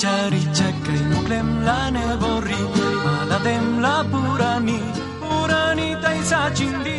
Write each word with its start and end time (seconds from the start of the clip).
cari 0.00 0.42
cekai 0.50 1.00
muklem 1.10 1.62
la 1.66 1.90
neborri 1.94 2.60
Maladem 3.04 3.66
la 3.84 4.02
purani 4.10 4.78
Purani 5.22 5.88
taisa 6.02 6.50
chindi 6.56 6.98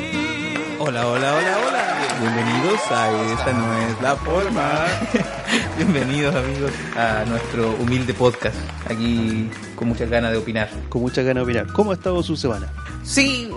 Hola, 0.78 1.08
hola, 1.08 1.30
hola, 1.38 1.54
hola. 1.66 1.84
Bienvenidos 2.20 2.80
a 2.92 3.34
Esta 3.34 3.54
no 3.54 3.74
es 3.88 4.02
la 4.02 4.16
forma. 4.18 4.86
Bienvenidos 5.78 6.36
amigos 6.36 6.72
a 6.96 7.24
nuestro 7.26 7.72
humilde 7.82 8.14
podcast. 8.14 8.56
Aquí 8.88 9.50
con 9.76 9.88
muchas 9.88 10.10
ganas 10.10 10.32
de 10.32 10.38
opinar. 10.38 10.70
Con 10.90 11.02
muchas 11.02 11.26
ganas 11.26 11.42
de 11.42 11.44
opinar. 11.44 11.74
¿Cómo 11.74 11.90
ha 11.92 11.96
estado 11.96 12.22
su 12.22 12.36
semana? 12.36 12.72
Sí, 13.04 13.50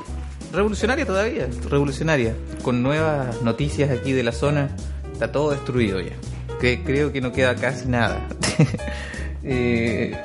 revolucionaria 0.52 1.04
todavía, 1.04 1.48
revolucionaria. 1.68 2.34
Con 2.62 2.82
nuevas 2.82 3.42
noticias 3.42 3.90
aquí 3.90 4.12
de 4.12 4.22
la 4.22 4.32
zona. 4.32 4.70
Está 5.12 5.30
todo 5.30 5.50
destruido 5.50 6.00
ya. 6.00 6.14
Que 6.60 6.82
creo 6.82 7.12
que 7.12 7.20
no 7.20 7.32
queda 7.32 7.56
casi 7.56 7.88
nada. 7.88 8.26
Eh, 9.44 10.16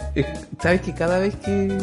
Sabes 0.62 0.82
que 0.82 0.94
cada 0.94 1.20
vez 1.20 1.36
que, 1.36 1.78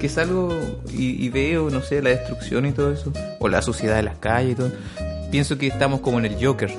que 0.00 0.08
salgo 0.08 0.50
y, 0.92 1.24
y 1.24 1.28
veo, 1.28 1.70
no 1.70 1.80
sé, 1.82 2.02
la 2.02 2.10
destrucción 2.10 2.66
y 2.66 2.72
todo 2.72 2.92
eso, 2.92 3.12
o 3.38 3.48
la 3.48 3.62
suciedad 3.62 3.96
de 3.96 4.02
las 4.02 4.18
calles 4.18 4.52
y 4.52 4.54
todo, 4.56 4.72
pienso 5.30 5.56
que 5.56 5.68
estamos 5.68 6.00
como 6.00 6.18
en 6.18 6.26
el 6.26 6.44
Joker. 6.44 6.70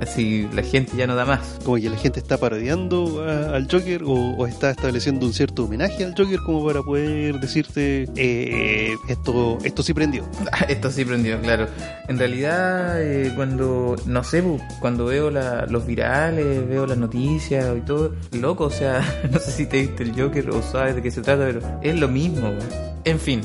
Así 0.00 0.48
la 0.54 0.62
gente 0.62 0.92
ya 0.96 1.06
no 1.06 1.14
da 1.14 1.24
más. 1.24 1.58
Como 1.64 1.76
que 1.76 1.90
la 1.90 1.96
gente 1.96 2.20
está 2.20 2.38
parodiando 2.38 3.24
a- 3.24 3.56
al 3.56 3.68
Joker 3.70 4.02
o, 4.04 4.12
o 4.12 4.46
está 4.46 4.70
estableciendo 4.70 5.26
un 5.26 5.32
cierto 5.32 5.64
homenaje 5.64 6.04
al 6.04 6.14
Joker 6.16 6.38
como 6.44 6.64
para 6.66 6.82
poder 6.82 7.40
decirte 7.40 8.08
eh, 8.16 8.94
esto 9.08 9.58
esto 9.64 9.82
sí 9.82 9.94
prendió. 9.94 10.24
Esto 10.68 10.90
sí 10.90 11.04
prendió, 11.04 11.40
claro. 11.40 11.66
En 12.08 12.18
realidad, 12.18 13.02
eh, 13.02 13.32
cuando, 13.34 13.96
no 14.06 14.22
sé, 14.24 14.42
cuando 14.80 15.06
veo 15.06 15.30
la- 15.30 15.66
los 15.66 15.86
virales, 15.86 16.68
veo 16.68 16.86
las 16.86 16.98
noticias 16.98 17.76
y 17.76 17.80
todo, 17.80 18.14
loco, 18.32 18.64
o 18.64 18.70
sea, 18.70 19.00
no 19.32 19.38
sé 19.38 19.50
si 19.52 19.66
te 19.66 19.80
viste 19.80 20.02
el 20.04 20.12
Joker 20.20 20.50
o 20.50 20.62
sabes 20.62 20.94
de 20.96 21.02
qué 21.02 21.10
se 21.10 21.22
trata, 21.22 21.44
pero 21.46 21.60
es 21.82 21.94
lo 21.98 22.08
mismo, 22.08 22.48
güey. 22.52 22.66
En 23.04 23.18
fin, 23.18 23.40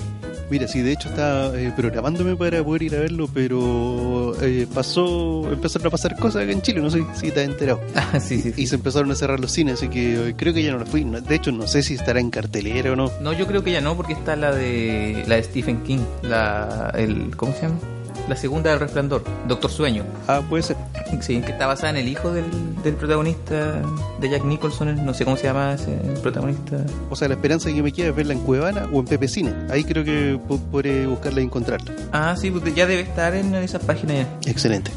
Mira, 0.50 0.68
sí, 0.68 0.82
de 0.82 0.92
hecho 0.92 1.10
estaba 1.10 1.58
eh, 1.58 1.74
programándome 1.76 2.36
para 2.36 2.64
poder 2.64 2.84
ir 2.84 2.96
a 2.96 3.00
verlo, 3.00 3.28
pero 3.34 4.36
eh, 4.42 4.68
pasó, 4.74 5.52
empezaron 5.52 5.88
a 5.88 5.90
pasar 5.90 6.16
cosas 6.18 6.44
acá 6.44 6.52
en 6.52 6.62
Chile, 6.62 6.82
no 6.82 6.90
sé 6.90 7.04
si 7.16 7.32
te 7.32 7.42
has 7.42 7.48
enterado. 7.48 7.82
Ah, 7.96 8.20
sí, 8.20 8.42
sí, 8.42 8.52
sí. 8.52 8.62
Y 8.64 8.68
se 8.68 8.76
empezaron 8.76 9.10
a 9.12 9.16
cerrar 9.16 9.40
los 9.40 9.52
cines, 9.52 9.76
así 9.76 9.88
que 9.88 10.30
eh, 10.30 10.34
creo 10.36 10.54
que 10.54 10.62
ya 10.62 10.72
no 10.72 10.80
la 10.80 10.86
fui. 10.86 11.04
De 11.04 11.36
hecho, 11.36 11.52
no 11.52 11.68
sé 11.68 11.82
si 11.82 11.96
estará 11.96 12.20
en 12.20 12.30
cartelera 12.30 12.92
o 12.92 12.96
no. 12.96 13.12
No, 13.22 13.34
yo 13.34 13.48
creo 13.48 13.64
que 13.64 13.72
ya 13.72 13.82
no, 13.82 13.96
porque 13.96 14.14
está 14.14 14.36
la 14.36 14.54
de 14.54 15.24
la 15.28 15.36
de 15.36 15.44
Stephen 15.44 15.84
King, 15.84 16.00
la 16.22 16.92
el 16.96 17.36
¿cómo 17.36 17.54
se 17.54 17.64
llama? 17.64 17.80
La 18.30 18.36
segunda 18.38 18.70
del 18.72 18.80
Resplandor, 18.80 19.24
Doctor 19.48 19.70
Sueño. 19.70 20.04
Ah, 20.28 20.42
puede 20.50 20.64
ser. 20.64 20.78
Sí, 21.22 21.42
que 21.42 21.52
está 21.52 21.68
basada 21.68 21.90
en 21.92 21.98
el 21.98 22.08
hijo 22.08 22.32
del, 22.32 22.46
del 22.84 22.96
protagonista 22.96 23.82
de 24.20 24.30
Jack 24.30 24.44
Nicholson, 24.46 25.06
no 25.06 25.14
sé 25.14 25.26
cómo 25.26 25.38
se 25.38 25.44
llama 25.44 25.74
ese 25.74 25.94
el 25.94 26.20
protagonista. 26.22 26.78
O 27.10 27.16
sea, 27.16 27.28
la 27.28 27.36
esperanza 27.36 27.70
que 27.72 27.84
me 27.84 27.92
queda 27.92 28.08
es 28.10 28.16
verla 28.16 28.34
en 28.34 28.40
Cuevana 28.40 28.88
o 28.92 29.00
en 29.00 29.06
Pepe 29.06 29.28
Cine. 29.28 29.54
Ahí 29.70 29.84
creo 29.84 30.04
que 30.04 30.40
po- 30.48 30.58
podré 30.58 31.06
buscarla 31.06 31.42
y 31.42 31.44
encontrarla. 31.44 31.92
Ah, 32.12 32.36
sí, 32.38 32.50
pues 32.50 32.74
ya 32.74 32.88
debe 32.88 33.02
estar 33.02 33.36
en 33.36 33.54
esa 33.56 33.78
página 33.80 34.14
ya. 34.16 34.28
Excelente. 34.50 34.90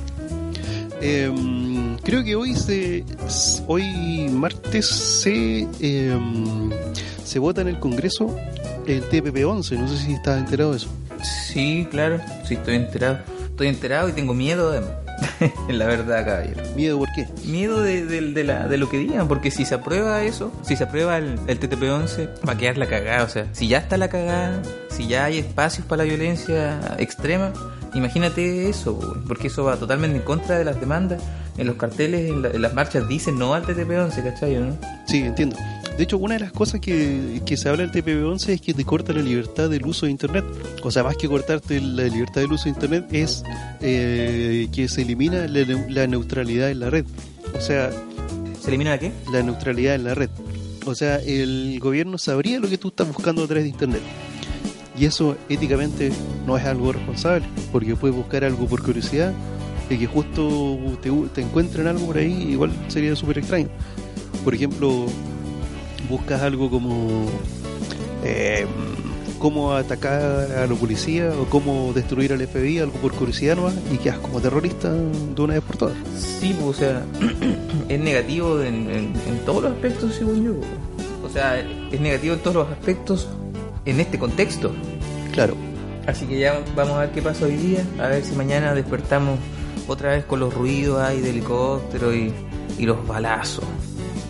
Em, 1.00 1.97
creo 1.98 2.24
que 2.24 2.34
hoy 2.36 2.54
se 2.54 3.04
hoy 3.66 4.28
martes 4.30 4.86
se 4.86 5.66
em, 5.80 6.70
se 7.24 7.38
vota 7.38 7.60
en 7.60 7.69
el 7.69 7.78
Congreso 7.78 8.34
el 8.87 9.09
TPP-11. 9.09 9.79
No 9.79 9.89
sé 9.89 9.97
si 9.98 10.12
estás 10.15 10.39
enterado 10.39 10.70
de 10.73 10.77
eso. 10.79 10.89
Sí, 11.53 11.87
claro, 11.91 12.20
sí 12.47 12.55
estoy 12.55 12.77
enterado. 12.77 13.19
Estoy 13.45 13.69
enterado 13.69 14.09
y 14.09 14.12
tengo 14.12 14.34
miedo, 14.34 14.70
además. 14.70 14.91
la 15.70 15.87
verdad, 15.87 16.27
caballero. 16.27 16.62
Miedo, 16.77 16.98
¿por 16.98 17.09
qué? 17.15 17.27
Miedo 17.47 17.81
de, 17.81 18.05
de- 18.05 18.20
de 18.33 18.45
la, 18.45 18.69
de 18.69 18.77
lo 18.77 18.91
que 18.91 18.98
digan, 18.98 19.28
porque 19.28 19.51
si 19.51 19.65
se 19.65 19.75
aprueba 19.75 20.23
eso, 20.25 20.53
si 20.62 20.77
se 20.77 20.84
aprueba 20.84 21.17
el, 21.17 21.39
el 21.47 21.59
TTP-11, 21.59 22.47
va 22.47 22.53
a 22.53 22.59
quedar 22.59 22.77
la 22.77 22.87
cagada. 22.87 23.25
O 23.25 23.28
sea, 23.31 23.47
si 23.53 23.67
ya 23.67 23.78
está 23.78 23.97
la 23.97 24.09
cagada, 24.09 24.61
si 24.91 25.06
ya 25.09 25.25
hay 25.25 25.39
espacios 25.39 25.87
para 25.87 26.05
la 26.05 26.09
violencia 26.11 26.78
extrema, 26.98 27.53
imagínate 27.95 28.69
eso, 28.69 28.99
porque 29.27 29.47
eso 29.47 29.65
va 29.65 29.77
totalmente 29.77 30.19
en 30.19 30.22
contra 30.22 30.59
de 30.59 30.65
las 30.66 30.78
demandas. 30.78 31.22
En 31.56 31.66
los 31.66 31.77
carteles, 31.77 32.28
en, 32.31 32.43
la- 32.43 32.50
en 32.50 32.60
las 32.60 32.75
marchas 32.75 33.09
dicen 33.09 33.39
no 33.39 33.55
al 33.55 33.65
TTP-11, 33.65 34.22
¿cachai? 34.22 34.56
¿no? 34.56 34.77
Sí, 35.06 35.22
entiendo. 35.22 35.56
De 35.97 36.05
hecho, 36.05 36.19
una 36.19 36.34
de 36.34 36.41
las 36.41 36.53
cosas 36.53 36.81
que, 36.81 37.41
que 37.47 37.57
se 37.57 37.71
habla 37.71 37.87
del 37.87 37.93
TPP-11 37.93 38.49
es 38.51 38.61
que 38.61 38.75
te 38.75 38.84
corta 38.84 39.15
la 39.15 39.23
libertad 39.23 39.71
del 39.71 39.87
uso 39.87 40.05
de 40.05 40.12
Internet. 40.12 40.45
O 40.83 40.91
sea, 40.91 41.03
más 41.03 41.17
que 41.17 41.27
cortarte 41.27 41.81
la 41.81 42.05
libertad 42.05 42.43
del 42.43 42.53
uso 42.53 42.65
de 42.65 42.71
Internet, 42.71 43.07
es 43.12 43.43
eh, 43.81 44.69
que 44.73 44.89
se 44.89 45.03
elimina 45.03 45.47
la, 45.49 45.65
la 45.89 46.07
neutralidad 46.07 46.71
en 46.71 46.81
la 46.81 46.91
red. 46.91 47.07
O 47.57 47.61
sea, 47.61 47.91
¿Se 48.61 48.69
elimina 48.69 48.91
la 48.91 48.99
qué? 48.99 49.12
la 49.33 49.43
neutralidad 49.43 49.95
en 49.95 50.05
la 50.05 50.15
red. 50.15 50.29
O 50.84 50.95
sea, 50.95 51.17
el 51.17 51.79
gobierno 51.81 52.19
sabría 52.19 52.61
lo 52.61 52.69
que 52.69 52.77
tú 52.77 52.89
estás 52.89 53.09
buscando 53.09 53.45
a 53.45 53.47
través 53.47 53.65
de 53.65 53.71
Internet. 53.71 54.03
Y 54.99 55.07
eso 55.07 55.37
éticamente 55.49 56.13
no 56.47 56.59
es 56.59 56.65
algo 56.65 56.93
responsable, 56.93 57.47
porque 57.73 57.97
puedes 57.97 58.17
buscar 58.17 58.45
algo 58.45 58.67
por 58.67 58.83
curiosidad 58.83 59.33
y 59.89 59.99
que 59.99 60.07
justo 60.07 60.78
te, 61.03 61.11
te 61.34 61.41
encuentren 61.43 61.87
algo 61.87 62.07
por 62.07 62.19
ahí, 62.19 62.51
igual 62.51 62.73
sería 62.89 63.15
súper 63.17 63.39
extraño. 63.39 63.69
Por 64.45 64.55
ejemplo, 64.55 65.07
buscas 66.09 66.43
algo 66.43 66.71
como 66.71 67.27
eh, 68.25 68.67
cómo 69.39 69.72
atacar 69.75 70.22
a 70.22 70.67
los 70.67 70.78
policías 70.78 71.34
o 71.37 71.44
cómo 71.47 71.93
destruir 71.94 72.33
al 72.33 72.47
FBI, 72.47 72.78
algo 72.78 72.94
por 72.99 73.12
curiosidad 73.12 73.56
nomás, 73.56 73.75
y 73.93 73.99
quedas 73.99 74.19
como 74.19 74.41
terrorista 74.41 74.93
de 74.93 75.43
una 75.43 75.55
vez 75.55 75.62
por 75.62 75.77
todas. 75.77 75.95
Sí, 76.19 76.56
pues, 76.61 76.77
o 76.77 76.78
sea, 76.78 77.05
es 77.89 78.00
negativo 78.00 78.61
en, 78.62 78.91
en- 78.91 79.12
en 79.28 79.39
todos 79.45 79.62
los 79.65 79.72
aspectos, 79.72 80.15
según 80.15 80.45
yo. 80.45 80.53
O 81.25 81.28
sea, 81.28 81.59
es 81.61 82.00
negativo 82.00 82.34
en 82.34 82.41
todos 82.41 82.56
los 82.56 82.69
aspectos 82.71 83.28
en 83.84 84.00
este 84.00 84.19
contexto. 84.19 84.72
Claro. 85.33 85.55
Así 86.06 86.25
que 86.27 86.39
ya 86.39 86.61
vamos 86.77 86.95
a 86.95 87.00
ver 87.00 87.11
qué 87.11 87.21
pasa 87.21 87.47
hoy 87.47 87.56
día, 87.56 87.84
a 87.99 88.06
ver 88.09 88.25
si 88.25 88.34
mañana 88.34 88.75
despertamos 88.75 89.39
otra 89.89 90.11
vez 90.11 90.25
con 90.25 90.41
los 90.41 90.55
ruidos 90.55 91.00
ahí 91.00 91.21
de 91.21 91.31
helicóptero 91.31 92.15
y, 92.15 92.33
y 92.78 92.87
los 92.87 93.06
balazos 93.06 93.65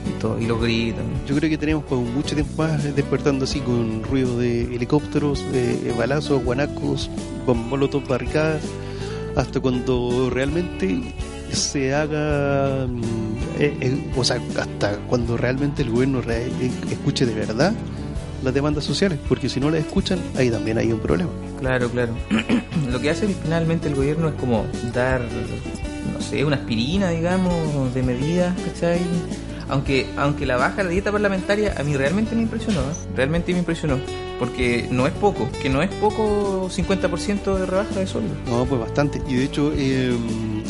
y, 0.08 0.18
todo, 0.20 0.40
y 0.40 0.46
los 0.46 0.60
gritos. 0.60 1.04
Yo 1.26 1.34
creo 1.34 1.50
que 1.50 1.58
tenemos 1.58 1.84
como 1.84 2.02
mucho 2.02 2.34
tiempo 2.34 2.62
más 2.62 2.82
despertando 2.94 3.44
así 3.44 3.60
con 3.60 4.04
ruido 4.04 4.38
de 4.38 4.62
helicópteros, 4.74 5.44
de 5.52 5.92
balazos, 5.98 6.44
guanacos, 6.44 7.10
con 7.44 7.68
molotov 7.68 8.06
barricadas, 8.06 8.62
hasta 9.36 9.60
cuando 9.60 10.30
realmente 10.30 11.14
se 11.52 11.94
haga, 11.94 12.86
mm, 12.86 13.02
eh, 13.58 13.76
eh, 13.80 14.12
o 14.16 14.24
sea, 14.24 14.40
hasta 14.58 14.98
cuando 15.08 15.36
realmente 15.36 15.82
el 15.82 15.90
gobierno 15.90 16.20
eh, 16.28 16.50
escuche 16.90 17.26
de 17.26 17.34
verdad 17.34 17.72
las 18.42 18.54
demandas 18.54 18.84
sociales, 18.84 19.18
porque 19.28 19.48
si 19.48 19.60
no 19.60 19.70
las 19.70 19.80
escuchan, 19.80 20.20
ahí 20.36 20.50
también 20.50 20.78
hay 20.78 20.92
un 20.92 21.00
problema. 21.00 21.30
Claro, 21.58 21.90
claro. 21.90 22.14
Lo 22.90 23.00
que 23.00 23.10
hace 23.10 23.26
finalmente 23.28 23.88
el 23.88 23.94
gobierno 23.94 24.28
es 24.28 24.34
como 24.34 24.66
dar, 24.94 25.22
no 26.12 26.20
sé, 26.20 26.44
una 26.44 26.56
aspirina, 26.56 27.10
digamos, 27.10 27.94
de 27.94 28.02
medidas, 28.02 28.54
¿cachai? 28.66 29.00
Aunque, 29.68 30.06
aunque 30.16 30.46
la 30.46 30.56
baja 30.56 30.76
de 30.78 30.84
la 30.84 30.90
dieta 30.90 31.12
parlamentaria 31.12 31.74
a 31.76 31.82
mí 31.82 31.96
realmente 31.96 32.34
me 32.34 32.42
impresionó, 32.42 32.80
¿eh? 32.80 32.94
realmente 33.16 33.52
me 33.52 33.58
impresionó. 33.58 33.98
Porque 34.38 34.86
no 34.90 35.06
es 35.06 35.12
poco, 35.14 35.48
que 35.62 35.70
no 35.70 35.82
es 35.82 35.90
poco 35.94 36.68
50% 36.68 37.58
de 37.58 37.66
rebaja 37.66 37.98
de 37.98 38.06
sueldo. 38.06 38.34
No, 38.46 38.66
pues 38.66 38.80
bastante. 38.80 39.20
Y 39.28 39.36
de 39.36 39.44
hecho 39.44 39.72
eh, 39.74 40.14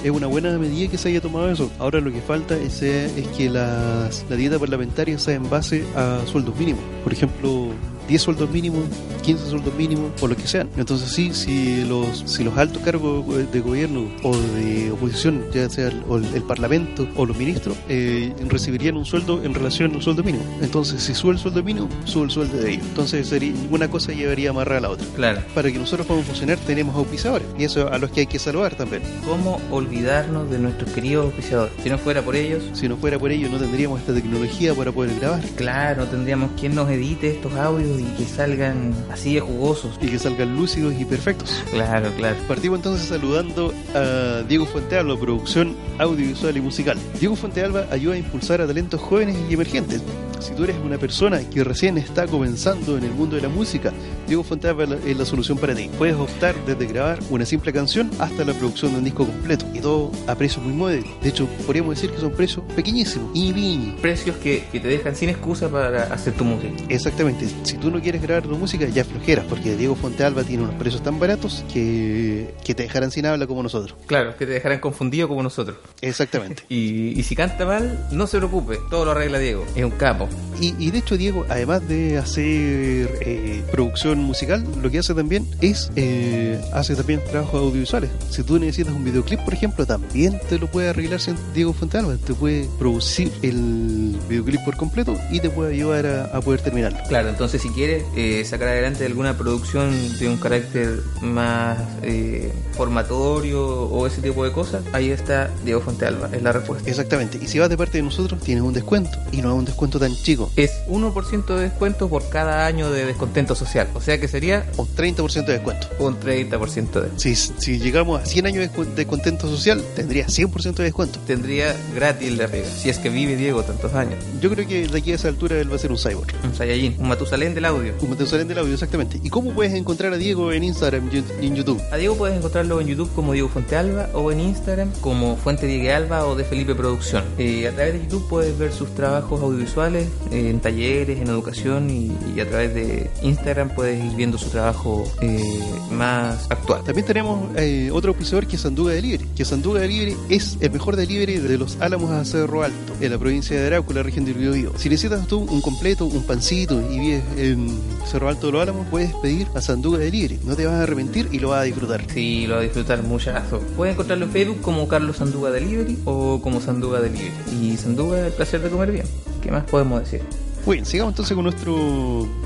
es 0.04 0.10
una 0.10 0.28
buena 0.28 0.56
medida 0.56 0.90
que 0.90 0.98
se 0.98 1.08
haya 1.08 1.20
tomado 1.20 1.50
eso. 1.50 1.70
Ahora 1.78 2.00
lo 2.00 2.12
que 2.12 2.20
falta 2.20 2.56
es, 2.56 2.82
es 2.82 3.26
que 3.36 3.50
las, 3.50 4.24
la 4.30 4.36
dieta 4.36 4.58
parlamentaria 4.58 5.18
sea 5.18 5.34
en 5.34 5.50
base 5.50 5.84
a 5.96 6.20
sueldos 6.26 6.56
mínimos. 6.56 6.82
Por 7.02 7.12
ejemplo, 7.12 7.70
10 8.08 8.22
sueldos 8.22 8.50
mínimos, 8.50 8.84
15 9.22 9.50
sueldos 9.50 9.74
mínimos, 9.74 10.10
o 10.20 10.26
lo 10.26 10.36
que 10.36 10.46
sean. 10.46 10.68
Entonces 10.76 11.10
sí, 11.12 11.32
si 11.34 11.84
los, 11.84 12.24
si 12.26 12.44
los 12.44 12.56
altos 12.56 12.82
cargos 12.82 13.24
de 13.52 13.60
gobierno 13.60 14.08
o 14.22 14.36
de 14.36 14.90
oposición, 14.90 15.44
ya 15.52 15.68
sea 15.68 15.88
el, 15.88 16.02
o 16.08 16.18
el, 16.18 16.24
el 16.34 16.42
parlamento 16.42 17.06
o 17.16 17.26
los 17.26 17.36
ministros, 17.36 17.76
eh, 17.88 18.32
recibirían 18.48 18.96
un 18.96 19.04
sueldo 19.04 19.42
en 19.42 19.54
relación 19.54 19.94
al 19.94 20.02
sueldo 20.02 20.22
mínimo. 20.22 20.44
Entonces 20.60 21.02
si 21.02 21.14
sube 21.14 21.32
el 21.32 21.38
sueldo 21.38 21.62
mínimo, 21.62 21.88
sube 22.04 22.24
el 22.24 22.30
sueldo 22.30 22.58
de 22.58 22.72
ellos. 22.72 22.86
Entonces 22.88 23.26
sería, 23.28 23.52
una 23.70 23.88
cosa 23.88 24.12
llevaría 24.12 24.50
amarrada 24.50 24.78
a 24.78 24.82
la 24.82 24.90
otra. 24.90 25.06
Claro. 25.14 25.42
Para 25.54 25.70
que 25.70 25.78
nosotros 25.78 26.06
podamos 26.06 26.26
funcionar 26.26 26.58
tenemos 26.58 26.94
auspiciadores 26.96 27.46
y 27.58 27.64
eso 27.64 27.92
a 27.92 27.98
los 27.98 28.10
que 28.10 28.20
hay 28.20 28.26
que 28.26 28.38
salvar 28.38 28.74
también. 28.74 29.02
¿Cómo 29.24 29.60
olvidarnos 29.70 30.50
de 30.50 30.58
nuestros 30.58 30.90
queridos 30.90 31.26
auspiciadores? 31.26 31.72
Si 31.82 31.88
no 31.88 31.98
fuera 31.98 32.22
por 32.22 32.36
ellos, 32.36 32.64
Si 32.74 32.88
no 32.88 32.96
fuera 32.96 33.18
por 33.18 33.30
ello 33.30 33.48
no 33.48 33.58
tendríamos 33.58 34.00
esta 34.00 34.14
tecnología 34.14 34.74
para 34.74 34.92
poder 34.92 35.18
grabar 35.18 35.42
claro, 35.56 36.04
no 36.04 36.10
tendríamos 36.10 36.50
quien 36.58 36.74
nos 36.74 36.90
edite 36.90 37.30
estos 37.30 37.54
audios 37.54 37.95
y 38.00 38.04
que 38.16 38.24
salgan 38.24 38.94
así 39.10 39.34
de 39.34 39.40
jugosos. 39.40 39.98
y 40.00 40.08
que 40.08 40.18
salgan 40.18 40.56
lúcidos 40.56 40.94
y 40.98 41.04
perfectos. 41.04 41.62
Claro, 41.70 42.10
claro. 42.16 42.36
Partimos 42.48 42.78
entonces 42.78 43.08
saludando 43.08 43.72
a 43.94 44.42
Diego 44.48 44.66
Fuentealba, 44.66 45.18
producción 45.18 45.76
audiovisual 45.98 46.56
y 46.56 46.60
musical. 46.60 46.98
Diego 47.18 47.36
Fuentealba 47.36 47.86
ayuda 47.90 48.14
a 48.14 48.18
impulsar 48.18 48.60
a 48.60 48.66
talentos 48.66 49.00
jóvenes 49.00 49.36
y 49.48 49.54
emergentes 49.54 50.02
Si 50.40 50.52
tú 50.54 50.64
eres 50.64 50.76
una 50.84 50.98
persona 50.98 51.40
que 51.50 51.64
recién 51.64 51.98
está 51.98 52.26
comenzando 52.26 52.96
en 52.98 53.04
el 53.04 53.10
mundo 53.12 53.36
de 53.36 53.42
la 53.42 53.48
música, 53.48 53.92
Diego 54.26 54.42
Fontalva 54.42 54.84
es 55.04 55.16
la- 55.16 55.24
solución 55.26 55.58
para 55.58 55.74
ti. 55.74 55.90
Puedes 55.98 56.14
optar 56.14 56.54
desde 56.66 56.86
grabar 56.86 57.18
una 57.30 57.44
simple 57.44 57.72
canción 57.72 58.10
hasta 58.20 58.44
la 58.44 58.52
producción 58.52 58.92
de 58.92 58.98
un 58.98 59.04
disco 59.04 59.26
completo 59.26 59.66
y 59.74 59.80
todo 59.80 60.12
a 60.28 60.34
precios 60.36 60.64
muy 60.64 60.72
módicos. 60.72 61.10
De 61.20 61.30
hecho, 61.30 61.46
podríamos 61.66 61.96
decir 61.96 62.10
que 62.10 62.18
son 62.20 62.30
precios 62.32 62.64
pequeñísimos 62.76 63.30
y 63.34 63.52
bien. 63.52 63.96
Precios 64.00 64.36
que, 64.36 64.64
que 64.70 64.78
te 64.78 64.86
dejan 64.88 65.16
sin 65.16 65.30
excusa 65.30 65.68
para 65.68 66.04
hacer 66.12 66.34
tu 66.34 66.44
música. 66.44 66.72
Exactamente, 66.88 67.46
si 67.64 67.76
tú 67.76 67.90
no 67.90 68.00
quieres 68.00 68.22
grabar 68.22 68.44
tu 68.44 68.56
música, 68.56 68.86
ya 68.86 69.04
flojeras, 69.04 69.44
porque 69.48 69.76
Diego 69.76 69.96
Fontealba 69.96 70.44
tiene 70.44 70.62
unos 70.64 70.76
precios 70.76 71.02
tan 71.02 71.18
baratos 71.18 71.64
que, 71.72 72.54
que 72.64 72.74
te 72.74 72.84
dejarán 72.84 73.10
sin 73.10 73.26
habla 73.26 73.46
como 73.46 73.62
nosotros. 73.62 73.96
Claro, 74.06 74.36
que 74.36 74.46
te 74.46 74.52
dejarán 74.52 74.78
confundido 74.78 75.26
como 75.28 75.42
nosotros. 75.42 75.76
Exactamente. 76.00 76.62
Y, 76.76 77.18
y 77.18 77.22
si 77.22 77.34
canta 77.34 77.64
mal, 77.64 78.06
no 78.12 78.26
se 78.26 78.36
preocupe, 78.38 78.78
todo 78.90 79.04
lo 79.06 79.10
arregla 79.12 79.38
Diego. 79.38 79.64
Es 79.74 79.84
un 79.84 79.90
capo. 79.92 80.25
Y, 80.60 80.74
y 80.78 80.90
de 80.90 80.98
hecho, 80.98 81.16
Diego, 81.16 81.44
además 81.48 81.86
de 81.86 82.16
hacer 82.18 83.18
eh, 83.20 83.62
producción 83.70 84.18
musical, 84.20 84.64
lo 84.80 84.90
que 84.90 85.00
hace 85.00 85.12
también 85.12 85.46
es 85.60 85.90
eh, 85.96 86.60
hace 86.72 86.94
también 86.96 87.20
trabajos 87.30 87.60
audiovisuales. 87.60 88.10
Si 88.30 88.42
tú 88.42 88.58
necesitas 88.58 88.94
un 88.94 89.04
videoclip, 89.04 89.40
por 89.40 89.54
ejemplo, 89.54 89.84
también 89.84 90.40
te 90.48 90.58
lo 90.58 90.66
puede 90.68 90.88
arreglar 90.90 91.20
Diego 91.54 91.72
Fontealba. 91.72 92.16
Te 92.16 92.34
puede 92.34 92.68
producir 92.78 93.32
el 93.42 94.16
videoclip 94.28 94.64
por 94.64 94.76
completo 94.76 95.16
y 95.30 95.40
te 95.40 95.50
puede 95.50 95.74
ayudar 95.74 96.06
a, 96.06 96.24
a 96.36 96.40
poder 96.40 96.60
terminarlo. 96.60 96.98
Claro, 97.08 97.28
entonces 97.28 97.62
si 97.62 97.68
quieres 97.70 98.04
eh, 98.16 98.44
sacar 98.44 98.68
adelante 98.68 99.04
alguna 99.04 99.36
producción 99.36 100.18
de 100.18 100.28
un 100.28 100.36
carácter 100.36 101.00
más 101.22 101.78
eh, 102.02 102.52
formatorio 102.72 103.64
o 103.64 104.06
ese 104.06 104.20
tipo 104.20 104.44
de 104.44 104.52
cosas, 104.52 104.84
ahí 104.92 105.10
está 105.10 105.50
Diego 105.64 105.80
Fontealba, 105.80 106.30
es 106.32 106.42
la 106.42 106.52
respuesta. 106.52 106.88
Exactamente. 106.88 107.38
Y 107.42 107.46
si 107.46 107.58
vas 107.58 107.68
de 107.68 107.76
parte 107.76 107.98
de 107.98 108.02
nosotros, 108.02 108.40
tienes 108.40 108.62
un 108.62 108.72
descuento. 108.72 109.18
Y 109.32 109.42
no 109.42 109.52
es 109.52 109.58
un 109.58 109.64
descuento 109.64 109.98
tan 109.98 110.14
chico. 110.22 110.50
Es 110.56 110.72
1% 110.88 111.46
de 111.54 111.62
descuento 111.62 112.08
por 112.08 112.28
cada 112.28 112.66
año 112.66 112.90
de 112.90 113.04
descontento 113.06 113.54
social, 113.54 113.88
o 113.94 114.00
sea 114.00 114.18
que 114.20 114.28
sería 114.28 114.66
Un 114.76 114.86
30% 114.88 115.44
de 115.46 115.52
descuento. 115.54 115.88
un 115.98 116.18
30% 116.18 117.00
de... 117.00 117.10
Si, 117.18 117.34
si 117.36 117.78
llegamos 117.78 118.20
a 118.22 118.26
100 118.26 118.46
años 118.46 118.58
de 118.60 118.70
descu- 118.70 118.94
de 118.94 119.06
contento 119.06 119.48
social, 119.48 119.82
tendría 119.94 120.26
100% 120.26 120.74
de 120.74 120.84
descuento. 120.84 121.18
Tendría 121.26 121.74
gratis 121.94 122.36
la 122.36 122.48
pega, 122.48 122.66
si 122.68 122.88
es 122.88 122.98
que 122.98 123.08
vive 123.08 123.36
Diego 123.36 123.62
tantos 123.62 123.94
años. 123.94 124.16
Yo 124.40 124.50
creo 124.50 124.66
que 124.66 124.86
de 124.88 124.98
aquí 124.98 125.12
a 125.12 125.14
esa 125.16 125.28
altura 125.28 125.58
él 125.60 125.70
va 125.70 125.76
a 125.76 125.78
ser 125.78 125.90
un 125.92 125.98
cyborg. 125.98 126.32
Un 126.44 126.54
Saiyajin, 126.54 126.96
un 126.98 127.08
Matusalén 127.08 127.54
del 127.54 127.64
audio. 127.64 127.94
Un 128.00 128.10
Matusalén 128.10 128.48
del 128.48 128.58
audio, 128.58 128.74
exactamente. 128.74 129.20
¿Y 129.22 129.30
cómo 129.30 129.52
puedes 129.52 129.74
encontrar 129.74 130.12
a 130.12 130.16
Diego 130.16 130.52
en 130.52 130.64
Instagram 130.64 131.10
y 131.12 131.18
en- 131.46 131.56
YouTube? 131.56 131.80
A 131.90 131.96
Diego 131.96 132.16
puedes 132.16 132.36
encontrarlo 132.36 132.80
en 132.80 132.86
YouTube 132.88 133.10
como 133.14 133.32
Diego 133.32 133.48
Fuentealba 133.48 134.08
o 134.12 134.30
en 134.32 134.40
Instagram 134.40 134.90
como 135.00 135.36
Fuente 135.36 135.66
Diego 135.66 135.94
Alba 135.96 136.26
o 136.26 136.34
de 136.36 136.44
Felipe 136.44 136.74
Producción. 136.74 137.24
Eh, 137.38 137.66
a 137.68 137.72
través 137.72 137.94
de 137.94 138.00
YouTube 138.02 138.28
puedes 138.28 138.56
ver 138.58 138.72
sus 138.72 138.94
trabajos 138.94 139.40
audiovisuales 139.40 140.05
eh, 140.30 140.50
en 140.50 140.60
talleres, 140.60 141.20
en 141.20 141.28
educación 141.28 141.90
y, 141.90 142.12
y 142.34 142.40
a 142.40 142.48
través 142.48 142.74
de 142.74 143.10
Instagram 143.22 143.74
puedes 143.74 144.02
ir 144.04 144.14
viendo 144.16 144.38
su 144.38 144.48
trabajo 144.50 145.04
eh, 145.20 145.60
más 145.90 146.46
actual. 146.50 146.82
También 146.84 147.06
tenemos 147.06 147.48
eh, 147.56 147.90
otro 147.92 148.10
auspiciador 148.10 148.46
que 148.46 148.56
es 148.56 148.62
Sanduga 148.62 148.92
Delivery. 148.92 149.24
Que 149.36 149.44
Sanduga 149.44 149.80
Delivery 149.80 150.16
es 150.28 150.58
el 150.60 150.70
mejor 150.70 150.96
delivery 150.96 151.38
de 151.38 151.58
los 151.58 151.76
Álamos 151.80 152.10
a 152.10 152.24
Cerro 152.24 152.62
Alto, 152.62 152.94
en 153.00 153.10
la 153.10 153.18
provincia 153.18 153.58
de 153.58 153.66
Arauco, 153.66 153.92
la 153.92 154.02
región 154.02 154.24
del 154.24 154.34
Biobío. 154.34 154.72
Si 154.76 154.88
necesitas 154.88 155.26
tú 155.26 155.40
un 155.40 155.60
completo, 155.60 156.06
un 156.06 156.22
pancito 156.22 156.80
y 156.90 156.98
vives 156.98 157.22
en 157.36 157.68
Cerro 158.10 158.28
Alto 158.28 158.46
de 158.46 158.52
los 158.52 158.62
Álamos, 158.62 158.86
puedes 158.90 159.12
pedir 159.14 159.48
a 159.54 159.60
Sanduga 159.60 159.98
Delivery. 159.98 160.40
No 160.44 160.56
te 160.56 160.66
vas 160.66 160.74
a 160.74 160.82
arrepentir 160.82 161.28
y 161.32 161.38
lo 161.38 161.50
vas 161.50 161.60
a 161.60 161.64
disfrutar. 161.64 162.04
Sí, 162.12 162.46
lo 162.46 162.54
va 162.54 162.60
a 162.60 162.64
disfrutar 162.64 163.02
muchazo. 163.02 163.60
Puedes 163.76 163.94
encontrarlo 163.94 164.26
en 164.26 164.30
Facebook 164.30 164.60
como 164.60 164.88
Carlos 164.88 165.16
Sanduga 165.16 165.50
Delivery 165.50 165.98
o 166.04 166.40
como 166.42 166.60
Sanduga 166.60 167.00
Delivery. 167.00 167.32
Y 167.60 167.76
Sanduga, 167.76 168.26
el 168.26 168.32
placer 168.32 168.60
de 168.60 168.70
comer 168.70 168.92
bien. 168.92 169.06
¿Qué 169.42 169.50
más 169.50 169.64
podemos 169.64 169.95
decir? 170.00 170.22
Muy 170.64 170.78
bien, 170.78 170.86
sigamos 170.86 171.12
entonces 171.12 171.32
con 171.36 171.44
nuestro 171.44 171.74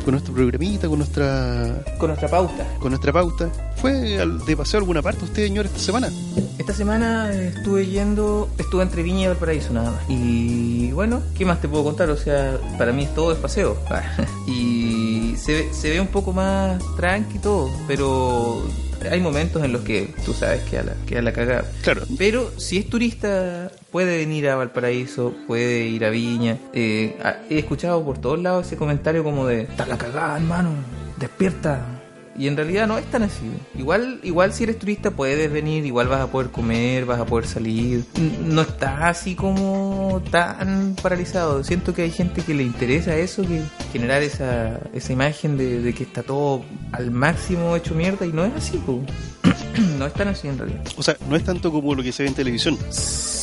con 0.04 0.10
nuestro 0.12 0.34
programita, 0.34 0.88
con 0.88 0.98
nuestra 0.98 1.82
Con 1.98 2.08
nuestra 2.08 2.28
pauta. 2.28 2.66
con 2.78 2.90
nuestra 2.90 3.12
pauta. 3.14 3.48
¿Fue 3.76 4.20
al- 4.20 4.44
de 4.44 4.56
paseo 4.58 4.78
a 4.78 4.80
alguna 4.82 5.00
parte 5.00 5.24
usted, 5.24 5.44
señor, 5.44 5.64
esta 5.64 5.78
semana? 5.78 6.10
Esta 6.58 6.74
semana 6.74 7.32
estuve 7.32 7.86
yendo, 7.86 8.50
estuve 8.58 8.82
entre 8.82 9.02
Viña 9.02 9.22
y 9.24 9.26
Valparaíso 9.28 9.72
nada 9.72 9.92
más. 9.92 10.02
Y 10.10 10.92
bueno, 10.92 11.22
¿qué 11.34 11.46
más 11.46 11.62
te 11.62 11.68
puedo 11.68 11.82
contar? 11.82 12.10
O 12.10 12.16
sea, 12.18 12.58
para 12.76 12.92
mí 12.92 13.08
todo 13.14 13.32
es 13.32 13.38
paseo. 13.38 13.78
y 14.46 15.34
se, 15.38 15.52
ve- 15.54 15.68
se 15.72 15.88
ve 15.88 15.98
un 16.00 16.08
poco 16.08 16.34
más 16.34 16.78
tranqui 16.96 17.38
todo, 17.38 17.70
pero 17.88 18.62
hay 19.08 19.20
momentos 19.20 19.62
en 19.64 19.72
los 19.72 19.82
que 19.82 20.12
tú 20.24 20.32
sabes 20.32 20.62
que 20.62 20.78
a 20.78 20.82
la, 20.82 20.94
que 21.06 21.18
a 21.18 21.22
la 21.22 21.32
cagada. 21.32 21.64
Claro. 21.82 22.02
Pero 22.18 22.50
si 22.58 22.78
es 22.78 22.88
turista, 22.88 23.70
puede 23.90 24.18
venir 24.18 24.48
a 24.48 24.56
Valparaíso, 24.56 25.34
puede 25.46 25.84
ir 25.86 26.04
a 26.04 26.10
Viña. 26.10 26.58
Eh, 26.72 27.16
he 27.48 27.58
escuchado 27.58 28.04
por 28.04 28.18
todos 28.18 28.40
lados 28.40 28.66
ese 28.66 28.76
comentario 28.76 29.24
como 29.24 29.46
de, 29.46 29.62
está 29.62 29.86
la 29.86 29.98
cagada, 29.98 30.36
hermano, 30.36 30.70
despierta. 31.18 31.99
Y 32.36 32.46
en 32.46 32.56
realidad 32.56 32.86
no 32.86 32.96
es 32.96 33.04
tan 33.06 33.22
así. 33.22 33.42
Igual, 33.76 34.20
igual 34.22 34.52
si 34.52 34.64
eres 34.64 34.78
turista 34.78 35.10
puedes 35.10 35.52
venir, 35.52 35.84
igual 35.84 36.08
vas 36.08 36.20
a 36.20 36.26
poder 36.28 36.50
comer, 36.50 37.04
vas 37.04 37.20
a 37.20 37.26
poder 37.26 37.46
salir. 37.46 38.04
No 38.44 38.62
está 38.62 39.08
así 39.08 39.34
como 39.34 40.22
tan 40.30 40.96
paralizado. 41.02 41.62
Siento 41.64 41.92
que 41.92 42.02
hay 42.02 42.10
gente 42.10 42.42
que 42.42 42.54
le 42.54 42.62
interesa 42.62 43.16
eso, 43.16 43.42
que 43.42 43.62
generar 43.92 44.22
esa, 44.22 44.80
esa 44.94 45.12
imagen 45.12 45.56
de, 45.56 45.80
de 45.80 45.92
que 45.92 46.04
está 46.04 46.22
todo 46.22 46.64
al 46.92 47.10
máximo 47.10 47.76
hecho 47.76 47.94
mierda 47.94 48.24
y 48.24 48.32
no 48.32 48.44
es 48.44 48.54
así. 48.54 48.78
po. 48.78 49.02
no 49.98 50.06
es 50.06 50.12
tan 50.14 50.28
así 50.28 50.48
en 50.48 50.58
realidad. 50.58 50.82
O 50.96 51.02
sea, 51.02 51.16
no 51.28 51.36
es 51.36 51.44
tanto 51.44 51.70
como 51.72 51.94
lo 51.94 52.02
que 52.02 52.12
se 52.12 52.22
ve 52.22 52.28
en 52.28 52.34
televisión. 52.34 52.78
Sí, 52.90 53.39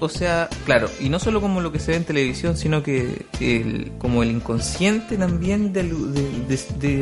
o 0.00 0.08
sea, 0.08 0.48
claro, 0.64 0.88
y 1.00 1.08
no 1.08 1.18
solo 1.18 1.40
como 1.40 1.60
lo 1.60 1.70
que 1.70 1.78
se 1.78 1.92
ve 1.92 1.96
en 1.96 2.04
televisión, 2.04 2.56
sino 2.56 2.82
que 2.82 3.26
el, 3.40 3.92
como 3.98 4.22
el 4.22 4.30
inconsciente 4.30 5.16
también 5.16 5.72
de, 5.72 5.80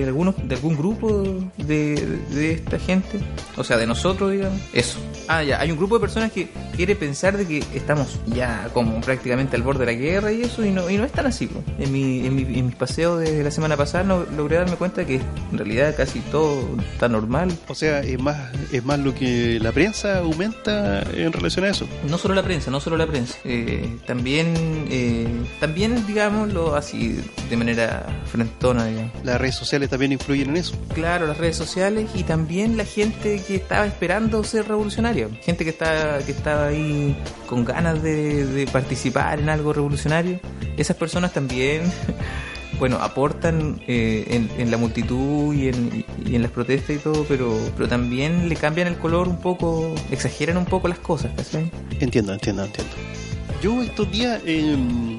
algunos, 0.07 0.35
de 0.47 0.55
algún 0.55 0.77
grupo 0.77 1.25
de, 1.57 2.53
esta 2.53 2.79
gente, 2.79 3.19
o 3.57 3.65
sea, 3.65 3.77
de 3.77 3.87
nosotros, 3.87 4.33
digamos, 4.33 4.61
eso. 4.73 4.99
Ah, 5.29 5.43
ya, 5.43 5.61
hay 5.61 5.71
un 5.71 5.79
grupo 5.79 5.95
de 5.97 6.01
personas 6.01 6.33
que 6.33 6.49
quiere 6.77 6.97
pensar 6.97 7.37
de 7.37 7.47
que 7.47 7.59
estamos 7.75 8.19
ya 8.27 8.69
como 8.75 9.01
prácticamente 9.01 9.57
al 9.57 9.62
borde 9.62 9.87
de 9.87 9.93
la 9.93 9.99
guerra 9.99 10.33
y 10.33 10.43
eso, 10.43 10.65
y 10.65 10.71
no, 10.71 10.89
es 10.89 11.12
tan 11.12 11.27
así. 11.27 11.49
En 11.79 11.93
mi, 11.93 12.27
en 12.27 12.35
mi, 12.35 12.43
en 12.59 12.67
mis 12.67 12.75
paseos 12.75 13.21
de 13.21 13.43
la 13.43 13.51
semana 13.51 13.77
pasada 13.77 14.05
no, 14.05 14.25
logré 14.37 14.57
darme 14.57 14.77
cuenta 14.77 15.07
que 15.07 15.21
en 15.53 15.59
realidad 15.59 15.95
casi 15.97 16.21
todo 16.21 16.69
está 16.93 17.09
normal. 17.09 17.57
O 17.69 17.75
sea, 17.75 18.01
es 18.01 18.21
más, 18.21 18.51
es 18.73 18.85
más 18.85 18.99
lo 18.99 19.15
que 19.15 19.59
la 19.61 19.73
prensa 19.73 20.19
aumenta 20.19 21.03
en 21.12 21.33
relación 21.33 21.65
a 21.65 21.71
eso. 21.71 21.87
No 22.08 22.19
solo 22.19 22.35
la 22.35 22.43
prensa, 22.43 22.70
no 22.70 22.81
solo 22.81 22.97
la 22.97 23.06
prensa. 23.06 23.38
Eh, 23.44 23.99
también, 24.06 24.87
eh, 24.91 25.29
también, 25.61 26.06
digámoslo 26.06 26.75
así, 26.75 27.20
de 27.49 27.56
manera 27.56 28.06
frentona, 28.26 28.87
digamos. 28.87 29.12
Las 29.23 29.41
redes 29.41 29.55
sociales 29.55 29.91
también 29.91 30.12
influyen 30.12 30.50
en 30.50 30.56
eso. 30.56 30.76
Claro, 30.94 31.26
las 31.26 31.38
redes 31.38 31.56
sociales 31.56 32.11
y 32.14 32.23
también 32.23 32.76
la 32.76 32.85
gente 32.85 33.43
que 33.47 33.56
estaba 33.56 33.87
esperando 33.87 34.43
ser 34.44 34.67
revolucionaria. 34.69 35.29
Gente 35.43 35.64
que 35.64 35.70
estaba, 35.70 36.19
que 36.19 36.32
estaba 36.32 36.67
ahí 36.69 37.17
con 37.47 37.64
ganas 37.64 38.02
de, 38.02 38.47
de 38.47 38.67
participar 38.67 39.38
en 39.38 39.49
algo 39.49 39.73
revolucionario. 39.73 40.41
Esas 40.76 40.97
personas 40.97 41.32
también, 41.32 41.82
bueno, 42.81 42.97
aportan 42.97 43.81
eh, 43.87 44.49
en, 44.57 44.71
la 44.71 44.78
multitud 44.78 45.55
y 45.55 45.69
en, 45.69 46.43
las 46.43 46.50
protestas 46.50 46.97
y 46.97 46.99
todo, 46.99 47.26
pero, 47.28 47.57
pero 47.76 47.88
también 47.88 48.49
le 48.49 48.57
cambian 48.57 48.88
el 48.88 48.97
color 48.97 49.28
un 49.28 49.38
poco, 49.38 49.95
exageran 50.11 50.57
un 50.57 50.64
poco 50.64 50.88
las 50.88 50.99
cosas, 50.99 51.31
¿cachai? 51.37 51.71
Entiendo, 52.00 52.33
entiendo, 52.33 52.64
entiendo. 52.64 52.97
Yo 53.62 53.83
estos 53.83 54.11
días 54.11 54.40
eh, 54.47 54.75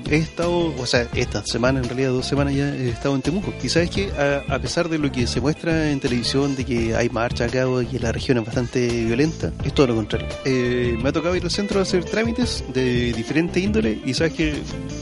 he 0.10 0.16
estado, 0.16 0.74
o 0.76 0.86
sea, 0.88 1.08
esta 1.14 1.46
semana, 1.46 1.78
en 1.80 1.86
realidad 1.86 2.10
dos 2.10 2.26
semanas 2.26 2.56
ya 2.56 2.74
he 2.76 2.90
estado 2.90 3.14
en 3.14 3.22
Temuco. 3.22 3.54
Y 3.62 3.70
sabes 3.70 3.92
que 3.92 4.10
a, 4.14 4.56
a 4.56 4.58
pesar 4.58 4.90
de 4.90 4.98
lo 4.98 5.12
que 5.12 5.28
se 5.28 5.40
muestra 5.40 5.92
en 5.92 6.00
televisión, 6.00 6.56
de 6.56 6.66
que 6.66 6.96
hay 6.96 7.08
marcha 7.10 7.46
acá 7.46 7.68
o 7.68 7.78
de 7.80 7.86
que 7.86 8.00
la 8.00 8.12
región 8.12 8.40
es 8.40 8.46
bastante 8.46 8.88
violenta, 9.06 9.52
es 9.64 9.74
todo 9.76 9.88
lo 9.88 9.96
contrario. 9.96 10.28
Eh, 10.44 10.98
me 11.00 11.10
ha 11.10 11.12
tocado 11.12 11.36
ir 11.36 11.44
al 11.44 11.52
centro 11.52 11.78
a 11.80 11.84
hacer 11.84 12.04
trámites 12.04 12.64
de 12.74 13.14
diferente 13.14 13.60
índole 13.60 14.00
y 14.04 14.16
sabes 14.16 14.34
que 14.34 14.54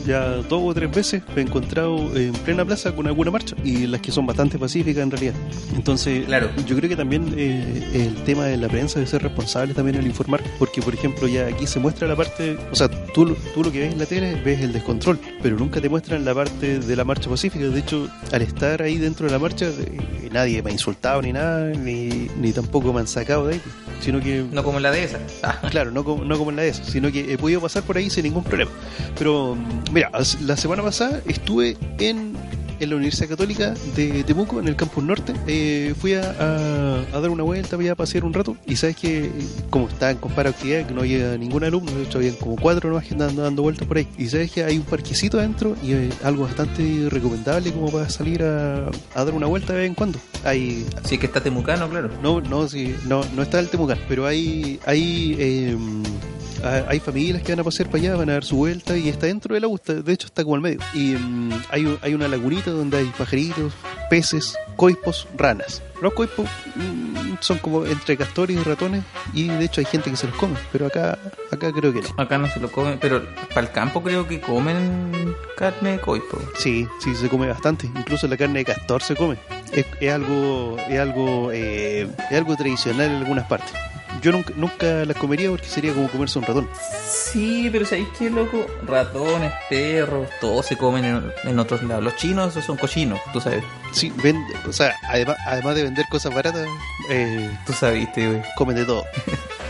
ya 0.05 0.25
dos 0.36 0.62
o 0.62 0.74
tres 0.74 0.91
veces 0.93 1.24
me 1.34 1.41
he 1.41 1.46
encontrado 1.46 2.13
en 2.17 2.34
plena 2.34 2.65
plaza 2.65 2.93
con 2.93 3.08
alguna 3.08 3.31
marcha 3.31 3.55
y 3.63 3.88
las 3.88 4.01
que 4.01 4.12
son 4.12 4.25
bastante 4.25 4.60
pacíficas 4.60 5.01
en 5.01 5.12
realidad. 5.12 5.34
Entonces, 5.74 6.25
Claro. 6.25 6.50
yo 6.67 6.75
creo 6.75 6.89
que 6.89 6.98
también 6.98 7.34
eh, 7.38 7.84
el 7.93 8.15
tema 8.25 8.48
de 8.48 8.58
la 8.58 8.67
prensa 8.67 8.96
debe 9.00 9.10
ser 9.10 9.24
responsable 9.24 9.74
también 9.74 9.96
al 9.96 10.05
informar, 10.05 10.43
porque 10.60 10.81
por 10.81 10.93
ejemplo 10.93 11.25
ya 11.29 11.48
aquí 11.48 11.65
se 11.67 11.79
muestra 11.79 12.05
la 12.05 12.17
parte, 12.17 12.58
o 12.69 12.75
sea, 12.75 12.89
tú, 13.13 13.28
lo- 13.29 13.36
tú 13.53 13.63
lo 13.63 13.71
que 13.71 13.79
ves 13.79 13.93
en 13.93 14.00
la 14.00 14.05
tele 14.05 14.36
ves 14.43 14.62
el 14.62 14.74
descontrol, 14.74 15.19
pero 15.41 15.57
nunca 15.57 15.79
te 15.81 15.89
muestran 15.89 16.25
la 16.25 16.33
parte 16.36 16.79
de 16.79 16.95
la 16.95 17.03
marcha 17.05 17.29
pacífica. 17.29 17.65
De 17.65 17.79
hecho, 17.79 18.09
al 18.31 18.41
estar 18.41 18.81
ahí 18.81 18.98
dentro 18.98 19.25
de 19.27 19.31
la 19.31 19.39
marcha, 19.39 19.65
eh, 19.67 20.29
nadie 20.31 20.62
me 20.62 20.69
ha 20.69 20.74
insultado 20.74 21.21
ni 21.21 21.31
nada, 21.33 21.69
ni, 21.71 22.27
ni 22.39 22.51
tampoco 22.51 22.91
me 22.93 23.00
han 23.00 23.07
sacado 23.07 23.48
de 23.48 23.55
ahí, 23.55 23.62
sino 24.01 24.19
que 24.19 24.45
No 24.51 24.63
como 24.63 24.79
la 24.79 24.91
de 24.91 25.03
esa. 25.03 25.19
Ah. 25.43 25.59
Claro, 25.69 25.91
no 25.91 26.03
como, 26.03 26.24
no 26.25 26.38
como 26.38 26.50
en 26.51 26.57
la 26.57 26.63
de 26.63 26.69
eso, 26.69 26.83
sino 26.83 27.12
que 27.12 27.31
he 27.33 27.38
podido 27.38 27.62
pasar 27.62 27.83
por 27.83 27.98
ahí 27.98 28.09
sin 28.09 28.24
ningún 28.24 28.43
problema. 28.43 28.71
Pero, 29.17 29.55
mm, 29.55 29.93
mira, 29.93 30.12
la 30.45 30.57
semana 30.57 30.83
pasada 30.83 31.21
estuve 31.27 31.77
en 32.00 32.33
en 32.79 32.89
la 32.89 32.95
Universidad 32.95 33.29
Católica 33.29 33.74
de 33.95 34.24
Temuco, 34.24 34.59
en 34.59 34.67
el 34.67 34.75
campus 34.75 35.03
norte. 35.03 35.33
Eh, 35.48 35.93
fui 36.00 36.13
a, 36.13 36.21
a- 36.39 37.17
a 37.17 37.19
dar 37.21 37.29
una 37.29 37.43
vuelta, 37.43 37.75
voy 37.75 37.88
a 37.88 37.95
pasear 37.95 38.24
un 38.25 38.33
rato. 38.33 38.55
Y 38.65 38.75
sabes 38.75 38.95
que, 38.95 39.29
como 39.69 39.88
está 39.88 40.12
en 40.12 40.17
compara 40.17 40.50
actividad, 40.51 40.86
que 40.88 40.93
no 40.93 41.01
había 41.01 41.38
ningún 41.38 41.63
alumno, 41.63 41.91
de 41.91 42.03
hecho 42.03 42.17
habían 42.19 42.36
como 42.36 42.55
cuatro 42.55 42.89
nomás 42.89 43.05
que 43.05 43.13
andaban 43.13 43.36
dando 43.36 43.62
vueltas 43.62 43.88
por 43.88 43.98
ahí. 43.98 44.07
Y 44.17 44.27
sabes 44.27 44.51
que 44.51 44.63
hay 44.63 44.77
un 44.77 44.83
parquecito 44.83 45.39
adentro 45.39 45.75
y 45.83 45.93
eh, 45.93 46.09
algo 46.24 46.43
bastante 46.43 47.07
recomendable 47.09 47.71
como 47.71 47.91
para 47.91 48.09
salir 48.09 48.43
a, 48.43 48.88
a 49.15 49.24
dar 49.25 49.33
una 49.33 49.48
vuelta 49.48 49.74
de 49.74 49.79
vez 49.79 49.88
en 49.89 49.95
cuando. 49.95 50.19
Hay 50.43 50.86
Sí, 51.03 51.17
que 51.17 51.25
está 51.25 51.41
temucano, 51.41 51.89
claro. 51.89 52.09
no, 52.24 52.41
no, 52.41 52.67
sí, 52.67 52.95
no, 53.07 53.21
no 53.36 53.41
está 53.41 53.59
el 53.59 53.67
Temucán, 53.69 54.00
pero 54.07 54.25
hay, 54.25 54.79
hay, 54.86 55.36
eh, 55.38 55.77
ha- 55.77 56.38
hay 56.63 57.00
familias 57.00 57.42
que 57.44 57.51
van 57.54 57.60
a 57.60 57.63
pasear 57.63 57.89
para 57.89 58.00
allá, 58.04 58.16
van 58.16 58.30
a 58.30 58.34
dar 58.34 58.44
su 58.44 58.58
vuelta 58.58 58.98
y 58.98 59.10
está 59.10 59.28
dentro 59.28 59.56
agua, 59.56 59.75
está- 59.75 59.94
de 59.96 60.13
hecho 60.13 60.28
está 60.28 60.44
como 60.44 60.56
al 60.56 60.62
medio. 60.62 60.80
Y 60.94 61.12
mm, 61.16 61.51
hay, 61.70 61.86
un- 61.86 62.00
hay 62.01 62.13
una 62.13 62.28
lagunita 62.28 62.72
donde 62.72 62.98
hay 62.98 63.06
pajaritos, 63.18 63.74
peces, 64.10 64.58
coipos, 64.75 65.28
ranas. 65.38 65.82
Los 66.01 66.13
coipos 66.13 66.48
mm, 66.75 67.36
son 67.42 67.58
como 67.60 67.86
entre 67.86 68.18
castores 68.18 68.58
y 68.58 68.63
ratones 68.63 69.04
y 69.34 69.48
de 69.48 69.66
hecho 69.66 69.82
hay 69.82 69.86
gente 69.86 70.10
que 70.10 70.16
se 70.18 70.28
los 70.28 70.36
come, 70.36 70.56
pero 70.72 70.88
acá, 70.88 71.18
acá 71.51 71.72
creo 71.72 71.94
que 71.94 72.01
no. 72.01 72.08
Acá 72.18 72.38
no 72.38 72.48
se 72.50 72.60
lo 72.60 72.72
comen, 72.72 72.98
pero 73.00 73.24
para 73.54 73.68
el 73.68 73.72
campo 73.72 74.01
creo 74.04 74.28
que 74.28 74.39
comen 74.42 75.36
carne 75.58 75.92
de 75.94 76.00
coipo. 76.00 76.38
Sí, 76.58 76.88
sí, 77.04 77.16
se 77.16 77.30
come 77.30 77.48
bastante. 77.48 77.88
Incluso 77.88 78.28
la 78.28 78.38
carne 78.38 78.60
de 78.60 78.66
castor 78.66 79.01
se 79.04 79.16
come. 79.16 79.38
Es, 79.74 79.86
es 80.00 80.12
algo, 80.13 80.78
es 80.89 81.00
algo, 81.00 81.51
eh, 81.51 82.08
es 82.32 82.38
algo 82.38 82.56
tradicional 82.56 83.12
en 83.12 83.16
algunas 83.18 83.46
partes. 83.48 83.72
Yo 84.21 84.31
nunca, 84.31 84.53
nunca 84.55 84.85
las 85.05 85.15
comería 85.17 85.49
porque 85.49 85.67
sería 85.67 85.93
como 85.93 86.09
comerse 86.09 86.39
un 86.39 86.45
ratón. 86.45 86.69
Sí, 87.09 87.69
pero 87.71 87.85
¿sabéis 87.85 88.07
qué, 88.17 88.29
loco? 88.29 88.65
Ratones, 88.85 89.51
perros, 89.69 90.27
todos 90.41 90.65
se 90.65 90.77
comen 90.77 91.05
en, 91.05 91.31
en 91.43 91.59
otros 91.59 91.83
lados. 91.83 92.03
Los 92.03 92.15
chinos, 92.15 92.53
son 92.65 92.77
cochinos, 92.77 93.19
tú 93.33 93.39
sabes. 93.41 93.63
Sí, 93.91 94.11
vende, 94.23 94.53
o 94.67 94.73
sea, 94.73 94.95
además, 95.07 95.38
además 95.45 95.75
de 95.75 95.83
vender 95.83 96.05
cosas 96.09 96.33
baratas, 96.33 96.67
eh, 97.09 97.49
Tú 97.65 97.73
sabiste, 97.73 98.27
güey. 98.27 98.41
comen 98.55 98.75
de 98.75 98.85
todo. 98.85 99.05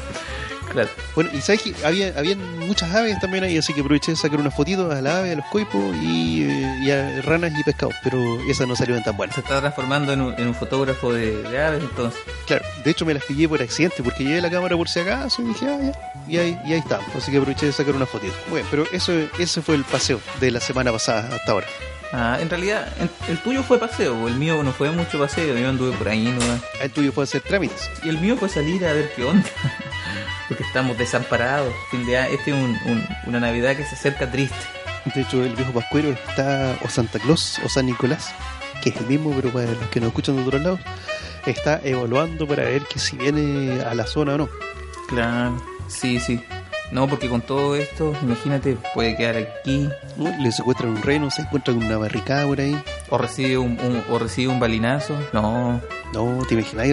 Claro. 0.69 0.89
Bueno, 1.15 1.31
y 1.33 1.41
sabes 1.41 1.61
que 1.63 1.73
había, 1.83 2.13
habían 2.17 2.59
muchas 2.59 2.93
aves 2.93 3.19
también 3.19 3.43
ahí, 3.43 3.57
así 3.57 3.73
que 3.73 3.81
aproveché 3.81 4.11
de 4.11 4.17
sacar 4.17 4.39
unas 4.39 4.53
fotitos 4.55 4.93
a 4.93 5.01
las 5.01 5.15
aves, 5.15 5.33
a 5.33 5.35
los 5.37 5.45
coipos 5.47 5.95
y, 5.97 6.43
eh, 6.43 6.79
y 6.83 6.91
a 6.91 7.21
ranas 7.23 7.51
y 7.57 7.63
pescados, 7.63 7.95
pero 8.03 8.39
esas 8.49 8.67
no 8.67 8.75
salieron 8.75 9.03
tan 9.03 9.17
buenas. 9.17 9.35
Se 9.35 9.41
está 9.41 9.59
transformando 9.59 10.13
en 10.13 10.21
un, 10.21 10.33
en 10.37 10.47
un 10.47 10.55
fotógrafo 10.55 11.11
de, 11.11 11.41
de 11.43 11.63
aves, 11.63 11.81
entonces. 11.81 12.21
Claro, 12.45 12.63
de 12.83 12.91
hecho 12.91 13.05
me 13.05 13.13
las 13.13 13.23
pillé 13.23 13.49
por 13.49 13.61
accidente 13.61 14.03
porque 14.03 14.23
llevé 14.23 14.41
la 14.41 14.49
cámara 14.51 14.77
por 14.77 14.87
si 14.87 14.99
acaso 14.99 15.41
y 15.41 15.45
dije, 15.45 15.65
ah, 15.67 15.79
ya, 15.81 15.93
y 16.27 16.37
ahí, 16.37 16.59
y 16.65 16.73
ahí 16.73 16.79
está. 16.79 16.99
Así 17.17 17.31
que 17.31 17.37
aproveché 17.37 17.65
de 17.65 17.71
sacar 17.73 17.95
unas 17.95 18.09
fotitos. 18.09 18.37
Bueno, 18.49 18.67
pero 18.69 18.85
eso, 18.91 19.11
ese 19.39 19.61
fue 19.61 19.75
el 19.75 19.83
paseo 19.83 20.19
de 20.39 20.51
la 20.51 20.59
semana 20.59 20.91
pasada 20.91 21.35
hasta 21.35 21.51
ahora. 21.51 21.67
Ah, 22.11 22.37
en 22.41 22.49
realidad, 22.49 22.91
el 23.27 23.37
tuyo 23.39 23.61
fue 23.61 23.77
paseo, 23.79 24.27
el 24.27 24.35
mío 24.35 24.63
no 24.63 24.71
fue 24.71 24.89
mucho 24.89 25.19
paseo, 25.19 25.55
yo 25.55 25.69
anduve 25.69 25.95
por 25.95 26.09
ahí 26.09 26.23
nomás. 26.23 26.61
El 26.81 26.89
tuyo 26.89 27.11
fue 27.11 27.23
hacer 27.23 27.41
trámites. 27.41 27.89
Y 28.03 28.09
el 28.09 28.17
mío 28.19 28.35
fue 28.35 28.49
salir 28.49 28.83
a 28.85 28.93
ver 28.93 29.11
qué 29.15 29.23
onda. 29.23 29.47
Porque 30.49 30.63
estamos 30.63 30.97
desamparados. 30.97 31.73
Fin 31.91 32.05
de 32.05 32.17
año. 32.17 32.33
Este 32.33 32.51
es 32.51 32.57
un- 32.57 32.77
un- 32.85 33.07
una 33.27 33.39
Navidad 33.39 33.75
que 33.77 33.85
se 33.85 33.95
acerca 33.95 34.29
triste. 34.29 34.55
De 35.15 35.21
hecho, 35.21 35.41
el 35.43 35.55
viejo 35.55 35.71
Pascuero 35.71 36.09
está, 36.11 36.77
o 36.83 36.89
Santa 36.89 37.19
Claus, 37.19 37.59
o 37.63 37.69
San 37.69 37.85
Nicolás, 37.85 38.33
que 38.83 38.89
es 38.89 38.97
el 38.97 39.05
mismo, 39.05 39.31
pero 39.35 39.49
para 39.53 39.67
los 39.67 39.87
que 39.89 39.99
nos 40.01 40.07
escuchan 40.09 40.35
de 40.35 40.43
otros 40.43 40.61
lados, 40.61 40.79
está 41.45 41.79
evaluando 41.83 42.45
para 42.45 42.63
ver 42.65 42.83
que 42.83 42.99
si 42.99 43.15
viene 43.15 43.81
a 43.83 43.93
la 43.93 44.05
zona 44.05 44.33
o 44.33 44.37
no. 44.39 44.49
Claro. 45.07 45.63
Sí, 45.87 46.19
sí. 46.19 46.43
No, 46.91 47.07
porque 47.07 47.29
con 47.29 47.41
todo 47.41 47.75
esto, 47.75 48.13
imagínate, 48.23 48.75
puede 48.93 49.15
quedar 49.15 49.37
aquí. 49.37 49.87
Le 50.17 50.51
secuestran 50.51 50.89
un 50.91 51.01
reno, 51.01 51.29
se 51.31 51.43
encuentran 51.43 51.77
con 51.77 51.85
una 51.85 51.97
barricada 51.97 52.45
por 52.45 52.59
ahí. 52.59 52.75
O 53.09 53.17
recibe 53.17 53.57
un, 53.57 53.71
un- 53.81 54.03
o 54.09 54.19
recibe 54.19 54.51
un 54.51 54.59
balinazo. 54.59 55.15
No. 55.33 55.81
No, 56.11 56.39
te 56.47 56.55
imaginas, 56.55 56.87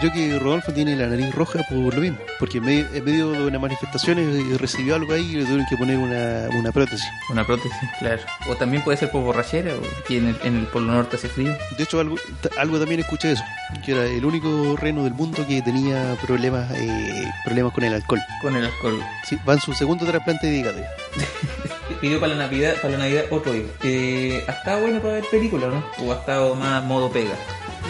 creo 0.00 0.12
que 0.12 0.36
Rodolfo 0.36 0.72
tiene 0.72 0.96
la 0.96 1.06
nariz 1.06 1.32
roja 1.32 1.60
por 1.70 1.94
lo 1.94 2.00
mismo, 2.00 2.18
porque 2.40 2.58
en 2.58 2.64
medio, 2.64 2.86
en 2.92 3.04
medio 3.04 3.30
de 3.30 3.46
unas 3.46 3.60
manifestaciones 3.60 4.26
eh, 4.34 4.58
recibió 4.58 4.96
algo 4.96 5.12
ahí 5.12 5.30
y 5.30 5.36
le 5.36 5.44
tuvieron 5.44 5.66
que 5.70 5.76
poner 5.76 5.96
una, 5.96 6.48
una 6.58 6.72
prótesis. 6.72 7.06
Una 7.30 7.44
prótesis, 7.46 7.78
claro. 8.00 8.20
O 8.48 8.56
también 8.56 8.82
puede 8.82 8.98
ser 8.98 9.12
por 9.12 9.22
borrachera, 9.22 9.74
o 9.74 10.02
aquí 10.02 10.16
en 10.16 10.26
el, 10.26 10.36
en 10.42 10.56
el 10.56 10.66
Polo 10.66 10.92
Norte 10.92 11.14
hace 11.14 11.28
frío. 11.28 11.56
De 11.76 11.84
hecho, 11.84 12.00
algo, 12.00 12.16
algo 12.58 12.80
también 12.80 12.98
escuché 12.98 13.28
de 13.28 13.34
eso, 13.34 13.44
que 13.84 13.92
era 13.92 14.04
el 14.06 14.24
único 14.24 14.74
reno 14.76 15.04
del 15.04 15.14
mundo 15.14 15.46
que 15.46 15.62
tenía 15.62 16.16
problemas 16.26 16.68
eh, 16.74 17.30
problemas 17.44 17.72
con 17.72 17.84
el 17.84 17.94
alcohol. 17.94 18.20
Con 18.42 18.56
el 18.56 18.64
alcohol. 18.64 19.00
Sí, 19.22 19.38
va 19.48 19.54
en 19.54 19.60
su 19.60 19.72
segundo 19.72 20.04
trasplante 20.04 20.48
de 20.48 20.56
hígado. 20.56 20.78
Pidió 22.00 22.20
para 22.20 22.34
la 22.34 22.44
Navidad, 22.44 22.74
para 22.80 22.92
la 22.92 22.98
Navidad 22.98 23.24
otro 23.30 23.54
hijo. 23.54 23.68
Eh, 23.82 24.44
¿Ha 24.48 24.52
estado 24.52 24.80
bueno 24.82 25.00
para 25.00 25.14
ver 25.14 25.24
películas, 25.30 25.70
no? 25.72 25.84
¿O 26.06 26.12
ha 26.12 26.16
estado 26.16 26.54
más 26.54 26.82
modo 26.84 27.10
pega? 27.10 27.34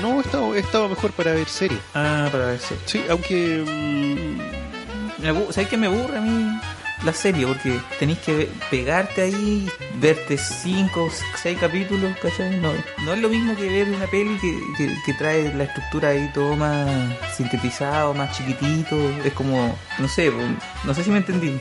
No, 0.03 0.21
estaba, 0.21 0.57
estaba 0.57 0.89
mejor 0.89 1.11
para 1.13 1.33
ver 1.33 1.49
series. 1.49 1.81
Ah, 1.95 2.29
para 2.31 2.47
ver 2.47 2.61
series. 2.61 2.83
Sí, 2.91 3.03
aunque... 3.11 3.65
mm, 3.67 5.27
abu- 5.27 5.53
¿Sabes 5.53 5.69
qué 5.69 5.77
me 5.77 5.87
aburre 5.89 6.19
a 6.19 6.21
mí 6.21 6.61
la 7.05 7.13
serie? 7.13 7.47
Porque 7.47 7.79
tenéis 7.99 8.19
que 8.21 8.49
pegarte 8.71 9.23
ahí, 9.23 9.69
verte 9.97 10.39
cinco 10.39 11.05
o 11.05 11.11
seis 11.43 11.59
capítulos, 11.59 12.17
¿cachai? 12.23 12.57
No, 12.61 12.73
no 13.05 13.13
es 13.13 13.19
lo 13.21 13.29
mismo 13.29 13.57
que 13.57 13.69
ver 13.69 13.89
una 13.89 14.07
peli 14.07 14.37
que, 14.39 14.57
que, 14.77 14.95
que 15.05 15.15
trae 15.15 15.53
la 15.55 15.65
estructura 15.65 16.11
ahí 16.11 16.31
todo 16.33 16.55
más 16.57 16.89
sintetizado, 17.37 18.15
más 18.15 18.37
chiquitito. 18.37 18.97
Es 19.25 19.33
como, 19.33 19.77
no 19.99 20.09
sé, 20.09 20.33
no 20.85 20.95
sé 20.95 21.03
si 21.05 21.11
me 21.11 21.19
entendí. 21.19 21.59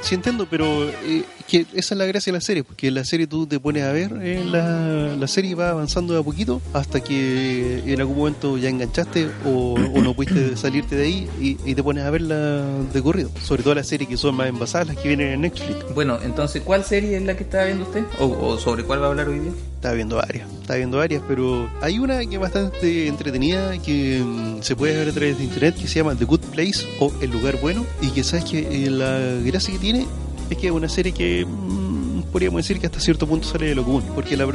Sí 0.00 0.14
entiendo, 0.16 0.46
pero 0.50 0.88
eh, 1.04 1.24
que 1.46 1.66
esa 1.74 1.94
es 1.94 1.98
la 1.98 2.06
gracia 2.06 2.32
de 2.32 2.38
la 2.38 2.40
serie, 2.40 2.64
porque 2.64 2.88
en 2.88 2.94
la 2.94 3.04
serie 3.04 3.26
tú 3.26 3.46
te 3.46 3.60
pones 3.60 3.84
a 3.84 3.92
ver, 3.92 4.12
eh, 4.22 4.44
la, 4.44 5.16
la 5.16 5.28
serie 5.28 5.54
va 5.54 5.70
avanzando 5.70 6.14
de 6.14 6.20
a 6.20 6.22
poquito 6.22 6.60
hasta 6.72 7.00
que 7.00 7.82
en 7.86 8.00
algún 8.00 8.16
momento 8.18 8.58
ya 8.58 8.68
enganchaste 8.68 9.28
o, 9.44 9.74
o 9.74 10.02
no 10.02 10.14
pudiste 10.14 10.56
salirte 10.56 10.96
de 10.96 11.04
ahí 11.04 11.28
y, 11.40 11.56
y 11.64 11.74
te 11.74 11.82
pones 11.82 12.04
a 12.04 12.10
verla 12.10 12.64
de 12.92 13.02
corrido. 13.02 13.30
Sobre 13.42 13.62
todo 13.62 13.74
las 13.74 13.86
series 13.86 14.08
que 14.08 14.16
son 14.16 14.34
más 14.34 14.48
envasadas, 14.48 14.88
las 14.88 14.96
que 14.96 15.08
vienen 15.08 15.28
en 15.28 15.40
Netflix. 15.42 15.94
Bueno, 15.94 16.18
entonces, 16.22 16.62
¿cuál 16.62 16.84
serie 16.84 17.16
es 17.16 17.22
la 17.22 17.36
que 17.36 17.44
estaba 17.44 17.64
viendo 17.64 17.84
usted? 17.84 18.04
¿O, 18.18 18.26
o 18.26 18.58
sobre 18.58 18.84
cuál 18.84 19.00
va 19.02 19.06
a 19.06 19.10
hablar 19.10 19.28
hoy 19.28 19.40
día? 19.40 19.52
Estaba 19.76 19.94
viendo 19.94 20.16
varias, 20.16 20.50
estaba 20.52 20.76
viendo 20.78 20.98
varias, 20.98 21.22
pero 21.28 21.70
hay 21.80 21.98
una 21.98 22.18
que 22.20 22.34
es 22.34 22.40
bastante 22.40 23.06
entretenida 23.06 23.78
que 23.78 24.20
mm, 24.24 24.62
se 24.62 24.74
puede 24.74 24.96
ver 24.96 25.08
a 25.08 25.12
través 25.12 25.38
de 25.38 25.44
internet 25.44 25.76
que 25.76 25.86
se 25.86 26.00
llama 26.00 26.14
The 26.16 26.24
Good 26.24 26.40
Place 26.52 26.86
o 26.98 27.12
El 27.20 27.30
Lugar 27.30 27.60
Bueno 27.60 27.84
y 28.00 28.10
que 28.10 28.24
sabes 28.24 28.46
que 28.46 28.86
eh, 28.86 28.90
la 28.90 29.18
gracia 29.44 29.72
que 29.72 29.78
tiene 29.78 30.06
es 30.50 30.56
que 30.58 30.66
es 30.66 30.72
una 30.72 30.88
serie 30.88 31.12
que 31.12 31.44
mm, 31.46 32.22
podríamos 32.32 32.58
decir 32.58 32.78
que 32.80 32.86
hasta 32.86 33.00
cierto 33.00 33.26
punto 33.26 33.46
sale 33.48 33.66
de 33.66 33.74
lo 33.74 33.84
común, 33.84 34.02
porque 34.14 34.36
la, 34.36 34.46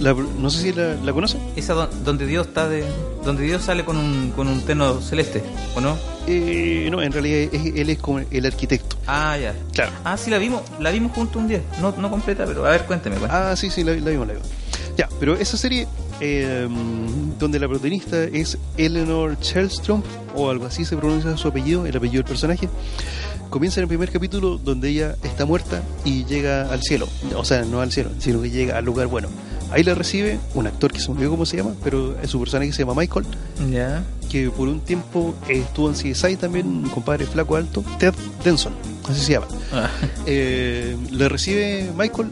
la- 0.00 0.14
no 0.14 0.50
sé 0.50 0.62
si 0.62 0.72
la, 0.72 0.94
la 0.96 1.12
conocen. 1.12 1.40
Esa 1.56 1.74
don- 1.74 1.88
donde 2.04 2.26
Dios 2.26 2.46
está 2.48 2.68
de, 2.68 2.84
donde 3.24 3.42
Dios 3.44 3.62
sale 3.62 3.84
con 3.84 3.96
un, 3.96 4.32
con 4.34 4.48
un 4.48 4.60
terno 4.62 5.00
celeste, 5.00 5.42
¿o 5.76 5.80
no? 5.80 5.96
Eh, 6.26 6.88
no, 6.90 7.02
en 7.02 7.12
realidad 7.12 7.48
es- 7.52 7.74
él 7.74 7.90
es 7.90 7.98
como 7.98 8.18
el 8.20 8.46
arquitecto. 8.46 8.96
Ah, 9.06 9.36
ya. 9.40 9.54
Claro. 9.72 9.92
Ah, 10.04 10.16
sí, 10.16 10.30
la 10.30 10.38
vimos, 10.38 10.62
la 10.80 10.90
vimos 10.90 11.12
juntos 11.12 11.36
un 11.36 11.48
día. 11.48 11.62
No, 11.80 11.94
no 11.96 12.10
completa, 12.10 12.44
pero 12.46 12.64
a 12.66 12.70
ver, 12.70 12.84
cuénteme. 12.86 13.16
cuénteme. 13.16 13.42
Ah, 13.42 13.54
sí, 13.56 13.70
sí, 13.70 13.84
la, 13.84 13.92
la 13.94 14.10
vimos, 14.10 14.26
la 14.26 14.32
vimos. 14.34 14.48
Ya, 14.96 15.08
pero 15.18 15.34
esa 15.36 15.56
serie 15.56 15.86
eh, 16.20 16.68
donde 17.38 17.58
la 17.58 17.68
protagonista 17.68 18.24
es 18.24 18.58
Eleanor 18.76 19.38
Shellstrom, 19.40 20.02
o 20.34 20.50
algo 20.50 20.66
así 20.66 20.84
se 20.84 20.96
pronuncia 20.96 21.34
su 21.36 21.48
apellido, 21.48 21.86
el 21.86 21.96
apellido 21.96 22.22
del 22.22 22.28
personaje, 22.28 22.68
comienza 23.50 23.80
en 23.80 23.82
el 23.82 23.88
primer 23.88 24.10
capítulo 24.10 24.58
donde 24.58 24.88
ella 24.88 25.16
está 25.22 25.44
muerta 25.44 25.82
y 26.04 26.24
llega 26.24 26.70
al 26.72 26.82
cielo. 26.82 27.08
O 27.36 27.44
sea, 27.44 27.64
no 27.64 27.80
al 27.80 27.92
cielo, 27.92 28.10
sino 28.18 28.40
que 28.40 28.50
llega 28.50 28.78
al 28.78 28.84
lugar 28.84 29.08
bueno. 29.08 29.28
Ahí 29.70 29.82
la 29.84 29.94
recibe 29.94 30.38
un 30.54 30.66
actor 30.66 30.92
que 30.92 31.00
se 31.00 31.08
me 31.08 31.14
olvidó 31.16 31.30
cómo 31.30 31.46
se 31.46 31.56
llama, 31.56 31.74
pero 31.84 32.16
es 32.20 32.30
su 32.30 32.40
personaje 32.40 32.72
se 32.72 32.80
llama 32.80 32.94
Michael, 32.94 33.26
Ya. 33.70 34.02
Que 34.30 34.50
por 34.50 34.68
un 34.68 34.80
tiempo 34.80 35.34
estuvo 35.48 35.88
en 35.90 35.94
CSI 35.94 36.36
también, 36.36 36.66
un 36.66 36.88
compadre 36.88 37.26
flaco 37.26 37.56
alto, 37.56 37.84
Ted 37.98 38.14
Denson, 38.44 38.72
así 39.08 39.20
se 39.20 39.32
llama. 39.32 39.46
Ah, 39.72 39.88
Eh, 40.26 40.96
le 41.10 41.28
recibe 41.28 41.90
Michael 41.96 42.28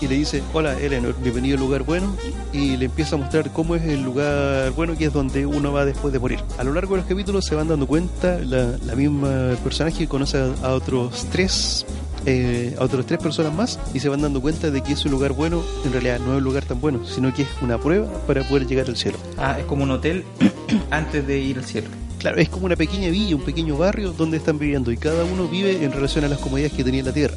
y 0.00 0.08
le 0.08 0.14
dice, 0.16 0.42
hola 0.52 0.78
Eleanor, 0.80 1.14
bienvenido 1.22 1.56
al 1.56 1.62
lugar 1.62 1.82
bueno 1.82 2.16
y 2.52 2.76
le 2.76 2.86
empieza 2.86 3.16
a 3.16 3.18
mostrar 3.18 3.52
cómo 3.52 3.76
es 3.76 3.82
el 3.82 4.02
lugar 4.02 4.70
bueno 4.72 4.96
que 4.96 5.06
es 5.06 5.12
donde 5.12 5.44
uno 5.46 5.72
va 5.72 5.84
después 5.84 6.12
de 6.12 6.18
morir. 6.18 6.40
A 6.58 6.64
lo 6.64 6.72
largo 6.72 6.94
de 6.94 7.02
los 7.02 7.08
capítulos 7.08 7.44
se 7.44 7.54
van 7.54 7.68
dando 7.68 7.86
cuenta 7.86 8.38
la, 8.38 8.76
la 8.86 8.94
misma 8.94 9.54
personaje 9.62 10.08
conoce 10.08 10.38
a, 10.38 10.66
a 10.66 10.72
otros 10.74 11.26
tres 11.30 11.84
eh, 12.26 12.74
a 12.78 12.84
otras 12.84 13.06
tres 13.06 13.18
personas 13.20 13.52
más 13.54 13.78
y 13.94 14.00
se 14.00 14.08
van 14.08 14.22
dando 14.22 14.40
cuenta 14.40 14.70
de 14.70 14.80
que 14.82 14.92
ese 14.92 15.08
lugar 15.08 15.32
bueno 15.32 15.62
en 15.84 15.92
realidad 15.92 16.18
no 16.20 16.32
es 16.32 16.38
un 16.38 16.44
lugar 16.44 16.64
tan 16.64 16.80
bueno, 16.80 17.04
sino 17.06 17.32
que 17.34 17.42
es 17.42 17.48
una 17.62 17.78
prueba 17.78 18.06
para 18.26 18.42
poder 18.48 18.66
llegar 18.66 18.86
al 18.88 18.96
cielo. 18.96 19.18
Ah, 19.38 19.56
es 19.58 19.64
como 19.66 19.82
un 19.84 19.90
hotel 19.90 20.24
antes 20.90 21.26
de 21.26 21.38
ir 21.40 21.58
al 21.58 21.64
cielo. 21.64 21.88
Claro, 22.18 22.38
es 22.38 22.48
como 22.48 22.66
una 22.66 22.76
pequeña 22.76 23.10
villa, 23.10 23.34
un 23.34 23.42
pequeño 23.42 23.76
barrio 23.76 24.12
donde 24.12 24.36
están 24.36 24.58
viviendo 24.58 24.92
y 24.92 24.96
cada 24.96 25.24
uno 25.24 25.48
vive 25.48 25.84
en 25.84 25.90
relación 25.90 26.24
a 26.24 26.28
las 26.28 26.38
comodidades 26.38 26.72
que 26.72 26.84
tenía 26.84 27.00
en 27.00 27.06
la 27.06 27.12
tierra. 27.12 27.34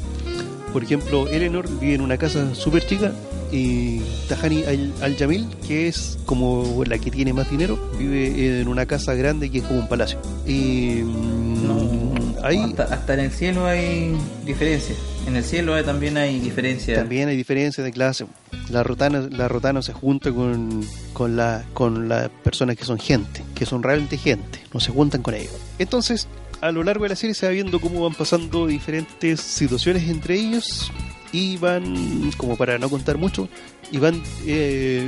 Por 0.72 0.84
ejemplo, 0.84 1.26
Eleanor 1.28 1.68
vive 1.80 1.94
en 1.94 2.02
una 2.02 2.18
casa 2.18 2.54
súper 2.54 2.86
chica 2.86 3.12
y 3.50 4.00
Tahani 4.28 4.62
Al- 4.64 4.92
Al-Jamil, 5.00 5.46
que 5.66 5.88
es 5.88 6.18
como 6.26 6.84
la 6.86 6.98
que 6.98 7.10
tiene 7.10 7.32
más 7.32 7.50
dinero, 7.50 7.78
vive 7.98 8.60
en 8.60 8.68
una 8.68 8.86
casa 8.86 9.14
grande 9.14 9.50
que 9.50 9.58
es 9.58 9.64
como 9.64 9.80
un 9.80 9.88
palacio. 9.88 10.18
Y 10.46 11.02
mm, 11.02 12.15
Ahí 12.42 12.58
Hasta, 12.62 12.82
hasta 12.84 13.14
en 13.14 13.20
el 13.20 13.30
cielo 13.30 13.66
hay 13.66 14.16
diferencias. 14.44 14.98
En 15.26 15.36
el 15.36 15.44
cielo 15.44 15.74
hay- 15.74 15.84
también 15.84 16.16
hay 16.16 16.38
diferencias. 16.40 16.98
también 16.98 17.28
hay 17.28 17.36
diferencia 17.36 17.82
de 17.82 17.92
clase. 17.92 18.26
La 18.70 18.82
rotana, 18.82 19.26
la 19.30 19.48
rotana 19.48 19.82
se 19.82 19.92
junta 19.92 20.30
con, 20.32 20.84
con, 21.12 21.36
la, 21.36 21.64
con 21.72 22.08
las 22.08 22.28
personas 22.44 22.76
que 22.76 22.84
son 22.84 22.98
gente, 22.98 23.42
que 23.54 23.66
son 23.66 23.82
realmente 23.82 24.16
gente, 24.18 24.60
no 24.72 24.80
se 24.80 24.90
juntan 24.92 25.22
con 25.22 25.34
ellos. 25.34 25.52
Entonces, 25.78 26.28
a 26.60 26.70
lo 26.72 26.82
largo 26.82 27.04
de 27.04 27.10
la 27.10 27.16
serie 27.16 27.34
se 27.34 27.46
va 27.46 27.52
viendo 27.52 27.80
cómo 27.80 28.02
van 28.02 28.14
pasando 28.14 28.66
diferentes 28.66 29.40
situaciones 29.40 30.08
entre 30.08 30.34
ellos 30.36 30.90
y 31.36 31.56
van, 31.58 32.32
como 32.38 32.56
para 32.56 32.78
no 32.78 32.88
contar 32.88 33.18
mucho, 33.18 33.48
y 33.92 33.98
van, 33.98 34.22
eh, 34.46 35.06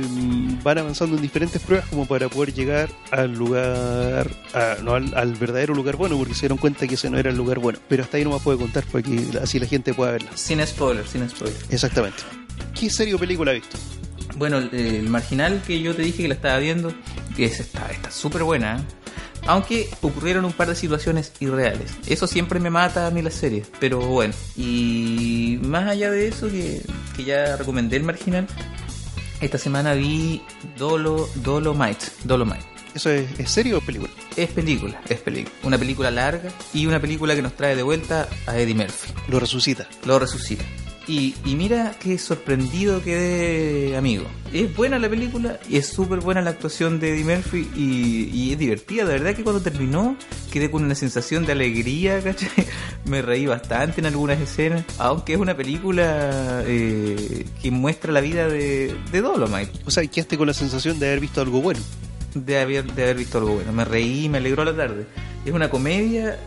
van 0.63 0.77
avanzando 0.77 1.15
en 1.15 1.21
diferentes 1.23 1.61
pruebas 1.61 1.87
como 1.89 2.05
para 2.05 2.29
poder 2.29 2.53
llegar 2.53 2.89
al 3.11 3.33
lugar, 3.33 4.29
a- 4.53 4.75
no 4.83 4.93
al, 4.93 5.11
al 5.15 5.33
verdadero 5.33 5.73
lugar 5.73 5.95
bueno, 5.95 6.17
porque 6.17 6.33
se 6.35 6.41
dieron 6.41 6.57
cuenta 6.59 6.87
que 6.87 6.93
ese 6.95 7.09
no 7.09 7.17
era 7.17 7.29
el 7.31 7.37
lugar 7.37 7.57
bueno. 7.59 7.79
Pero 7.87 8.03
hasta 8.03 8.17
ahí 8.17 8.23
no 8.23 8.29
más 8.29 8.41
puede 8.43 8.57
contar 8.59 8.83
para 8.85 9.01
que 9.03 9.19
así 9.41 9.59
la 9.59 9.65
gente 9.65 9.93
pueda 9.93 10.11
verla. 10.11 10.29
Sin 10.35 10.65
spoiler, 10.65 11.07
sin 11.07 11.27
spoiler. 11.29 11.57
Exactamente. 11.71 12.19
¿Qué 12.79 12.89
serie 12.89 13.15
o 13.15 13.19
película 13.19 13.51
ha 13.51 13.55
visto? 13.55 13.77
Bueno, 14.37 14.59
el, 14.59 14.69
el 14.73 15.09
marginal 15.09 15.61
que 15.65 15.81
yo 15.81 15.95
te 15.95 16.03
dije 16.03 16.21
que 16.21 16.27
la 16.27 16.35
estaba 16.35 16.59
viendo, 16.59 16.93
que 17.35 17.45
es, 17.45 17.59
está 17.59 17.89
súper 18.11 18.43
buena, 18.43 18.77
¿eh? 18.77 18.79
Aunque 19.47 19.89
ocurrieron 20.01 20.45
un 20.45 20.53
par 20.53 20.67
de 20.67 20.75
situaciones 20.75 21.31
irreales. 21.39 21.91
Eso 22.07 22.27
siempre 22.27 22.59
me 22.59 22.69
mata 22.69 23.07
a 23.07 23.11
mí 23.11 23.21
las 23.21 23.33
series, 23.33 23.67
pero 23.79 23.99
bueno. 23.99 24.33
Y 24.55 25.59
más 25.63 25.87
allá 25.87 26.11
de 26.11 26.27
eso, 26.27 26.49
que, 26.49 26.81
que 27.15 27.23
ya 27.23 27.55
recomendé 27.55 27.97
el 27.97 28.03
marginal, 28.03 28.47
esta 29.41 29.57
semana 29.57 29.93
vi 29.93 30.41
Dolo, 30.77 31.29
Dolomite. 31.35 32.05
Dolomite. 32.23 32.65
¿Eso 32.93 33.09
es, 33.11 33.39
es 33.39 33.51
serie 33.51 33.73
o 33.75 33.81
película? 33.81 34.11
Es 34.35 34.49
película, 34.49 34.99
es 35.09 35.19
película. 35.19 35.55
Una 35.63 35.77
película 35.77 36.11
larga 36.11 36.49
y 36.73 36.85
una 36.85 36.99
película 36.99 37.35
que 37.35 37.41
nos 37.41 37.55
trae 37.55 37.75
de 37.75 37.83
vuelta 37.83 38.27
a 38.47 38.57
Eddie 38.57 38.75
Murphy. 38.75 39.13
Lo 39.27 39.39
resucita. 39.39 39.87
Lo 40.05 40.17
resucita. 40.17 40.63
Y, 41.09 41.33
y 41.43 41.55
mira 41.55 41.95
qué 41.99 42.19
sorprendido 42.19 43.01
quedé, 43.01 43.97
amigo. 43.97 44.25
Es 44.53 44.75
buena 44.75 44.99
la 44.99 45.09
película 45.09 45.59
y 45.67 45.77
es 45.77 45.87
súper 45.87 46.19
buena 46.19 46.39
la 46.43 46.51
actuación 46.51 46.99
de 46.99 47.15
Eddie 47.15 47.23
Murphy 47.23 47.67
y, 47.75 48.29
y 48.31 48.51
es 48.51 48.59
divertida. 48.59 49.05
De 49.05 49.13
verdad 49.13 49.35
que 49.35 49.41
cuando 49.41 49.59
terminó 49.59 50.15
quedé 50.51 50.69
con 50.69 50.83
una 50.83 50.93
sensación 50.93 51.47
de 51.47 51.53
alegría, 51.53 52.21
¿cachai? 52.23 52.67
Me 53.05 53.23
reí 53.23 53.47
bastante 53.47 54.01
en 54.01 54.05
algunas 54.05 54.39
escenas. 54.39 54.85
Aunque 54.99 55.33
es 55.33 55.39
una 55.39 55.57
película 55.57 56.61
eh, 56.67 57.43
que 57.59 57.71
muestra 57.71 58.11
la 58.11 58.21
vida 58.21 58.47
de, 58.47 58.95
de 59.11 59.21
Dolomite. 59.21 59.71
O 59.87 59.89
sea, 59.89 60.05
quedaste 60.05 60.37
con 60.37 60.45
la 60.45 60.53
sensación 60.53 60.99
de 60.99 61.07
haber 61.07 61.21
visto 61.21 61.41
algo 61.41 61.59
bueno. 61.59 61.79
de 62.35 62.59
haber, 62.59 62.93
de 62.93 63.01
haber 63.01 63.17
visto 63.17 63.39
algo 63.39 63.55
bueno. 63.55 63.73
Me 63.73 63.83
reí, 63.83 64.29
me 64.29 64.37
alegró 64.37 64.63
la 64.63 64.75
tarde. 64.75 65.07
Es 65.43 65.53
una 65.53 65.71
comedia 65.71 66.37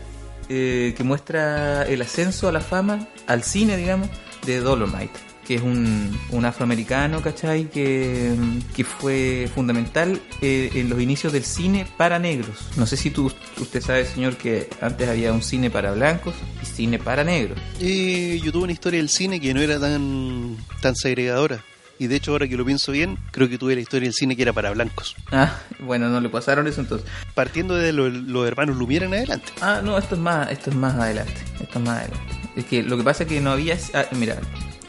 eh, 0.47 0.93
que 0.95 1.03
muestra 1.03 1.83
el 1.83 2.01
ascenso 2.01 2.47
a 2.47 2.53
la 2.53 2.61
fama, 2.61 3.09
al 3.27 3.43
cine, 3.43 3.75
digamos, 3.75 4.09
de 4.45 4.59
Dolomite, 4.59 5.19
que 5.47 5.55
es 5.55 5.61
un, 5.61 6.17
un 6.31 6.45
afroamericano, 6.45 7.21
¿cachai? 7.21 7.69
Que, 7.69 8.33
que 8.75 8.83
fue 8.83 9.49
fundamental 9.53 10.19
eh, 10.41 10.69
en 10.75 10.89
los 10.89 11.01
inicios 11.01 11.33
del 11.33 11.43
cine 11.43 11.85
para 11.97 12.19
negros. 12.19 12.57
No 12.77 12.85
sé 12.85 12.97
si 12.97 13.09
tú, 13.09 13.31
usted 13.59 13.81
sabe, 13.81 14.05
señor, 14.05 14.37
que 14.37 14.69
antes 14.81 15.07
había 15.09 15.33
un 15.33 15.41
cine 15.41 15.69
para 15.69 15.91
blancos 15.93 16.33
y 16.61 16.65
cine 16.65 16.99
para 16.99 17.23
negros. 17.23 17.57
Eh, 17.79 18.39
yo 18.43 18.51
tuve 18.51 18.63
una 18.63 18.73
historia 18.73 18.99
del 18.99 19.09
cine 19.09 19.39
que 19.39 19.53
no 19.53 19.61
era 19.61 19.79
tan, 19.79 20.57
tan 20.81 20.95
segregadora. 20.95 21.63
Y 21.99 22.07
de 22.07 22.15
hecho, 22.15 22.31
ahora 22.31 22.47
que 22.47 22.57
lo 22.57 22.65
pienso 22.65 22.91
bien, 22.91 23.17
creo 23.31 23.47
que 23.47 23.57
tuve 23.57 23.75
la 23.75 23.81
historia 23.81 24.07
del 24.07 24.13
cine 24.13 24.35
que 24.35 24.41
era 24.41 24.51
para 24.51 24.71
blancos. 24.71 25.15
Ah, 25.31 25.57
bueno, 25.79 26.09
no 26.09 26.19
le 26.19 26.27
pasaron 26.27 26.67
eso 26.67 26.81
entonces. 26.81 27.07
Partiendo 27.35 27.75
de 27.75 27.93
lo- 27.93 28.09
los 28.09 28.47
hermanos 28.47 28.75
Lumière 28.77 29.03
en 29.05 29.13
adelante. 29.13 29.53
Ah, 29.61 29.79
no, 29.83 29.97
esto 29.97 30.15
es 30.15 30.21
más, 30.21 30.51
esto 30.51 30.71
es 30.71 30.75
más 30.75 30.95
adelante. 30.95 31.35
Esto 31.61 31.77
es 31.79 31.85
más 31.85 31.99
adelante. 31.99 32.42
Es 32.55 32.65
que 32.65 32.83
lo 32.83 32.97
que 32.97 33.03
pasa 33.03 33.23
es 33.23 33.29
que 33.29 33.39
no 33.41 33.51
había, 33.51 33.77
ah, 33.93 34.05
mira, 34.11 34.39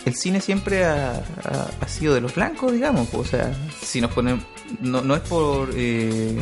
el 0.04 0.14
cine 0.14 0.40
siempre 0.40 0.84
ha, 0.84 1.22
sido 1.86 2.14
de 2.14 2.20
los 2.20 2.34
blancos, 2.34 2.72
digamos. 2.72 3.08
O 3.14 3.24
sea, 3.24 3.54
si 3.82 4.00
nos 4.00 4.12
ponemos, 4.12 4.44
no, 4.80 5.02
no 5.02 5.14
es 5.14 5.22
por 5.22 5.70
eh, 5.74 6.36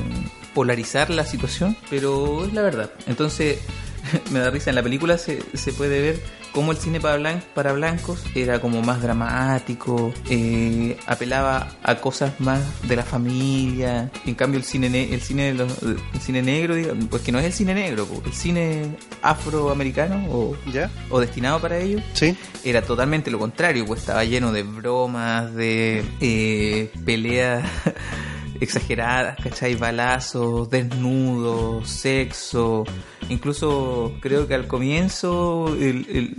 polarizar 0.54 1.10
la 1.10 1.24
situación, 1.24 1.76
pero 1.88 2.44
es 2.44 2.52
la 2.52 2.62
verdad. 2.62 2.90
Entonces, 3.06 3.58
me 4.30 4.38
da 4.40 4.50
risa. 4.50 4.70
En 4.70 4.76
la 4.76 4.82
película 4.82 5.18
se, 5.18 5.40
se 5.54 5.72
puede 5.72 6.00
ver 6.00 6.20
cómo 6.52 6.70
el 6.72 6.78
cine 6.78 7.00
para, 7.00 7.16
blan- 7.18 7.42
para 7.54 7.72
blancos 7.72 8.22
era 8.34 8.60
como 8.60 8.82
más 8.82 9.00
dramático, 9.00 10.12
eh, 10.28 10.98
apelaba 11.06 11.70
a 11.82 11.94
cosas 11.96 12.38
más 12.40 12.60
de 12.86 12.96
la 12.96 13.02
familia. 13.04 14.10
En 14.26 14.34
cambio, 14.34 14.58
el 14.58 14.64
cine, 14.64 14.90
ne- 14.90 15.14
el 15.14 15.20
cine, 15.22 15.44
de 15.52 15.54
los- 15.54 15.82
el 15.82 16.20
cine 16.20 16.42
negro, 16.42 16.74
digamos, 16.74 17.06
pues 17.08 17.22
que 17.22 17.32
no 17.32 17.38
es 17.38 17.46
el 17.46 17.52
cine 17.52 17.74
negro, 17.74 18.06
el 18.26 18.32
cine 18.34 18.96
afroamericano 19.22 20.26
o, 20.30 20.56
¿Ya? 20.72 20.90
o 21.10 21.20
destinado 21.20 21.60
para 21.60 21.78
ello 21.78 22.00
Sí. 22.12 22.36
era 22.64 22.82
totalmente 22.82 23.30
lo 23.30 23.38
contrario, 23.38 23.84
pues 23.86 24.00
estaba 24.00 24.24
lleno 24.24 24.52
de 24.52 24.62
bromas, 24.62 25.54
de 25.54 26.04
eh, 26.20 26.90
peleas 27.04 27.64
exageradas, 28.62 29.36
¿cachai? 29.42 29.74
Balazos, 29.74 30.70
desnudos, 30.70 31.88
sexo. 31.88 32.84
Incluso 33.28 34.12
creo 34.20 34.46
que 34.46 34.54
al 34.54 34.66
comienzo 34.66 35.74
el- 35.78 36.06
el- 36.10 36.36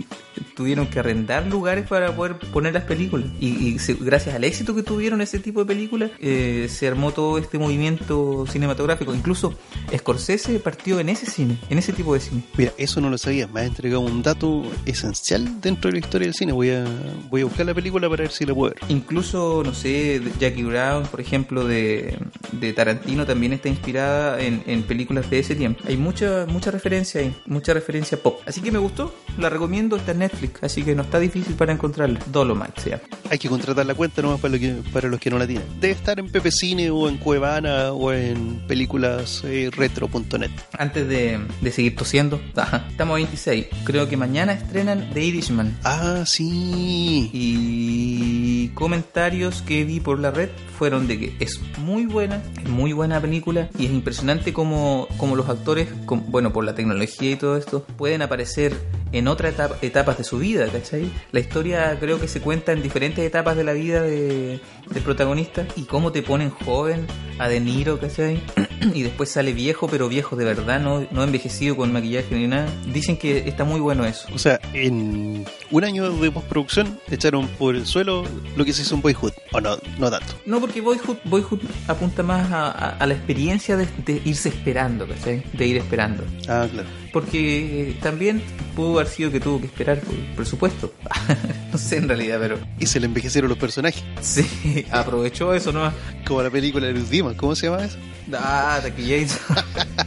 tuvieron 0.56 0.86
que 0.86 1.00
arrendar 1.00 1.46
lugares 1.46 1.86
para 1.88 2.14
poder 2.14 2.36
poner 2.52 2.72
las 2.74 2.84
películas. 2.84 3.28
Y, 3.40 3.48
y 3.48 3.78
se- 3.78 3.94
gracias 3.94 4.34
al 4.36 4.44
éxito 4.44 4.74
que 4.74 4.82
tuvieron 4.82 5.20
ese 5.20 5.38
tipo 5.40 5.60
de 5.60 5.66
películas, 5.66 6.10
eh, 6.20 6.66
se 6.70 6.86
armó 6.86 7.12
todo 7.12 7.38
este 7.38 7.58
movimiento 7.58 8.44
cinematográfico. 8.48 9.14
Incluso 9.14 9.54
Scorsese 9.96 10.58
partió 10.60 11.00
en 11.00 11.08
ese 11.08 11.26
cine, 11.26 11.58
en 11.68 11.78
ese 11.78 11.92
tipo 11.92 12.14
de 12.14 12.20
cine. 12.20 12.42
Mira, 12.56 12.72
eso 12.78 13.00
no 13.00 13.10
lo 13.10 13.18
sabía. 13.18 13.48
Me 13.48 13.60
has 13.62 13.66
entregado 13.66 14.00
un 14.00 14.22
dato 14.22 14.62
esencial 14.86 15.60
dentro 15.60 15.88
de 15.90 15.98
la 15.98 16.04
historia 16.06 16.26
del 16.26 16.34
cine. 16.34 16.52
Voy 16.52 16.70
a, 16.70 16.84
voy 17.30 17.40
a 17.42 17.44
buscar 17.46 17.66
la 17.66 17.74
película 17.74 18.08
para 18.08 18.22
ver 18.22 18.30
si 18.32 18.44
la 18.46 18.54
puedo 18.54 18.72
ver. 18.72 18.80
Incluso, 18.88 19.62
no 19.64 19.74
sé, 19.74 20.20
Jackie 20.38 20.62
Brown, 20.62 21.04
por 21.06 21.20
ejemplo, 21.20 21.64
de, 21.66 22.13
de 22.52 22.72
Tarantino, 22.72 23.26
también 23.26 23.52
está 23.52 23.68
inspirada 23.68 24.40
en, 24.40 24.62
en 24.66 24.82
películas 24.82 25.28
de 25.30 25.38
ese 25.38 25.54
tiempo. 25.54 25.82
Hay 25.86 25.96
mucha, 25.96 26.46
mucha 26.46 26.70
referencia 26.70 27.20
ahí, 27.20 27.34
mucha 27.46 27.74
referencia 27.74 28.18
pop. 28.22 28.40
Así 28.46 28.60
que 28.60 28.70
me 28.70 28.78
gustó, 28.78 29.14
la 29.38 29.48
recomiendo, 29.48 29.96
está 29.96 30.12
en 30.12 30.20
Netflix, 30.20 30.62
así 30.62 30.82
que 30.82 30.94
no 30.94 31.02
está 31.02 31.18
difícil 31.18 31.54
para 31.54 31.72
encontrarla. 31.72 32.20
Dolomite 32.26 32.80
se 32.80 32.90
llama. 32.90 33.02
Hay 33.30 33.38
que 33.38 33.48
contratar 33.48 33.86
la 33.86 33.94
cuenta 33.94 34.22
nomás 34.22 34.40
para, 34.40 34.54
lo 34.54 34.60
que, 34.60 34.74
para 34.92 35.08
los 35.08 35.20
que 35.20 35.30
no 35.30 35.38
la 35.38 35.46
tienen. 35.46 35.66
Debe 35.80 35.92
estar 35.92 36.18
en 36.18 36.30
Pepe 36.30 36.50
Cine 36.50 36.90
o 36.90 37.08
en 37.08 37.18
Cuevana 37.18 37.92
o 37.92 38.12
en 38.12 38.60
películas 38.66 39.42
eh, 39.44 39.70
retro.net. 39.74 40.50
Antes 40.78 41.08
de, 41.08 41.40
de 41.60 41.70
seguir 41.70 41.96
tosiendo, 41.96 42.40
estamos 42.88 43.14
a 43.14 43.16
26. 43.16 43.66
Creo 43.84 44.08
que 44.08 44.16
mañana 44.16 44.52
estrenan 44.52 45.10
The 45.12 45.24
Irishman. 45.24 45.76
Ah, 45.84 46.24
sí. 46.26 47.30
Y 47.32 48.68
comentarios 48.74 49.62
que 49.62 49.84
vi 49.84 50.00
por 50.00 50.18
la 50.18 50.30
red 50.30 50.50
fueron 50.78 51.06
de 51.06 51.18
que 51.18 51.36
es 51.40 51.60
muy 51.78 52.03
buena, 52.06 52.42
es 52.62 52.68
muy 52.68 52.92
buena 52.92 53.20
película 53.20 53.68
y 53.78 53.86
es 53.86 53.92
impresionante 53.92 54.52
como, 54.52 55.08
como 55.16 55.36
los 55.36 55.48
actores, 55.48 55.88
com- 56.06 56.24
bueno, 56.28 56.52
por 56.52 56.64
la 56.64 56.74
tecnología 56.74 57.30
y 57.32 57.36
todo 57.36 57.56
esto, 57.56 57.84
pueden 57.96 58.22
aparecer 58.22 58.74
en 59.12 59.28
otras 59.28 59.54
etapa- 59.54 59.76
etapas 59.82 60.18
de 60.18 60.24
su 60.24 60.38
vida, 60.38 60.66
¿cachai? 60.68 61.10
La 61.32 61.40
historia 61.40 61.96
creo 62.00 62.20
que 62.20 62.26
se 62.28 62.40
cuenta 62.40 62.72
en 62.72 62.82
diferentes 62.82 63.24
etapas 63.24 63.56
de 63.56 63.64
la 63.64 63.72
vida 63.72 64.02
de, 64.02 64.60
del 64.90 65.02
protagonista 65.04 65.66
y 65.76 65.82
cómo 65.84 66.10
te 66.12 66.22
ponen 66.22 66.50
joven 66.50 67.06
a 67.38 67.48
De 67.48 67.60
Niro, 67.60 67.98
¿cachai? 68.00 68.40
y 68.94 69.02
después 69.02 69.30
sale 69.30 69.52
viejo, 69.52 69.88
pero 69.88 70.08
viejo 70.08 70.36
de 70.36 70.44
verdad, 70.44 70.80
no, 70.80 71.06
no 71.10 71.22
envejecido 71.22 71.76
con 71.76 71.92
maquillaje 71.92 72.34
ni 72.34 72.46
nada. 72.46 72.66
Dicen 72.92 73.16
que 73.16 73.46
está 73.48 73.64
muy 73.64 73.80
bueno 73.80 74.04
eso. 74.04 74.28
O 74.34 74.38
sea, 74.38 74.60
en 74.72 75.44
un 75.70 75.84
año 75.84 76.10
de 76.12 76.30
postproducción 76.30 76.98
echaron 77.10 77.46
por 77.48 77.74
el 77.76 77.86
suelo 77.86 78.24
lo 78.56 78.64
que 78.64 78.72
se 78.72 78.82
hizo 78.82 78.94
en 78.94 79.02
Boyhood. 79.02 79.32
O 79.52 79.60
no, 79.60 79.76
no 79.98 80.10
tanto. 80.10 80.34
No, 80.46 80.60
porque 80.60 80.80
Boyhood, 80.80 81.16
Boyhood 81.24 81.60
apunta 81.88 82.22
más 82.22 82.50
a, 82.50 82.66
a- 82.70 82.96
a 82.96 83.06
la 83.06 83.14
experiencia 83.14 83.76
de, 83.76 83.86
de 84.04 84.20
irse 84.24 84.48
esperando, 84.48 85.06
¿cachai? 85.06 85.42
De 85.52 85.66
ir 85.66 85.76
esperando. 85.76 86.24
Ah, 86.48 86.66
claro. 86.70 86.88
Porque 87.12 87.90
eh, 87.90 87.96
también 88.02 88.42
pudo 88.74 88.94
haber 88.98 89.06
sido 89.06 89.30
que 89.30 89.38
tuvo 89.40 89.60
que 89.60 89.66
esperar 89.66 90.00
por 90.00 90.14
presupuesto. 90.36 90.92
no 91.72 91.78
sé 91.78 91.96
en 91.98 92.08
realidad, 92.08 92.38
pero 92.40 92.58
Y 92.80 92.86
se 92.86 92.98
le 93.00 93.06
envejecieron 93.06 93.48
los 93.48 93.58
personajes. 93.58 94.02
sí, 94.20 94.84
aprovechó 94.90 95.54
eso 95.54 95.72
nomás. 95.72 95.94
Como 96.26 96.42
la 96.42 96.50
película 96.50 96.86
de 96.86 96.94
Luz 96.94 97.08
Dima. 97.10 97.36
¿Cómo 97.36 97.54
se 97.54 97.66
llama 97.68 97.84
eso? 97.84 97.98
Ah, 98.32 98.80
taquillazo. 98.82 99.38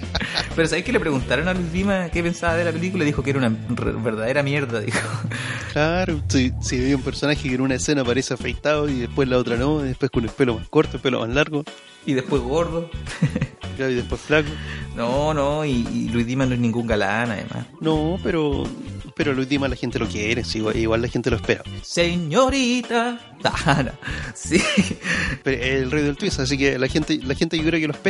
pero 0.55 0.67
¿sabes 0.67 0.83
que 0.83 0.91
le 0.91 0.99
preguntaron 0.99 1.47
a 1.47 1.53
Luis 1.53 1.71
Dima 1.71 2.09
qué 2.09 2.23
pensaba 2.23 2.55
de 2.55 2.65
la 2.65 2.71
película? 2.71 3.05
Dijo 3.05 3.23
que 3.23 3.29
era 3.29 3.39
una 3.39 3.49
verdadera 3.49 4.43
mierda, 4.43 4.79
dijo. 4.79 4.99
Claro, 5.73 6.21
si, 6.27 6.51
si 6.61 6.79
había 6.79 6.95
un 6.95 7.03
personaje 7.03 7.47
que 7.47 7.55
en 7.55 7.61
una 7.61 7.75
escena 7.75 8.03
parece 8.03 8.33
afeitado 8.33 8.89
y 8.89 8.99
después 8.99 9.27
la 9.27 9.37
otra 9.37 9.57
no, 9.57 9.83
y 9.85 9.89
después 9.89 10.09
con 10.09 10.23
el 10.23 10.31
pelo 10.31 10.57
más 10.57 10.67
corto, 10.69 10.97
el 10.97 11.03
pelo 11.03 11.19
más 11.19 11.29
largo, 11.29 11.63
Y 12.05 12.13
después 12.13 12.41
gordo. 12.41 12.89
claro, 13.75 13.91
y 13.91 13.95
después 13.95 14.19
flaco. 14.21 14.49
No, 14.95 15.33
no, 15.33 15.63
y, 15.65 15.87
y 15.93 16.09
Luis 16.09 16.25
Dima 16.25 16.45
no 16.45 16.55
es 16.55 16.59
ningún 16.59 16.87
galán, 16.87 17.29
además. 17.29 17.67
No, 17.79 18.17
pero 18.23 18.63
pero 19.17 19.33
Luz 19.33 19.49
Dima 19.49 19.67
la 19.67 19.75
gente 19.75 19.97
lo 19.97 20.07
quiere, 20.07 20.43
sí, 20.43 20.63
igual, 20.75 21.01
la 21.01 21.07
gente 21.07 21.31
lo 21.31 21.37
espera. 21.37 21.63
Señorita. 21.81 23.19
Ah, 23.43 23.83
no. 23.83 23.91
Sí. 24.33 24.61
Pero 25.43 25.63
el 25.63 25.91
rey 25.91 26.03
del 26.03 26.17
twist, 26.17 26.39
así 26.39 26.57
que 26.57 26.79
la 26.79 26.87
gente 26.87 27.19
la 27.23 27.35
gente 27.35 27.55
yo 27.55 27.63
creo 27.63 27.79
que 27.79 27.87
lo 27.87 27.93
espera 27.93 28.06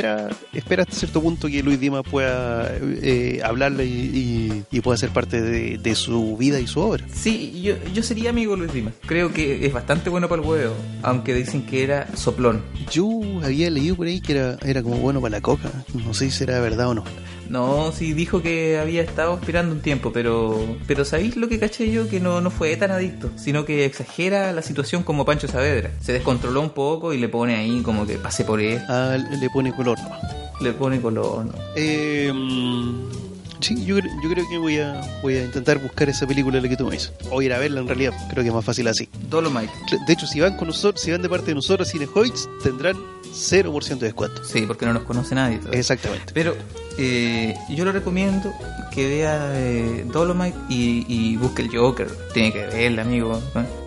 espera 0.54 0.84
hasta 0.84 0.96
cierto 0.96 1.22
punto 1.22 1.48
que 1.48 1.62
Luis 1.64 1.80
Dima 1.80 2.04
pueda 2.04 2.18
pueda 2.18 2.72
eh, 3.04 3.42
hablarle 3.44 3.86
y, 3.86 3.90
y- 3.92 4.64
y 4.72 4.82
pueda 4.82 4.98
ser 4.98 5.10
parte 5.12 5.40
de, 5.40 5.78
de 5.78 5.94
su 5.96 6.36
vida 6.36 6.60
y 6.60 6.66
su 6.66 6.80
obra. 6.80 7.06
Sí, 7.14 7.62
yo, 7.62 7.76
yo 7.94 8.02
sería 8.02 8.32
amigo 8.32 8.54
de 8.54 8.60
Luis 8.62 8.74
Dimas. 8.74 8.94
Creo 9.06 9.32
que 9.32 9.66
es 9.66 9.72
bastante 9.72 10.10
bueno 10.10 10.28
para 10.28 10.42
el 10.42 10.48
huevo, 10.48 10.74
aunque 11.04 11.34
dicen 11.36 11.64
que 11.66 11.84
era 11.84 12.08
soplón. 12.16 12.64
Yo 12.92 13.08
había 13.44 13.70
leído 13.70 13.96
por 13.96 14.08
ahí 14.08 14.20
que 14.20 14.34
era, 14.34 14.58
era 14.66 14.82
como 14.82 14.98
bueno 14.98 15.22
para 15.22 15.34
la 15.38 15.42
coca, 15.42 15.70
no 15.94 16.14
sé 16.16 16.26
si 16.26 16.38
será 16.38 16.60
verdad 16.60 16.88
o 16.90 16.94
no. 16.96 17.04
No, 17.50 17.92
sí 17.92 18.14
dijo 18.14 18.42
que 18.42 18.78
había 18.78 19.02
estado 19.02 19.34
aspirando 19.34 19.74
un 19.74 19.82
tiempo, 19.82 20.12
pero 20.12 20.58
pero 20.88 21.06
¿sabéis 21.06 21.36
lo 21.38 21.48
que 21.48 21.60
caché 21.60 21.90
yo? 21.92 22.10
Que 22.10 22.20
no, 22.20 22.42
no 22.42 22.50
fue 22.50 22.76
tan 22.78 22.92
adicto, 22.92 23.30
sino 23.38 23.64
que 23.66 23.86
exagera 23.86 24.52
la 24.54 24.62
situación 24.62 25.04
como 25.04 25.26
Pancho 25.26 25.48
Saavedra. 25.48 25.92
Se 26.02 26.14
descontroló 26.14 26.62
un 26.62 26.72
poco 26.72 27.14
y 27.14 27.18
le 27.18 27.30
pone 27.30 27.56
ahí 27.56 27.82
como 27.84 28.06
que 28.06 28.18
pase 28.18 28.44
por 28.44 28.60
él, 28.60 28.82
Ah, 28.90 29.18
le 29.18 29.50
pone 29.50 29.74
color 29.74 29.98
nomás. 30.00 30.22
le 30.62 30.74
pone 30.74 31.00
color. 31.02 31.46
¿no? 31.46 31.54
Eh, 31.76 32.32
mm, 32.34 33.27
sí, 33.60 33.86
yo, 33.86 33.98
yo 34.00 34.30
creo 34.30 34.48
que 34.50 34.58
voy 34.58 34.78
a, 34.80 35.02
voy 35.22 35.36
a 35.36 35.44
intentar 35.46 35.80
buscar 35.80 36.10
esa 36.10 36.26
película 36.28 36.60
la 36.60 36.68
que 36.70 36.78
tú 36.78 36.86
me 36.86 36.92
dices. 36.92 37.12
O 37.32 37.42
ir 37.42 37.54
a 37.54 37.60
verla 37.60 37.82
en 37.82 37.88
realidad, 37.88 38.14
creo 38.30 38.44
que 38.44 38.50
es 38.50 38.56
más 38.56 38.66
fácil 38.66 38.88
así. 38.88 39.08
Dolomite. 39.30 39.72
De 40.06 40.14
hecho, 40.14 40.28
si 40.28 40.40
van 40.40 40.56
con 40.58 40.68
nosotros, 40.68 41.02
si 41.02 41.12
van 41.12 41.22
de 41.22 41.30
parte 41.30 41.48
de 41.48 41.56
nosotros 41.56 41.88
a 41.88 41.92
Cinehoids, 41.92 42.50
tendrán 42.64 42.96
0% 43.34 43.88
de 44.00 44.06
descuento. 44.06 44.44
Sí, 44.44 44.62
porque 44.66 44.86
no 44.86 44.94
nos 44.94 45.04
conoce 45.04 45.36
nadie. 45.36 45.58
todavía. 45.58 45.80
Exactamente. 45.80 46.32
Pero 46.34 46.56
eh, 46.98 47.56
yo 47.70 47.86
le 47.86 47.92
recomiendo 47.92 48.54
que 48.92 49.08
vea 49.08 49.52
eh, 49.54 50.06
Dolomite 50.12 50.58
y, 50.70 51.06
y 51.08 51.38
busque 51.38 51.62
el 51.64 51.76
Joker. 51.76 52.10
Tiene 52.34 52.52
que 52.54 52.66
verla, 52.66 53.04
amigo. 53.04 53.40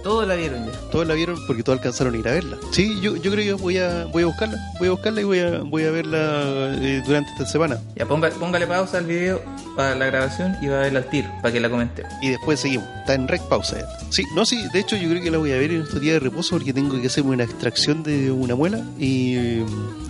Todos 0.02 0.26
la 0.26 0.34
vieron 0.34 0.66
ya. 0.66 0.72
Todos 0.90 1.06
la 1.06 1.14
vieron 1.14 1.36
porque 1.46 1.62
todos 1.62 1.78
alcanzaron 1.78 2.14
a 2.14 2.18
ir 2.18 2.28
a 2.28 2.32
verla. 2.32 2.56
Sí, 2.70 3.00
yo, 3.00 3.16
yo 3.16 3.30
creo 3.30 3.56
que 3.56 3.62
voy 3.62 3.78
a, 3.78 4.06
voy 4.06 4.22
a 4.22 4.26
buscarla. 4.26 4.58
Voy 4.78 4.88
a 4.88 4.90
buscarla 4.92 5.20
y 5.20 5.24
voy 5.24 5.38
a, 5.40 5.58
voy 5.60 5.84
a 5.84 5.90
verla 5.90 6.74
eh, 6.80 7.02
durante 7.06 7.30
esta 7.32 7.46
semana. 7.46 7.78
Ya 7.96 8.06
ponga, 8.06 8.30
póngale 8.30 8.66
pausa 8.66 8.98
al 8.98 9.06
video 9.06 9.42
para 9.76 9.94
la 9.94 10.06
grabación 10.06 10.56
y 10.62 10.68
va 10.68 10.78
a 10.78 10.80
verla 10.80 11.00
al 11.00 11.10
tiro 11.10 11.28
para 11.42 11.52
que 11.52 11.60
la 11.60 11.70
comente. 11.70 12.02
Y 12.22 12.30
después 12.30 12.60
seguimos. 12.60 12.88
Está 13.00 13.14
en 13.14 13.28
rec 13.28 13.42
pausa. 13.48 13.78
ya. 13.78 13.86
Sí, 14.10 14.24
no, 14.34 14.44
sí, 14.44 14.62
de 14.72 14.80
hecho 14.80 14.96
yo 14.96 15.08
creo 15.08 15.22
que 15.22 15.30
la 15.30 15.38
voy 15.38 15.52
a 15.52 15.56
ver 15.56 15.70
en 15.70 15.82
estos 15.82 16.00
días 16.00 16.14
de 16.14 16.20
reposo 16.20 16.56
porque 16.56 16.72
tengo 16.72 17.00
que 17.00 17.06
hacerme 17.06 17.30
una 17.30 17.44
extracción 17.44 18.02
de 18.02 18.30
una 18.30 18.54
muela 18.54 18.82
y, 18.98 19.36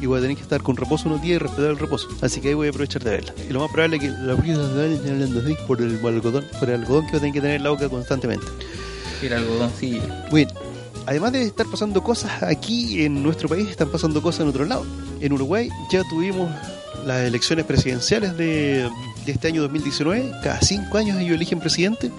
y 0.01 0.07
voy 0.07 0.19
a 0.19 0.23
tener 0.23 0.37
que 0.37 0.43
estar 0.43 0.63
con 0.63 0.77
reposo 0.77 1.09
unos 1.09 1.21
días 1.21 1.37
y 1.37 1.39
respetar 1.39 1.71
el 1.71 1.79
reposo. 1.79 2.09
Así 2.21 2.41
que 2.41 2.49
ahí 2.49 2.55
voy 2.55 2.69
a 2.69 2.71
aprovechar 2.71 3.03
de 3.05 3.11
verla. 3.11 3.35
Y 3.49 3.53
lo 3.53 3.61
más 3.61 3.71
probable 3.71 3.97
es 3.97 4.03
que 4.03 4.09
la 4.09 4.35
voy 4.35 4.51
a 4.51 4.55
hablando 4.55 5.41
así 5.41 5.57
por 5.67 5.81
el 5.81 6.01
algodón, 6.05 6.45
por 6.59 6.69
el 6.69 6.81
algodón 6.81 7.07
que 7.07 7.13
voy 7.13 7.19
a 7.19 7.21
tener 7.21 7.35
que 7.35 7.41
tener 7.41 7.57
en 7.57 7.65
la 7.65 7.71
boca 7.71 7.89
constantemente. 7.89 8.47
Mira 9.23 9.37
algodoncillo. 9.39 10.03
Bueno, 10.31 10.51
además 11.07 11.33
de 11.33 11.43
estar 11.43 11.67
pasando 11.67 12.03
cosas 12.03 12.43
aquí 12.43 13.05
en 13.05 13.23
nuestro 13.23 13.49
país, 13.49 13.69
están 13.69 13.91
pasando 13.91 14.23
cosas 14.23 14.43
en 14.43 14.49
otro 14.49 14.65
lado. 14.65 14.87
En 15.21 15.33
Uruguay 15.33 15.69
ya 15.91 16.03
tuvimos 16.09 16.51
las 17.07 17.23
elecciones 17.23 17.65
presidenciales 17.65 18.37
de, 18.37 18.89
de 19.27 19.33
este 19.33 19.49
año 19.49 19.63
2019. 19.63 20.33
Cada 20.43 20.61
cinco 20.61 20.99
años 20.99 21.19
ellos 21.19 21.35
eligen 21.35 21.61
presidente. 21.61 22.11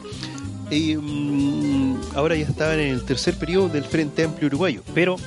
Y 0.69 0.95
mm, 0.95 2.01
ahora 2.15 2.35
ya 2.35 2.45
estaban 2.45 2.79
en 2.79 2.89
el 2.89 3.03
tercer 3.03 3.35
periodo 3.35 3.69
del 3.69 3.83
Frente 3.83 4.23
Amplio 4.23 4.47
Uruguayo. 4.47 4.81
Pero 4.93 5.17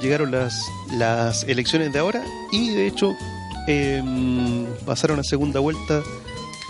llegaron 0.00 0.30
las, 0.30 0.70
las 0.92 1.44
elecciones 1.44 1.92
de 1.92 1.98
ahora 1.98 2.24
y 2.52 2.70
de 2.70 2.86
hecho 2.86 3.14
em, 3.66 4.66
pasaron 4.84 5.18
a 5.18 5.24
segunda 5.24 5.60
vuelta 5.60 6.02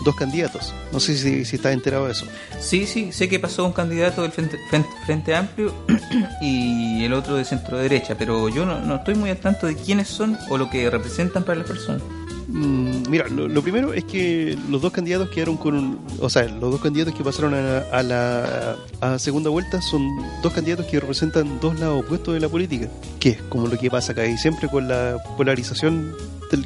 dos 0.03 0.15
candidatos. 0.15 0.73
No 0.91 0.99
sé 0.99 1.17
si, 1.17 1.45
si 1.45 1.55
estás 1.55 1.73
enterado 1.73 2.05
de 2.05 2.11
eso. 2.11 2.25
Sí, 2.59 2.85
sí, 2.85 3.11
sé 3.11 3.29
que 3.29 3.39
pasó 3.39 3.65
un 3.65 3.73
candidato 3.73 4.21
del 4.21 4.31
Frente, 4.31 4.57
Frente, 4.69 4.89
Frente 5.05 5.35
Amplio 5.35 5.73
y 6.41 7.03
el 7.05 7.13
otro 7.13 7.35
de 7.35 7.45
centro 7.45 7.77
derecha, 7.77 8.15
pero 8.17 8.49
yo 8.49 8.65
no, 8.65 8.79
no 8.79 8.95
estoy 8.95 9.15
muy 9.15 9.29
al 9.29 9.37
tanto 9.37 9.67
de 9.67 9.75
quiénes 9.75 10.07
son 10.07 10.37
o 10.49 10.57
lo 10.57 10.69
que 10.69 10.89
representan 10.89 11.43
para 11.43 11.59
las 11.59 11.67
personas. 11.67 12.01
Mm, 12.47 13.09
Mira, 13.09 13.27
lo, 13.27 13.47
lo 13.47 13.61
primero 13.61 13.93
es 13.93 14.03
que 14.03 14.57
los 14.69 14.81
dos 14.81 14.91
candidatos 14.91 15.29
quedaron 15.29 15.57
con 15.57 15.75
un, 15.75 15.99
o 16.19 16.29
sea, 16.29 16.43
los 16.43 16.71
dos 16.71 16.81
candidatos 16.81 17.15
que 17.15 17.23
pasaron 17.23 17.53
a, 17.53 17.79
a 17.91 18.03
la 18.03 18.75
a 19.01 19.19
segunda 19.19 19.49
vuelta 19.49 19.81
son 19.81 20.07
dos 20.43 20.53
candidatos 20.53 20.85
que 20.85 20.99
representan 20.99 21.59
dos 21.59 21.79
lados 21.79 22.03
opuestos 22.03 22.33
de 22.33 22.39
la 22.39 22.49
política, 22.49 22.87
que 23.19 23.29
es 23.29 23.41
como 23.49 23.67
lo 23.67 23.77
que 23.77 23.89
pasa 23.89 24.11
acá 24.11 24.25
y 24.25 24.37
siempre 24.37 24.69
con 24.69 24.87
la 24.87 25.17
polarización 25.37 26.13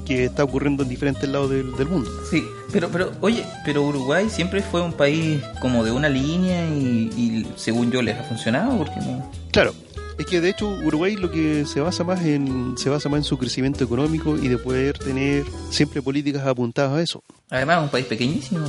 que 0.06 0.26
está 0.26 0.44
ocurriendo 0.44 0.84
en 0.84 0.90
diferentes 0.90 1.28
lados 1.30 1.50
del, 1.50 1.76
del 1.76 1.88
mundo. 1.88 2.10
Sí, 2.30 2.44
pero, 2.72 2.90
pero, 2.90 3.12
oye, 3.22 3.46
pero 3.66 3.84
Uruguay 3.84 4.30
siempre 4.30 4.62
fue 4.62 4.82
un 4.82 4.94
país 4.94 5.42
como 5.62 5.84
de 5.84 5.92
una 5.92 6.10
línea 6.10 6.68
y, 6.68 7.10
y 7.16 7.48
según 7.56 7.92
yo 7.92 8.02
les 8.02 8.18
ha 8.18 8.24
funcionado, 8.24 8.78
porque 8.78 9.00
no. 9.00 9.30
Claro, 9.52 9.74
es 10.20 10.26
que 10.26 10.42
de 10.42 10.50
hecho 10.50 10.68
Uruguay 10.68 11.16
lo 11.16 11.32
que 11.32 11.66
se 11.66 11.80
basa 11.80 12.04
más 12.04 12.22
en 12.26 12.76
se 12.78 12.90
basa 12.90 13.08
más 13.08 13.20
en 13.20 13.24
su 13.24 13.38
crecimiento 13.38 13.86
económico 13.86 14.38
y 14.38 14.50
de 14.50 14.58
poder 14.58 15.00
tener 15.00 15.46
siempre 15.70 16.02
políticas 16.02 16.46
apuntadas 16.46 16.92
a 16.92 17.02
eso. 17.02 17.24
Además 17.50 17.78
es 17.78 17.84
un 17.84 17.90
país 17.90 18.06
pequeñísimo. 18.06 18.68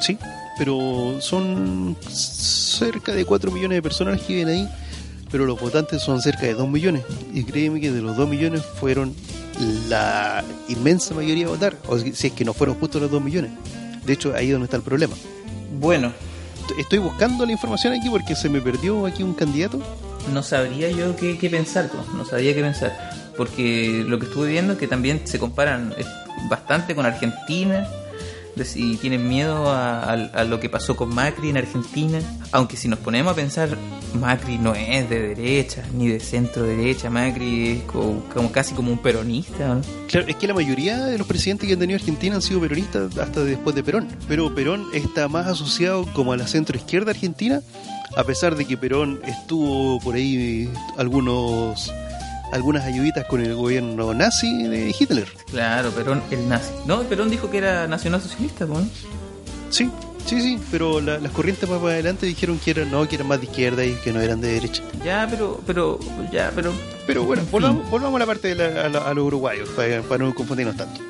Sí, 0.00 0.18
pero 0.58 1.18
son 1.20 1.96
cerca 2.08 3.12
de 3.12 3.26
4 3.26 3.50
millones 3.50 3.76
de 3.76 3.82
personas 3.82 4.20
que 4.22 4.34
viven 4.34 4.48
ahí, 4.48 4.68
pero 5.30 5.44
los 5.44 5.60
votantes 5.60 6.02
son 6.02 6.22
cerca 6.22 6.46
de 6.46 6.54
2 6.54 6.66
millones. 6.66 7.04
Y 7.32 7.44
créeme 7.44 7.80
que 7.80 7.92
de 7.92 8.00
los 8.00 8.16
2 8.16 8.26
millones 8.26 8.62
fueron 8.62 9.14
la 9.88 10.44
inmensa 10.68 11.14
mayoría 11.14 11.46
a 11.46 11.50
votar, 11.50 11.76
o 11.86 11.98
si 11.98 12.26
es 12.26 12.32
que 12.32 12.44
no 12.44 12.52
fueron 12.52 12.76
justo 12.76 13.00
los 13.00 13.10
2 13.10 13.22
millones. 13.22 13.52
De 14.04 14.12
hecho, 14.12 14.34
ahí 14.34 14.46
es 14.46 14.52
donde 14.52 14.66
está 14.66 14.76
el 14.76 14.82
problema. 14.82 15.14
Bueno, 15.78 16.12
Estoy 16.78 16.98
buscando 16.98 17.46
la 17.46 17.52
información 17.52 17.92
aquí 17.92 18.08
porque 18.10 18.34
se 18.34 18.48
me 18.48 18.60
perdió 18.60 19.06
aquí 19.06 19.22
un 19.22 19.34
candidato. 19.34 19.80
no 20.32 20.42
sabría 20.42 20.90
yo 20.90 21.14
qué, 21.14 21.38
qué 21.38 21.50
pensar, 21.50 21.90
no 22.16 22.24
sabría 22.24 22.54
qué 22.54 22.62
pensar. 22.62 23.10
Porque 23.36 24.04
lo 24.06 24.18
que 24.18 24.26
estuve 24.26 24.48
viendo 24.50 24.72
es 24.72 24.78
que 24.78 24.88
también 24.88 25.22
se 25.24 25.38
comparan 25.38 25.94
eh, 25.96 26.04
bastante 26.48 26.94
con 26.94 27.06
Argentina. 27.06 27.86
Si 28.62 28.96
tienen 28.98 29.28
miedo 29.28 29.64
a, 29.68 30.44
lo 30.44 30.60
que 30.60 30.68
pasó 30.68 30.94
con 30.94 31.14
Macri 31.14 31.50
en 31.50 31.56
Argentina. 31.56 32.20
Aunque 32.52 32.76
si 32.76 32.88
nos 32.88 33.00
ponemos 33.00 33.32
a 33.32 33.36
pensar, 33.36 33.76
Macri 34.14 34.58
no 34.58 34.74
es 34.74 35.08
de 35.10 35.34
derecha 35.34 35.82
ni 35.92 36.08
de 36.08 36.20
centro 36.20 36.62
derecha. 36.62 37.10
Macri 37.10 37.70
es 37.70 37.82
como, 37.82 38.52
casi 38.52 38.74
como 38.74 38.92
un 38.92 38.98
peronista. 38.98 39.80
Claro, 40.08 40.26
es 40.28 40.36
que 40.36 40.46
la 40.46 40.54
mayoría 40.54 41.04
de 41.06 41.18
los 41.18 41.26
presidentes 41.26 41.66
que 41.66 41.72
han 41.72 41.80
tenido 41.80 41.98
Argentina 41.98 42.36
han 42.36 42.42
sido 42.42 42.60
peronistas 42.60 43.16
hasta 43.18 43.42
después 43.42 43.74
de 43.74 43.82
Perón. 43.82 44.08
Pero 44.28 44.54
Perón 44.54 44.86
está 44.92 45.28
más 45.28 45.46
asociado 45.46 46.06
como 46.12 46.32
a 46.32 46.36
la 46.36 46.46
centro 46.46 46.76
izquierda 46.76 47.10
argentina, 47.10 47.60
a 48.16 48.24
pesar 48.24 48.54
de 48.54 48.64
que 48.64 48.76
Perón 48.76 49.20
estuvo 49.26 49.98
por 50.00 50.14
ahí 50.14 50.70
algunos 50.96 51.92
algunas 52.52 52.84
ayuditas 52.84 53.24
con 53.26 53.40
el 53.44 53.54
gobierno 53.54 54.14
nazi 54.14 54.64
de 54.68 54.94
Hitler. 54.98 55.26
Claro, 55.50 55.90
Perón 55.90 56.22
el 56.30 56.48
nazi. 56.48 56.70
No, 56.86 57.02
Perón 57.02 57.30
dijo 57.30 57.50
que 57.50 57.58
era 57.58 57.86
nacionalsocialista, 57.88 58.66
¿no? 58.66 58.86
Sí, 59.70 59.90
sí, 60.26 60.40
sí, 60.40 60.60
pero 60.70 61.00
la- 61.00 61.18
las 61.18 61.32
corrientes 61.32 61.68
más 61.68 61.80
para 61.80 61.94
adelante 61.94 62.26
dijeron 62.26 62.58
que 62.64 62.70
eran, 62.72 62.90
no, 62.90 63.08
que 63.08 63.16
eran 63.16 63.26
más 63.28 63.40
de 63.40 63.46
izquierda 63.46 63.84
y 63.84 63.94
que 63.94 64.12
no 64.12 64.20
eran 64.20 64.40
de 64.40 64.52
derecha. 64.52 64.82
Ya, 65.04 65.26
pero, 65.28 65.60
pero, 65.66 65.98
ya, 66.32 66.52
pero. 66.54 66.72
Pero 67.06 67.24
bueno, 67.24 67.42
volvamos, 67.50 67.90
volvamos 67.90 68.16
a 68.16 68.20
la 68.20 68.26
parte 68.26 68.48
de 68.48 68.54
la- 68.54 68.82
a, 68.84 68.88
la- 68.88 68.98
a 69.00 69.14
los 69.14 69.24
uruguayos, 69.26 69.68
para, 69.70 70.00
para 70.02 70.24
no 70.24 70.34
confundirnos 70.34 70.76
tanto. 70.76 71.00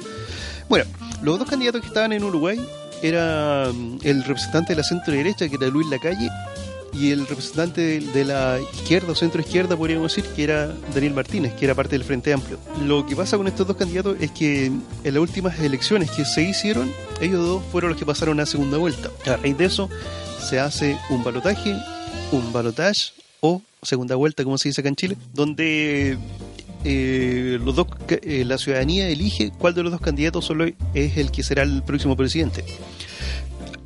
Bueno, 0.68 0.86
los 1.22 1.38
dos 1.38 1.48
candidatos 1.48 1.82
que 1.82 1.88
estaban 1.88 2.12
en 2.14 2.24
Uruguay 2.24 2.58
era 3.02 3.64
el 3.66 4.24
representante 4.24 4.72
de 4.72 4.76
la 4.78 4.82
centro 4.84 5.12
derecha, 5.12 5.46
que 5.48 5.56
era 5.56 5.66
Luis 5.66 5.86
Lacalle, 5.88 6.30
y 6.94 7.10
el 7.10 7.26
representante 7.26 8.00
de, 8.00 8.24
la 8.24 8.58
izquierda 8.60 9.12
o 9.12 9.14
centro 9.14 9.40
izquierda, 9.40 9.76
podríamos 9.76 10.14
decir, 10.14 10.30
que 10.34 10.44
era 10.44 10.74
Daniel 10.94 11.14
Martínez, 11.14 11.52
que 11.54 11.64
era 11.64 11.74
parte 11.74 11.96
del 11.96 12.04
Frente 12.04 12.32
Amplio. 12.32 12.58
Lo 12.84 13.04
que 13.06 13.16
pasa 13.16 13.36
con 13.36 13.48
estos 13.48 13.66
dos 13.66 13.76
candidatos 13.76 14.16
es 14.20 14.30
que 14.30 14.66
en 14.66 14.84
las 15.02 15.16
últimas 15.16 15.58
elecciones 15.58 16.10
que 16.10 16.24
se 16.24 16.42
hicieron, 16.42 16.90
ellos 17.20 17.44
dos 17.44 17.62
fueron 17.72 17.90
los 17.90 17.98
que 17.98 18.06
pasaron 18.06 18.38
a 18.40 18.46
segunda 18.46 18.78
vuelta. 18.78 19.10
A 19.26 19.36
raíz 19.36 19.58
de 19.58 19.64
eso, 19.64 19.90
se 20.40 20.60
hace 20.60 20.96
un 21.10 21.24
balotaje, 21.24 21.76
un 22.32 22.52
balotage 22.52 23.12
o 23.40 23.60
segunda 23.82 24.14
vuelta, 24.14 24.44
como 24.44 24.58
se 24.58 24.68
dice 24.68 24.80
acá 24.80 24.88
en 24.88 24.96
Chile, 24.96 25.16
donde 25.32 26.16
eh, 26.84 27.58
los 27.62 27.74
dos, 27.74 27.86
eh, 28.08 28.44
la 28.44 28.58
ciudadanía 28.58 29.08
elige 29.08 29.50
cuál 29.58 29.74
de 29.74 29.82
los 29.82 29.92
dos 29.92 30.00
candidatos 30.00 30.44
solo 30.44 30.66
es 30.94 31.16
el 31.16 31.30
que 31.30 31.42
será 31.42 31.62
el 31.62 31.82
próximo 31.82 32.16
presidente. 32.16 32.64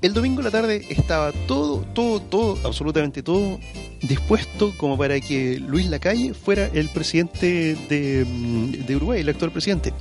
El 0.01 0.15
domingo 0.15 0.41
en 0.41 0.45
la 0.45 0.53
tarde 0.53 0.87
estaba 0.91 1.33
todo, 1.49 1.81
todo, 1.93 2.21
todo, 2.21 2.57
absolutamente 2.65 3.21
todo 3.21 3.59
dispuesto 4.01 4.73
como 4.77 4.97
para 4.97 5.21
que 5.21 5.59
Luis 5.59 5.87
Lacalle 5.87 6.35
fuera 6.35 6.71
el 6.73 6.89
presidente 6.89 7.77
de, 7.89 8.25
mm, 8.25 8.95
Uruguay, 8.95 9.23
el 9.23 9.29
actual 9.29 9.51
presidente. 9.51 9.93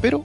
Pero 0.00 0.22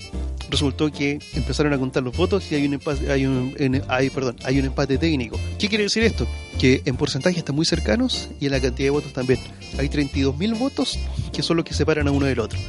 resultó 0.51 0.91
que 0.91 1.19
empezaron 1.33 1.73
a 1.73 1.79
contar 1.79 2.03
los 2.03 2.15
votos 2.15 2.51
y 2.51 2.55
hay 2.55 2.65
un 2.67 2.75
empate, 2.75 3.11
hay 3.11 3.25
un, 3.25 3.55
hay, 3.87 4.11
perdón, 4.11 4.35
hay 4.43 4.59
un 4.59 4.65
empate 4.65 4.99
técnico. 4.99 5.39
¿Qué 5.57 5.67
quiere 5.67 5.85
decir 5.85 6.03
esto? 6.03 6.27
Que 6.59 6.83
en 6.85 6.95
porcentaje 6.95 7.39
están 7.39 7.55
muy 7.55 7.65
cercanos 7.65 8.29
y 8.39 8.45
en 8.45 8.51
la 8.51 8.59
cantidad 8.59 8.85
de 8.85 8.91
votos 8.91 9.13
también. 9.13 9.39
Hay 9.79 9.87
32.000 9.89 10.57
votos 10.59 10.99
que 11.33 11.41
son 11.41 11.57
los 11.57 11.65
que 11.65 11.73
separan 11.73 12.07
a 12.07 12.11
uno 12.11 12.27
del 12.27 12.39
otro. 12.39 12.59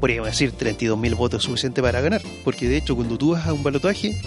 Podríamos 0.00 0.30
decir 0.30 0.52
32.000 0.52 1.16
votos 1.16 1.40
es 1.40 1.44
suficiente 1.44 1.82
para 1.82 2.00
ganar, 2.00 2.22
porque 2.44 2.66
de 2.66 2.78
hecho 2.78 2.96
cuando 2.96 3.18
tú 3.18 3.32
vas 3.32 3.46
a 3.46 3.52
un 3.52 3.62
balotaje 3.62 4.18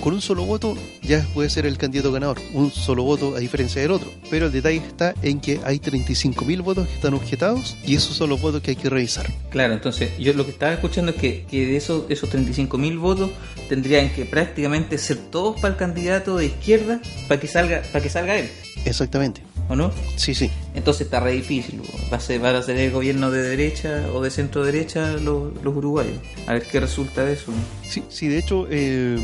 con 0.00 0.14
un 0.14 0.20
solo 0.20 0.44
voto 0.44 0.76
ya 1.02 1.26
puede 1.34 1.50
ser 1.50 1.66
el 1.66 1.78
candidato 1.78 2.12
ganador, 2.12 2.38
un 2.52 2.70
solo 2.70 3.02
voto 3.02 3.36
a 3.36 3.38
diferencia 3.38 3.82
del 3.82 3.90
otro. 3.90 4.10
Pero 4.30 4.46
el 4.46 4.52
detalle 4.52 4.78
está 4.78 5.14
en 5.22 5.40
que 5.40 5.60
hay 5.64 5.78
35.000 5.78 6.62
votos 6.62 6.88
que 6.88 6.94
están 6.94 7.14
objetados 7.14 7.76
y 7.84 7.94
esos 7.94 8.16
son 8.16 8.30
los 8.30 8.40
votos 8.40 8.62
que 8.62 8.72
hay 8.72 8.76
que 8.76 8.90
revisar. 8.90 9.26
Claro, 9.50 9.74
entonces 9.74 10.10
yo 10.18 10.32
lo 10.32 10.44
que 10.44 10.52
estaba 10.52 10.72
escuchando 10.72 11.12
es 11.12 11.18
que, 11.18 11.44
que 11.50 11.66
de 11.66 11.76
esos, 11.76 12.04
esos 12.08 12.30
35.000 12.32 12.98
votos 12.98 13.30
tendrían 13.68 14.10
que 14.10 14.24
prácticamente 14.24 14.98
ser 14.98 15.18
todos 15.18 15.60
para 15.60 15.74
el 15.74 15.76
candidato 15.76 16.36
de 16.36 16.46
izquierda 16.46 17.00
para 17.28 17.40
que 17.40 17.46
salga, 17.46 17.82
para 17.92 18.02
que 18.02 18.10
salga 18.10 18.36
él, 18.36 18.50
Exactamente. 18.84 19.42
¿o 19.70 19.76
no? 19.76 19.92
Sí, 20.16 20.34
sí. 20.34 20.50
Entonces 20.74 21.02
está 21.02 21.20
re 21.20 21.32
difícil. 21.32 21.80
Va 22.12 22.16
a 22.16 22.20
ser, 22.20 22.42
va 22.42 22.50
a 22.50 22.62
ser 22.62 22.76
el 22.76 22.90
gobierno 22.90 23.30
de 23.30 23.40
derecha 23.40 24.06
o 24.12 24.20
de 24.20 24.30
centro 24.30 24.64
derecha 24.64 25.12
los, 25.12 25.54
los 25.62 25.76
uruguayos. 25.76 26.18
A 26.48 26.54
ver 26.54 26.64
qué 26.64 26.80
resulta 26.80 27.24
de 27.24 27.34
eso. 27.34 27.52
Sí, 27.88 28.02
sí 28.08 28.26
de 28.26 28.38
hecho, 28.38 28.66
eh, 28.68 29.16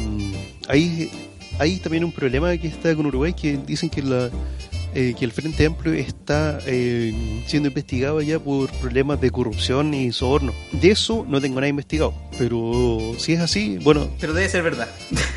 hay, 0.69 1.11
hay 1.59 1.79
también 1.79 2.05
un 2.05 2.13
problema 2.13 2.57
que 2.57 2.69
está 2.69 2.95
con 2.95 3.07
Uruguay 3.07 3.33
que 3.35 3.57
dicen 3.57 3.91
que 3.91 4.03
la 4.03 4.31
eh, 4.97 5.15
que 5.19 5.25
el 5.27 5.31
Frente 5.33 5.67
Amplio 5.67 5.93
está 5.93 6.59
eh, 6.67 7.13
siendo 7.47 7.69
investigado 7.69 8.21
ya 8.23 8.39
por 8.41 8.71
problemas 8.81 9.21
de 9.21 9.31
corrupción 9.31 9.93
y 9.95 10.11
soborno. 10.11 10.53
De 10.73 10.91
eso 10.91 11.25
no 11.29 11.41
tengo 11.41 11.57
nada 11.61 11.69
investigado, 11.69 12.15
pero 12.39 13.13
si 13.19 13.35
es 13.35 13.41
así, 13.41 13.79
bueno, 13.83 14.09
Pero 14.19 14.33
debe 14.35 14.49
ser 14.49 14.63
verdad. 14.63 14.89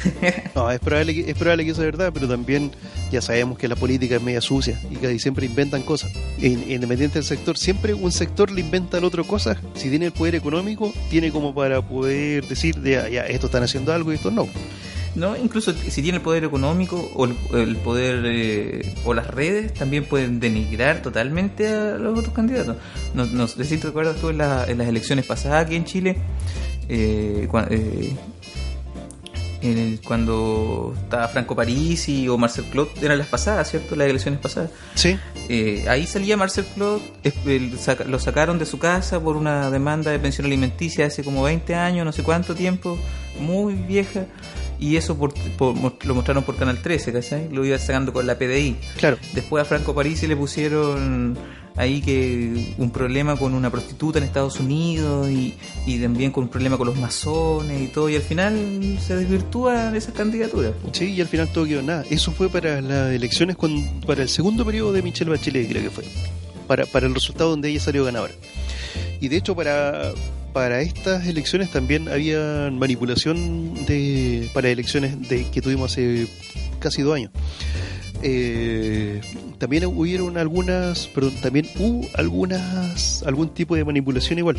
no, 0.55 0.71
es 0.71 0.79
probable 0.79 1.13
que, 1.13 1.29
es 1.31 1.37
probable 1.37 1.65
que 1.65 1.73
sea 1.75 1.83
verdad, 1.83 2.11
pero 2.13 2.27
también 2.27 2.71
ya 3.11 3.21
sabemos 3.21 3.57
que 3.57 3.67
la 3.67 3.75
política 3.75 4.15
es 4.15 4.21
media 4.21 4.41
sucia 4.41 4.79
y 4.89 4.95
que 4.95 5.19
siempre 5.19 5.45
inventan 5.45 5.81
cosas. 5.83 6.11
In- 6.39 6.65
Independiente 6.71 7.15
del 7.19 7.25
sector, 7.25 7.57
siempre 7.57 7.93
un 7.93 8.11
sector 8.11 8.51
le 8.51 8.61
inventa 8.61 8.97
al 8.97 9.03
otro 9.03 9.25
cosas. 9.27 9.57
Si 9.75 9.89
tiene 9.89 10.05
el 10.07 10.11
poder 10.13 10.35
económico, 10.35 10.93
tiene 11.09 11.31
como 11.31 11.53
para 11.53 11.81
poder 11.87 12.47
decir, 12.47 12.75
de, 12.79 12.97
"Ah, 12.97 13.09
ya, 13.09 13.25
esto 13.27 13.47
están 13.47 13.63
haciendo 13.63 13.91
algo 13.93 14.11
y 14.11 14.15
esto 14.15 14.31
no. 14.31 14.47
No, 15.15 15.35
incluso 15.35 15.73
si 15.73 16.01
tiene 16.01 16.17
el 16.17 16.23
poder 16.23 16.43
económico 16.43 17.11
o 17.15 17.25
el, 17.25 17.35
el 17.53 17.75
poder 17.77 18.21
eh, 18.25 18.93
o 19.05 19.13
las 19.13 19.27
redes 19.27 19.73
también 19.73 20.05
pueden 20.05 20.39
denigrar 20.39 21.01
totalmente 21.01 21.67
a 21.67 21.97
los 21.97 22.17
otros 22.17 22.33
candidatos. 22.33 22.77
No, 23.13 23.25
no 23.25 23.47
sé 23.47 23.63
si 23.65 23.77
te 23.77 23.87
acuerdas 23.87 24.17
tú 24.21 24.29
en, 24.29 24.37
la- 24.37 24.65
en 24.67 24.77
las 24.77 24.87
elecciones 24.87 25.25
pasadas 25.25 25.65
aquí 25.65 25.75
en 25.75 25.85
Chile, 25.85 26.17
eh, 26.87 27.47
cua- 27.51 27.67
eh, 27.71 28.15
en 29.61 29.77
el- 29.77 29.99
cuando 30.01 30.93
estaba 31.03 31.27
Franco 31.27 31.55
Parisi 31.55 32.29
o 32.29 32.37
Marcel 32.37 32.65
Claude, 32.65 32.91
eran 33.01 33.17
las 33.17 33.27
pasadas, 33.27 33.69
¿cierto? 33.69 33.95
Las 33.95 34.07
elecciones 34.09 34.39
pasadas. 34.39 34.69
Sí, 34.95 35.17
Eh, 35.51 35.85
ahí 35.89 36.05
salía 36.05 36.37
Marcel 36.37 36.63
saca- 37.79 38.03
lo 38.05 38.19
sacaron 38.19 38.59
de 38.59 38.67
su 38.67 38.77
casa 38.77 39.19
por 39.19 39.35
una 39.35 39.71
demanda 39.71 40.11
de 40.11 40.19
pensión 40.19 40.45
alimenticia 40.45 41.07
hace 41.07 41.23
como 41.23 41.41
20 41.41 41.73
años, 41.73 42.05
no 42.05 42.11
sé 42.11 42.21
cuánto 42.21 42.53
tiempo, 42.53 42.99
muy 43.39 43.73
vieja, 43.73 44.25
y 44.79 44.95
eso 44.95 45.17
por, 45.17 45.33
por- 45.57 45.75
lo 46.05 46.15
mostraron 46.15 46.43
por 46.43 46.55
Canal 46.55 46.81
13, 46.81 47.11
¿cachai? 47.13 47.49
Lo 47.51 47.65
iba 47.65 47.77
sacando 47.79 48.13
con 48.13 48.25
la 48.27 48.37
PDI. 48.37 48.75
claro. 48.97 49.17
Después 49.33 49.61
a 49.61 49.65
Franco 49.65 49.93
Parisi 49.93 50.27
le 50.27 50.35
pusieron 50.35 51.37
ahí 51.75 52.01
que 52.01 52.73
un 52.77 52.91
problema 52.91 53.37
con 53.37 53.53
una 53.53 53.69
prostituta 53.69 54.17
en 54.17 54.25
Estados 54.25 54.59
Unidos 54.59 55.29
y, 55.29 55.53
y 55.85 55.99
también 55.99 56.31
con 56.31 56.43
un 56.45 56.49
problema 56.49 56.77
con 56.77 56.87
los 56.87 56.97
masones 56.97 57.81
y 57.81 57.87
todo, 57.87 58.09
y 58.09 58.15
al 58.17 58.21
final 58.21 58.97
se 59.05 59.15
desvirtúan 59.15 59.95
esas 59.95 60.13
candidaturas. 60.13 60.73
po. 60.81 60.89
Sí, 60.93 61.13
y 61.13 61.21
al 61.21 61.27
final 61.27 61.47
todo 61.53 61.65
quedó 61.65 61.81
nada. 61.81 62.03
Eso 62.09 62.31
fue 62.31 62.49
para 62.49 62.81
las 62.81 63.13
elecciones, 63.13 63.55
con, 63.55 64.01
para 64.05 64.23
el 64.23 64.29
segundo 64.29 64.65
periodo 64.65 64.91
de 64.91 65.01
Michelle 65.01 65.31
Bachelet, 65.31 65.69
creo 65.69 65.83
que 65.83 65.89
fue. 65.89 66.03
Para, 66.67 66.85
para 66.85 67.07
el 67.07 67.13
resultado 67.15 67.49
donde 67.51 67.69
ella 67.69 67.79
salió 67.79 68.03
ganadora. 68.05 68.33
Y 69.21 69.27
de 69.29 69.37
hecho, 69.37 69.55
para, 69.55 70.11
para 70.53 70.81
estas 70.81 71.27
elecciones 71.27 71.71
también 71.71 72.09
había 72.09 72.69
manipulación 72.71 73.85
de, 73.85 74.49
para 74.53 74.69
elecciones 74.69 75.29
de, 75.29 75.49
que 75.49 75.61
tuvimos 75.61 75.91
hace 75.91 76.27
casi 76.79 77.01
dos 77.01 77.15
años. 77.15 77.31
Eh, 78.21 79.21
también 79.57 79.85
hubieron 79.85 80.37
algunas, 80.37 81.07
perdón, 81.07 81.33
también 81.41 81.67
hubo 81.77 82.07
algunas, 82.15 83.23
algún 83.23 83.53
tipo 83.53 83.75
de 83.75 83.85
manipulación 83.85 84.39
igual. 84.39 84.57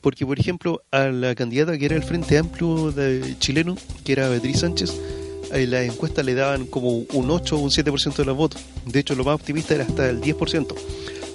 Porque, 0.00 0.24
por 0.24 0.38
ejemplo, 0.38 0.82
a 0.90 1.06
la 1.06 1.34
candidata 1.34 1.76
que 1.76 1.86
era 1.86 1.96
el 1.96 2.02
Frente 2.02 2.38
Amplio 2.38 2.94
chileno, 3.38 3.76
que 4.04 4.12
era 4.12 4.28
Beatriz 4.28 4.60
Sánchez, 4.60 4.94
eh, 5.52 5.66
las 5.66 5.84
encuestas 5.84 6.24
le 6.24 6.34
daban 6.34 6.66
como 6.66 6.90
un 7.12 7.30
8 7.30 7.56
o 7.56 7.58
un 7.58 7.70
7% 7.70 8.16
de 8.16 8.24
los 8.24 8.36
votos. 8.36 8.62
De 8.84 9.00
hecho, 9.00 9.14
lo 9.14 9.24
más 9.24 9.34
optimista 9.34 9.74
era 9.74 9.84
hasta 9.84 10.08
el 10.08 10.20
10%. 10.20 10.74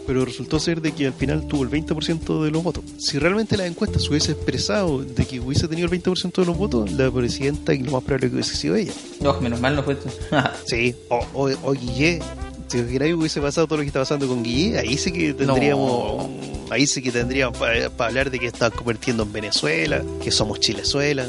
Pero 0.05 0.25
resultó 0.25 0.59
ser 0.59 0.81
de 0.81 0.91
que 0.91 1.07
al 1.07 1.13
final 1.13 1.47
tuvo 1.47 1.63
el 1.63 1.69
20% 1.69 2.43
de 2.43 2.51
los 2.51 2.63
votos. 2.63 2.83
Si 2.97 3.19
realmente 3.19 3.55
las 3.57 3.67
encuestas 3.67 4.09
hubiese 4.09 4.33
expresado 4.33 5.01
de 5.03 5.25
que 5.25 5.39
hubiese 5.39 5.67
tenido 5.67 5.87
el 5.91 6.01
20% 6.01 6.33
de 6.33 6.45
los 6.45 6.57
votos, 6.57 6.91
la 6.91 7.09
presidenta 7.11 7.73
y 7.73 7.79
lo 7.79 7.91
más 7.91 8.03
probable 8.03 8.29
que 8.29 8.35
hubiese 8.35 8.55
sido 8.55 8.75
ella. 8.75 8.93
No, 9.21 9.39
menos 9.39 9.61
mal 9.61 9.75
no 9.75 9.83
fue. 9.83 9.97
Sí, 10.65 10.95
o, 11.09 11.25
o, 11.33 11.49
o 11.63 11.73
Guillé. 11.73 12.19
Si 12.67 12.81
Guillermo 12.81 13.19
hubiese 13.19 13.39
pasado 13.39 13.67
todo 13.67 13.77
lo 13.77 13.83
que 13.83 13.87
está 13.87 13.99
pasando 13.99 14.27
con 14.27 14.43
Guillé, 14.43 14.79
ahí 14.79 14.97
sí 14.97 15.11
que 15.11 15.33
tendríamos. 15.33 16.27
Ahí 16.69 16.87
sí 16.87 17.01
que 17.01 17.11
tendríamos 17.11 17.57
para 17.57 17.85
hablar 17.99 18.31
de 18.31 18.39
que 18.39 18.47
está 18.47 18.71
convirtiendo 18.71 19.23
en 19.23 19.31
Venezuela, 19.31 20.03
que 20.23 20.31
somos 20.31 20.59
Chilezuela. 20.59 21.27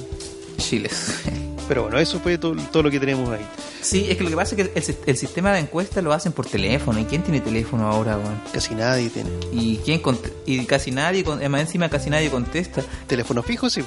Chiles. 0.57 1.13
Pero 1.69 1.83
bueno, 1.85 1.99
eso 1.99 2.21
fue 2.21 2.37
todo, 2.39 2.55
todo 2.71 2.83
lo 2.83 2.91
que 2.91 3.01
tenemos 3.01 3.29
ahí. 3.31 3.45
Sí, 3.81 4.07
es 4.09 4.17
que 4.17 4.25
lo 4.25 4.31
que 4.31 4.37
pasa 4.37 4.55
es 4.55 4.69
que 4.69 4.73
el, 4.79 4.83
sis- 4.85 4.99
el 5.07 5.17
sistema 5.17 5.53
de 5.53 5.61
encuesta 5.61 6.03
lo 6.03 6.13
hacen 6.13 6.33
por 6.33 6.47
teléfono. 6.47 6.99
¿Y 6.99 7.05
quién 7.05 7.23
tiene 7.23 7.41
teléfono 7.41 7.87
ahora, 7.87 8.17
weón? 8.19 8.41
Casi 8.53 8.75
nadie 8.75 9.09
tiene. 9.11 9.31
¿Y 9.53 9.77
quién 9.79 10.01
y 10.47 10.65
casi 10.67 10.91
nadie, 10.91 11.25
con- 11.25 11.39
además 11.39 11.63
encima 11.63 11.89
casi 11.89 12.11
nadie 12.11 12.31
contesta. 12.31 12.83
Teléfono 13.07 13.43
fijo, 13.43 13.71
sí. 13.71 13.83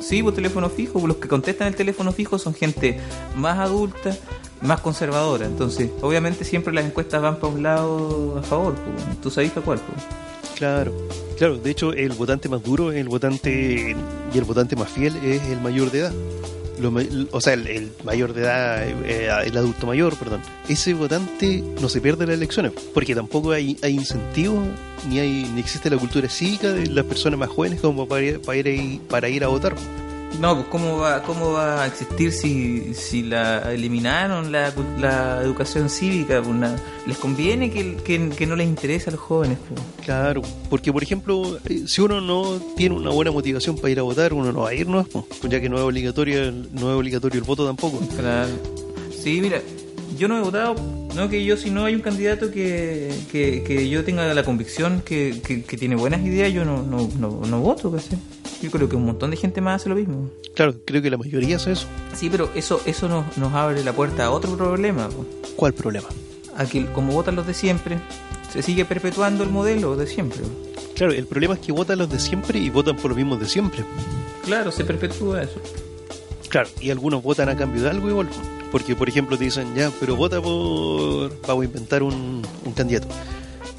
Sí, 0.00 0.22
por 0.22 0.34
teléfono 0.34 0.68
fijo, 0.70 0.94
pues 0.94 1.04
los 1.06 1.16
que 1.16 1.28
contestan 1.28 1.68
el 1.68 1.74
teléfono 1.74 2.12
fijo 2.12 2.38
son 2.38 2.54
gente 2.54 3.00
más 3.34 3.58
adulta, 3.58 4.16
más 4.60 4.80
conservadora. 4.80 5.46
Entonces, 5.46 5.90
obviamente 6.02 6.44
siempre 6.44 6.72
las 6.74 6.84
encuestas 6.84 7.20
van 7.22 7.36
para 7.36 7.52
un 7.52 7.62
lado 7.62 8.38
a 8.38 8.42
favor. 8.42 8.74
pues. 8.74 9.20
¿Tú 9.20 9.30
sabes 9.30 9.50
para 9.50 9.64
cuál? 9.64 9.80
pues? 9.80 10.04
Claro. 10.56 10.92
Claro, 11.36 11.58
de 11.58 11.70
hecho, 11.70 11.92
el 11.92 12.12
votante 12.12 12.48
más 12.48 12.62
duro, 12.62 12.92
el 12.92 13.08
votante 13.10 13.94
y 14.32 14.38
el 14.38 14.44
votante 14.44 14.74
más 14.74 14.88
fiel 14.90 15.14
es 15.16 15.42
el 15.48 15.60
mayor 15.60 15.90
de 15.90 15.98
edad. 15.98 16.12
Lo 16.78 16.92
o 17.30 17.40
sea, 17.40 17.54
el, 17.54 17.66
el 17.66 17.92
mayor 18.04 18.34
de 18.34 18.42
edad, 18.42 18.86
eh, 18.86 19.28
el 19.44 19.56
adulto 19.56 19.86
mayor, 19.86 20.16
perdón. 20.16 20.42
Ese 20.68 20.94
votante 20.94 21.62
no 21.80 21.88
se 21.88 22.00
pierde 22.00 22.26
las 22.26 22.36
elecciones, 22.36 22.72
porque 22.92 23.14
tampoco 23.14 23.52
hay, 23.52 23.76
hay 23.82 23.94
incentivo, 23.94 24.62
ni 25.08 25.18
hay 25.18 25.50
ni 25.54 25.60
existe 25.60 25.90
la 25.90 25.96
cultura 25.96 26.28
cívica 26.28 26.72
de 26.72 26.86
las 26.86 27.04
personas 27.04 27.38
más 27.38 27.48
jóvenes 27.48 27.80
como 27.80 28.06
para 28.06 28.22
ir, 28.22 29.00
para 29.08 29.28
ir 29.28 29.44
a 29.44 29.48
votar. 29.48 29.74
No, 30.40 30.54
pues 30.54 30.66
¿cómo 30.68 30.98
va, 30.98 31.22
cómo 31.22 31.52
va 31.52 31.82
a 31.82 31.86
existir 31.86 32.30
si, 32.30 32.92
si 32.94 33.22
la 33.22 33.72
eliminaron 33.72 34.52
la, 34.52 34.70
la 34.98 35.40
educación 35.42 35.88
cívica? 35.88 36.42
Pues 36.42 36.54
na- 36.54 36.76
les 37.06 37.16
conviene 37.16 37.70
que, 37.70 37.96
que, 37.96 38.28
que 38.28 38.46
no 38.46 38.54
les 38.54 38.66
interese 38.68 39.08
a 39.08 39.12
los 39.12 39.20
jóvenes. 39.20 39.56
pues. 39.66 39.80
Claro, 40.04 40.42
porque 40.68 40.92
por 40.92 41.02
ejemplo, 41.02 41.58
eh, 41.66 41.84
si 41.86 42.02
uno 42.02 42.20
no 42.20 42.60
tiene 42.76 42.94
una 42.96 43.10
buena 43.10 43.30
motivación 43.30 43.76
para 43.76 43.90
ir 43.90 43.98
a 43.98 44.02
votar, 44.02 44.34
uno 44.34 44.52
no 44.52 44.60
va 44.62 44.70
a 44.70 44.74
ir, 44.74 44.86
¿no? 44.88 45.04
Pues, 45.04 45.26
ya 45.50 45.58
que 45.60 45.70
no 45.70 45.76
es 45.78 45.82
obligatorio, 45.82 46.52
no 46.52 46.90
es 46.90 46.96
obligatorio 46.98 47.38
el 47.40 47.46
voto 47.46 47.64
tampoco. 47.64 47.98
Claro. 48.16 48.50
Sí, 49.18 49.40
mira, 49.40 49.62
yo 50.18 50.28
no 50.28 50.36
he 50.36 50.40
votado, 50.42 50.74
no 51.14 51.28
que 51.30 51.44
yo 51.46 51.56
si 51.56 51.70
no 51.70 51.86
hay 51.86 51.94
un 51.94 52.02
candidato 52.02 52.50
que, 52.50 53.10
que, 53.32 53.62
que 53.66 53.88
yo 53.88 54.04
tenga 54.04 54.32
la 54.34 54.44
convicción 54.44 55.00
que, 55.02 55.40
que, 55.42 55.62
que 55.62 55.76
tiene 55.78 55.96
buenas 55.96 56.20
ideas, 56.20 56.52
yo 56.52 56.64
no, 56.66 56.82
no, 56.82 57.08
no, 57.18 57.40
no 57.46 57.60
voto, 57.60 57.90
¿cachai? 57.90 58.18
Yo 58.66 58.72
creo 58.72 58.88
que 58.88 58.96
un 58.96 59.04
montón 59.06 59.30
de 59.30 59.36
gente 59.36 59.60
más 59.60 59.76
hace 59.80 59.88
lo 59.88 59.94
mismo. 59.94 60.28
Claro, 60.56 60.74
creo 60.84 61.00
que 61.00 61.08
la 61.08 61.16
mayoría 61.16 61.54
hace 61.54 61.70
eso. 61.70 61.86
Sí, 62.16 62.28
pero 62.28 62.50
eso 62.56 62.80
eso 62.84 63.08
nos, 63.08 63.38
nos 63.38 63.52
abre 63.54 63.84
la 63.84 63.92
puerta 63.92 64.24
a 64.24 64.30
otro 64.32 64.56
problema. 64.56 65.08
po. 65.08 65.24
¿Cuál 65.54 65.72
problema? 65.72 66.08
A 66.56 66.64
que 66.66 66.84
como 66.86 67.12
votan 67.12 67.36
los 67.36 67.46
de 67.46 67.54
siempre, 67.54 68.00
se 68.52 68.62
sigue 68.62 68.84
perpetuando 68.84 69.44
el 69.44 69.50
modelo 69.50 69.94
de 69.94 70.08
siempre. 70.08 70.40
Claro, 70.96 71.12
el 71.12 71.26
problema 71.26 71.54
es 71.54 71.60
que 71.60 71.70
votan 71.70 72.00
los 72.00 72.10
de 72.10 72.18
siempre 72.18 72.58
y 72.58 72.68
votan 72.70 72.96
por 72.96 73.10
los 73.10 73.16
mismos 73.16 73.38
de 73.38 73.46
siempre. 73.46 73.84
Claro, 74.44 74.72
se 74.72 74.84
perpetúa 74.84 75.44
eso. 75.44 75.60
Claro, 76.48 76.68
y 76.80 76.90
algunos 76.90 77.22
votan 77.22 77.48
a 77.48 77.56
cambio 77.56 77.82
de 77.82 77.90
algo 77.90 78.08
igual. 78.10 78.28
Porque, 78.72 78.96
por 78.96 79.08
ejemplo, 79.08 79.38
te 79.38 79.44
dicen, 79.44 79.76
ya, 79.76 79.92
pero 80.00 80.16
vota 80.16 80.42
por. 80.42 81.40
Vamos 81.46 81.62
a 81.62 81.64
inventar 81.66 82.02
un, 82.02 82.42
un 82.64 82.72
candidato. 82.72 83.06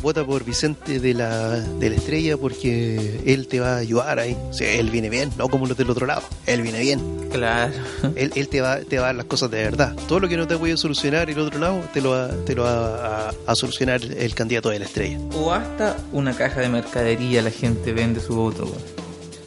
Vota 0.02 0.24
por 0.26 0.44
Vicente 0.44 1.00
de 1.00 1.14
la, 1.14 1.60
de 1.60 1.90
la 1.90 1.96
Estrella 1.96 2.38
porque 2.38 3.20
él 3.26 3.48
te 3.48 3.60
va 3.60 3.76
a 3.76 3.78
ayudar 3.78 4.20
ahí. 4.20 4.38
O 4.50 4.54
sea, 4.54 4.72
él 4.74 4.90
viene 4.92 5.10
bien, 5.10 5.32
no 5.38 5.50
como 5.50 5.66
los 5.66 5.78
del 5.78 5.90
otro 5.90 6.06
lado. 6.06 6.22
Él 6.46 6.62
viene 6.62 6.80
bien. 6.80 7.00
Claro. 7.32 7.74
Él, 8.16 8.32
él 8.36 8.48
te, 8.48 8.62
va, 8.62 8.80
te 8.80 8.98
va 8.98 9.04
a 9.04 9.06
dar 9.08 9.16
las 9.16 9.26
cosas 9.26 9.52
de 9.52 9.62
verdad. 9.62 9.94
Todo 10.08 10.22
lo 10.22 10.30
que 10.30 10.38
no 10.38 10.48
te 10.48 10.58
puede 10.58 10.78
solucionar 10.78 11.30
el 11.30 11.38
otro 11.40 11.60
lado, 11.60 11.84
te 11.94 12.02
lo 12.02 12.12
va, 12.12 12.30
te 12.46 12.56
lo 12.56 12.64
va 12.64 13.28
a, 13.28 13.34
a 13.46 13.56
solucionar 13.56 14.02
el 14.04 14.34
candidato 14.34 14.70
de 14.70 14.80
la 14.80 14.86
Estrella. 14.86 15.20
O 15.36 15.52
hasta 15.52 15.98
una 16.14 16.34
caja 16.34 16.62
de 16.62 16.70
mercadería 16.70 17.42
la 17.42 17.52
gente 17.52 17.92
vende 17.92 18.22
su 18.22 18.34
voto. 18.36 18.66
po. 18.66 18.78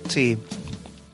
Sí, 0.09 0.37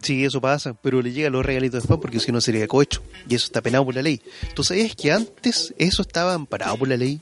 sí, 0.02 0.24
eso 0.24 0.40
pasa, 0.40 0.74
pero 0.74 1.00
le 1.02 1.12
llega 1.12 1.30
los 1.30 1.46
regalitos 1.46 1.82
después 1.82 2.00
porque 2.00 2.18
si 2.20 2.32
no 2.32 2.40
sería 2.40 2.66
cohecho. 2.66 3.00
Y 3.28 3.36
eso 3.36 3.46
está 3.46 3.60
penado 3.60 3.84
por 3.84 3.94
la 3.94 4.02
ley. 4.02 4.20
¿Tú 4.54 4.64
sabías 4.64 4.94
que 4.96 5.12
antes 5.12 5.72
eso 5.78 6.02
estaba 6.02 6.34
amparado 6.34 6.76
por 6.76 6.88
la 6.88 6.96
ley? 6.96 7.20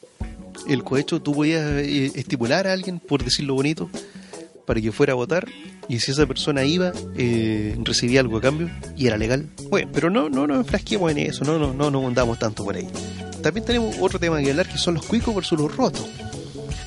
El 0.68 0.83
cohecho, 0.83 1.20
tú 1.20 1.33
podías 1.33 1.62
eh, 1.62 2.12
estimular 2.14 2.66
a 2.66 2.72
alguien, 2.72 2.98
por 2.98 3.22
decirlo 3.22 3.55
bonito, 3.55 3.90
para 4.66 4.81
que 4.81 4.92
fuera 4.92 5.12
a 5.12 5.16
votar 5.16 5.46
Y 5.88 6.00
si 6.00 6.12
esa 6.12 6.27
persona 6.27 6.64
iba, 6.64 6.92
eh, 7.16 7.77
recibía 7.83 8.20
algo 8.20 8.38
a 8.38 8.40
cambio 8.40 8.70
y 8.96 9.07
era 9.07 9.16
legal. 9.16 9.48
Bueno, 9.68 9.90
pero 9.92 10.11
no, 10.11 10.29
no 10.29 10.46
nos 10.46 10.59
enfrasquemos 10.59 11.11
en 11.11 11.18
eso, 11.18 11.44
no, 11.44 11.59
no, 11.59 11.74
no 11.74 11.90
nos 11.90 12.03
hundamos 12.03 12.38
tanto 12.38 12.64
por 12.64 12.77
ahí. 12.77 12.88
También 13.42 13.66
tenemos 13.66 13.96
otro 14.00 14.18
tema 14.18 14.40
que 14.40 14.50
hablar 14.50 14.66
que 14.66 14.79
son 14.79 14.94
los 14.94 15.05
cuicos 15.05 15.35
versus 15.35 15.59
los 15.59 15.77
rotos. 15.77 16.07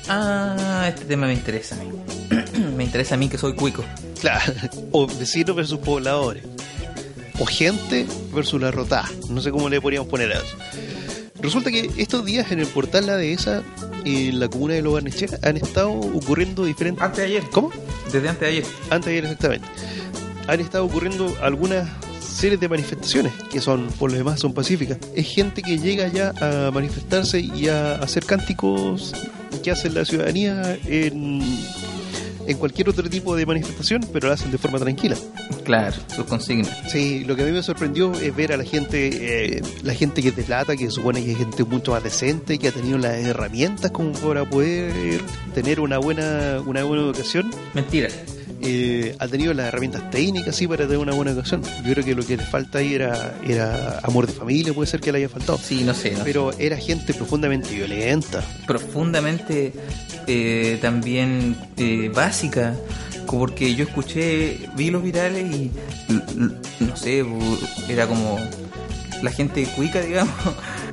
Ah, 0.08 0.86
este 0.88 1.04
tema 1.04 1.26
me 1.26 1.34
interesa 1.34 1.76
a 1.76 1.84
mí. 1.84 1.90
me 2.76 2.84
interesa 2.84 3.14
a 3.14 3.18
mí 3.18 3.28
que 3.28 3.38
soy 3.38 3.54
cuico. 3.54 3.84
Claro, 4.20 4.52
o 4.92 5.06
vecinos 5.06 5.54
versus 5.54 5.78
pobladores. 5.78 6.42
O 7.38 7.46
gente 7.46 8.06
versus 8.34 8.60
la 8.60 8.72
rotada. 8.72 9.08
No 9.28 9.40
sé 9.40 9.52
cómo 9.52 9.68
le 9.68 9.80
podríamos 9.80 10.08
poner 10.08 10.32
a 10.32 10.38
eso. 10.38 10.56
Resulta 11.40 11.70
que 11.70 11.90
estos 11.96 12.24
días 12.24 12.50
en 12.50 12.60
el 12.60 12.66
portal 12.66 13.06
La 13.06 13.16
Dehesa, 13.16 13.62
en 14.04 14.40
la 14.40 14.48
comuna 14.48 14.74
de 14.74 14.82
Los 14.82 14.92
Barnechea, 14.94 15.28
han 15.42 15.56
estado 15.56 15.92
ocurriendo 15.92 16.64
diferentes... 16.64 17.02
Antes 17.02 17.18
de 17.18 17.24
ayer. 17.24 17.44
¿Cómo? 17.50 17.70
Desde 18.12 18.28
antes 18.28 18.40
de 18.40 18.46
ayer. 18.46 18.64
Antes 18.90 19.04
de 19.06 19.10
ayer 19.12 19.24
exactamente. 19.24 19.68
Han 20.48 20.60
estado 20.60 20.84
ocurriendo 20.84 21.32
algunas 21.40 21.88
series 22.20 22.60
de 22.60 22.68
manifestaciones 22.68 23.32
que 23.50 23.60
son, 23.60 23.88
por 23.98 24.10
lo 24.10 24.16
demás, 24.16 24.40
son 24.40 24.52
pacíficas. 24.52 24.98
Es 25.14 25.26
gente 25.26 25.62
que 25.62 25.78
llega 25.78 26.08
ya 26.08 26.32
a 26.40 26.70
manifestarse 26.70 27.40
y 27.40 27.68
a 27.68 27.96
hacer 27.96 28.24
cánticos 28.24 29.12
que 29.62 29.70
hace 29.70 29.90
la 29.90 30.04
ciudadanía 30.04 30.78
en, 30.86 31.40
en 32.48 32.56
cualquier 32.56 32.88
otro 32.88 33.08
tipo 33.08 33.36
de 33.36 33.44
manifestación, 33.44 34.00
pero 34.10 34.28
lo 34.28 34.34
hacen 34.34 34.50
de 34.50 34.56
forma 34.56 34.78
tranquila. 34.78 35.16
Claro, 35.64 35.94
sus 36.14 36.24
consignas. 36.24 36.90
Sí, 36.90 37.24
lo 37.24 37.36
que 37.36 37.42
a 37.42 37.44
mí 37.44 37.52
me 37.52 37.62
sorprendió 37.62 38.12
es 38.14 38.34
ver 38.34 38.54
a 38.54 38.56
la 38.56 38.64
gente, 38.64 39.58
eh, 39.58 39.62
la 39.82 39.92
gente 39.92 40.22
que 40.22 40.32
deslata, 40.32 40.74
que 40.74 40.90
supone 40.90 41.22
que 41.22 41.32
es 41.32 41.38
gente 41.38 41.62
mucho 41.64 41.92
más 41.92 42.02
decente, 42.02 42.58
que 42.58 42.68
ha 42.68 42.72
tenido 42.72 42.96
las 42.96 43.18
herramientas 43.18 43.90
como 43.90 44.12
para 44.12 44.48
poder 44.48 45.20
tener 45.54 45.78
una 45.78 45.98
buena, 45.98 46.62
una 46.64 46.84
buena 46.84 47.02
educación. 47.04 47.50
Mentira. 47.74 48.08
Eh, 48.60 49.14
ha 49.18 49.28
tenido 49.28 49.54
las 49.54 49.68
herramientas 49.68 50.10
técnicas 50.10 50.56
sí 50.56 50.66
para 50.66 50.84
tener 50.84 50.98
una 50.98 51.14
buena 51.14 51.30
educación. 51.30 51.62
Yo 51.84 51.92
creo 51.92 52.04
que 52.04 52.14
lo 52.14 52.24
que 52.24 52.36
le 52.36 52.42
falta 52.44 52.78
ahí 52.78 52.94
era, 52.94 53.36
era 53.46 54.00
amor 54.02 54.26
de 54.26 54.32
familia, 54.32 54.72
puede 54.72 54.90
ser 54.90 55.00
que 55.00 55.12
le 55.12 55.18
haya 55.18 55.28
faltado. 55.28 55.58
Sí, 55.58 55.84
no 55.84 55.94
sé. 55.94 56.12
No 56.12 56.24
Pero 56.24 56.52
era 56.58 56.76
gente 56.76 57.14
profundamente 57.14 57.74
violenta. 57.74 58.42
profundamente 58.66 59.72
eh, 60.26 60.78
también 60.80 61.56
eh, 61.76 62.10
básica 62.14 62.74
porque 63.26 63.74
yo 63.74 63.84
escuché 63.84 64.58
vi 64.76 64.90
los 64.90 65.02
virales 65.02 65.54
y 65.54 65.70
no 66.80 66.96
sé 66.96 67.24
era 67.88 68.06
como 68.06 68.38
la 69.22 69.30
gente 69.30 69.64
cuica 69.76 70.00
digamos 70.06 70.34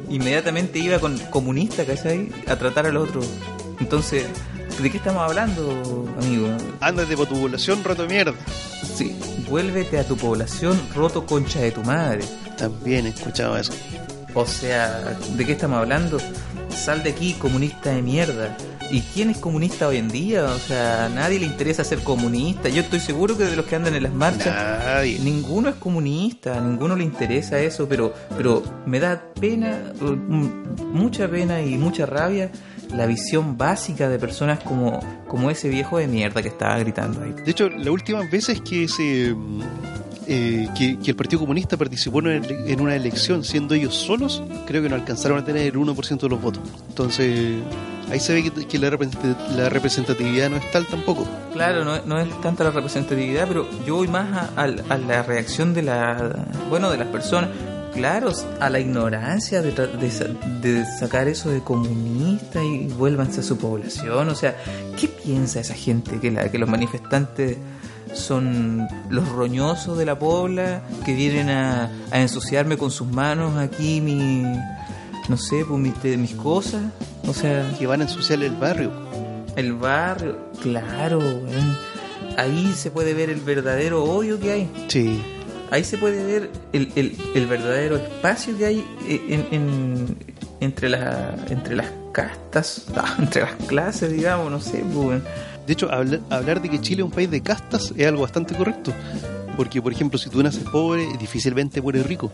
inmediatamente 0.10 0.80
iba 0.80 1.00
con 1.00 1.18
comunista 1.30 1.86
¿cachai? 1.86 2.30
a 2.48 2.58
tratar 2.58 2.88
al 2.88 2.98
otro 2.98 3.22
entonces 3.80 4.26
¿de 4.82 4.92
qué 4.92 4.98
estamos 4.98 5.24
hablando 5.24 6.06
amigo? 6.22 6.48
Ándate 6.80 7.16
por 7.16 7.28
tu 7.28 7.36
población, 7.40 7.84
roto 7.84 8.04
de 8.04 8.10
mierda. 8.10 8.34
Sí, 8.96 9.16
vuélvete 9.50 10.00
a 10.00 10.04
tu 10.08 10.16
población 10.18 10.80
roto 10.96 11.26
concha 11.26 11.60
de 11.60 11.72
tu 11.72 11.82
madre 11.84 12.24
También 12.58 13.06
he 13.06 13.10
escuchado 13.10 13.58
eso. 13.58 13.74
O 14.34 14.46
sea, 14.46 15.18
¿de 15.36 15.46
qué 15.46 15.54
estamos 15.54 15.78
hablando? 15.80 16.18
Sal 16.70 17.04
de 17.04 17.12
aquí, 17.12 17.34
comunista 17.34 17.92
de 17.92 18.02
mierda. 18.02 18.58
¿Y 18.92 19.02
quién 19.02 19.30
es 19.32 19.38
comunista 19.38 19.88
hoy 19.88 19.98
en 19.98 20.10
día? 20.10 20.44
O 20.44 20.60
sea, 20.60 21.06
a 21.06 21.10
nadie 21.10 21.40
le 21.40 21.46
interesa 21.46 21.84
ser 21.84 22.00
comunista. 22.04 22.70
Yo 22.70 22.82
estoy 22.82 23.00
seguro 23.00 23.36
que 23.38 23.46
de 23.46 23.56
los 23.56 23.66
que 23.66 23.76
andan 23.76 23.96
en 23.96 24.04
las 24.04 24.14
marchas, 24.14 24.54
Nadie. 24.86 25.18
ninguno 25.20 25.70
es 25.70 25.76
comunista, 25.76 26.58
a 26.58 26.62
ninguno 26.62 26.96
le 26.96 27.04
interesa 27.04 27.60
eso, 27.60 27.88
pero, 27.90 28.14
pero 28.38 28.62
me 28.86 29.00
da 29.00 29.24
pena, 29.40 29.92
mm, 30.00 30.92
mucha 30.94 31.28
pena 31.28 31.62
y 31.62 31.78
mucha 31.78 32.06
rabia 32.06 32.52
la 32.96 33.06
visión 33.06 33.58
básica 33.58 34.10
de 34.10 34.18
personas 34.20 34.60
como, 34.60 35.00
como 35.28 35.50
ese 35.52 35.70
viejo 35.70 35.98
de 35.98 36.08
mierda 36.08 36.42
que 36.42 36.48
estaba 36.50 36.78
gritando 36.80 37.22
ahí. 37.24 37.34
De 37.44 37.52
hecho, 37.52 37.70
las 37.70 37.88
últimas 37.88 38.30
veces 38.32 38.62
que 38.62 38.88
se 38.88 39.34
mm, 39.34 39.62
eh, 40.28 40.68
que, 40.78 40.98
que 41.00 41.12
el 41.12 41.16
Partido 41.16 41.42
Comunista 41.42 41.78
participó 41.78 42.20
en 42.20 42.26
una, 42.28 42.36
ele- 42.38 42.72
en 42.72 42.82
una 42.82 42.96
elección 42.96 43.44
siendo 43.44 43.76
ellos 43.76 43.94
solos, 43.96 44.42
creo 44.66 44.82
que 44.82 44.90
no 44.90 44.96
alcanzaron 44.96 45.38
a 45.40 45.46
tener 45.46 45.68
el 45.68 45.74
1% 45.76 46.20
de 46.20 46.30
los 46.30 46.42
votos. 46.42 46.64
Entonces, 46.90 47.58
ahí 48.10 48.20
se 48.20 48.34
ve 48.34 48.44
que, 48.50 48.66
que 48.66 48.80
la, 48.80 48.90
la 49.56 49.70
representatividad 49.70 50.50
no 50.50 50.56
es 50.58 50.72
tal 50.72 50.88
tampoco. 50.88 51.28
Claro, 51.54 51.86
no, 51.86 52.02
no 52.06 52.20
es 52.20 52.42
tanta 52.42 52.64
la 52.64 52.72
representatividad, 52.72 53.48
pero 53.48 53.68
yo 53.86 53.96
voy 53.98 54.08
más 54.08 54.50
a, 54.56 54.62
a- 54.64 54.94
a 54.94 54.98
la 54.98 55.22
reacción 55.22 55.74
de 55.76 55.84
la, 55.84 56.34
bueno, 56.70 56.90
de 56.90 56.98
las 56.98 57.08
personas. 57.10 57.50
Claro, 57.96 58.32
a 58.60 58.70
la 58.70 58.80
ignorancia 58.80 59.62
de, 59.62 59.72
de 59.72 60.12
sa- 60.12 60.26
de 60.62 60.86
sacar 61.00 61.28
eso 61.30 61.50
de 61.50 61.62
comunista 61.62 62.62
y 62.62 62.88
vuélvanse 62.90 63.40
a 63.40 63.44
su 63.44 63.58
población. 63.58 64.28
O 64.30 64.36
sea, 64.36 64.56
¿qué 65.00 65.08
piensa 65.08 65.62
esa 65.62 65.74
gente? 65.76 66.20
Que, 66.20 66.30
la, 66.30 66.52
que 66.52 66.58
los 66.60 66.68
manifestantes 66.70 67.58
son 68.14 68.88
los 69.10 69.28
roñosos 69.30 69.98
de 69.98 70.06
la 70.06 70.20
pobla 70.20 70.82
que 71.06 71.14
vienen 71.14 71.50
a, 71.50 71.90
a 72.12 72.20
ensuciarme 72.22 72.78
con 72.78 72.92
sus 72.92 73.08
manos 73.08 73.58
aquí 73.58 74.02
mi, 74.02 74.44
no 75.30 75.38
sé, 75.38 75.64
pues 75.68 75.80
mis, 75.80 75.94
mis 76.18 76.36
cosas. 76.36 76.84
O 77.28 77.34
sea, 77.34 77.74
Que 77.80 77.88
van 77.88 78.02
a 78.02 78.04
ensuciar 78.04 78.44
el 78.44 78.56
barrio. 78.56 78.92
el 79.56 79.74
barrio, 79.74 80.38
claro. 80.62 81.22
Ahí 82.38 82.74
se 82.76 82.92
puede 82.92 83.14
ver 83.14 83.30
el 83.30 83.40
verdadero 83.40 84.04
odio 84.04 84.38
que 84.40 84.52
hay. 84.52 84.70
Sí. 84.90 85.24
Ahí 85.72 85.84
se 85.84 85.98
puede 85.98 86.24
ver 86.24 86.50
el, 86.74 86.92
el- 86.96 87.18
el 87.34 87.48
verdadero 87.48 87.96
espacio 87.98 88.58
que 88.58 88.66
hay 88.66 88.86
en, 89.08 89.48
en- 89.52 90.18
entre, 90.62 90.90
la- 90.90 91.36
entre 91.50 91.76
las 91.76 91.88
castas, 92.12 92.86
entre 93.20 93.42
las 93.42 93.54
clases, 93.68 94.12
digamos, 94.12 94.52
no 94.52 94.60
sé, 94.60 94.84
pues. 94.94 95.22
De 95.68 95.74
hecho, 95.74 95.92
hablar, 95.92 96.20
hablar 96.30 96.62
de 96.62 96.70
que 96.70 96.80
Chile 96.80 97.02
es 97.02 97.06
un 97.06 97.12
país 97.12 97.30
de 97.32 97.42
castas 97.42 97.92
es 97.98 98.08
algo 98.08 98.22
bastante 98.22 98.54
correcto. 98.56 98.94
Porque, 99.58 99.82
por 99.82 99.92
ejemplo, 99.92 100.20
si 100.20 100.30
tú 100.30 100.44
naces 100.44 100.64
pobre, 100.64 101.08
difícilmente 101.18 101.82
mueres 101.82 102.06
rico. 102.06 102.32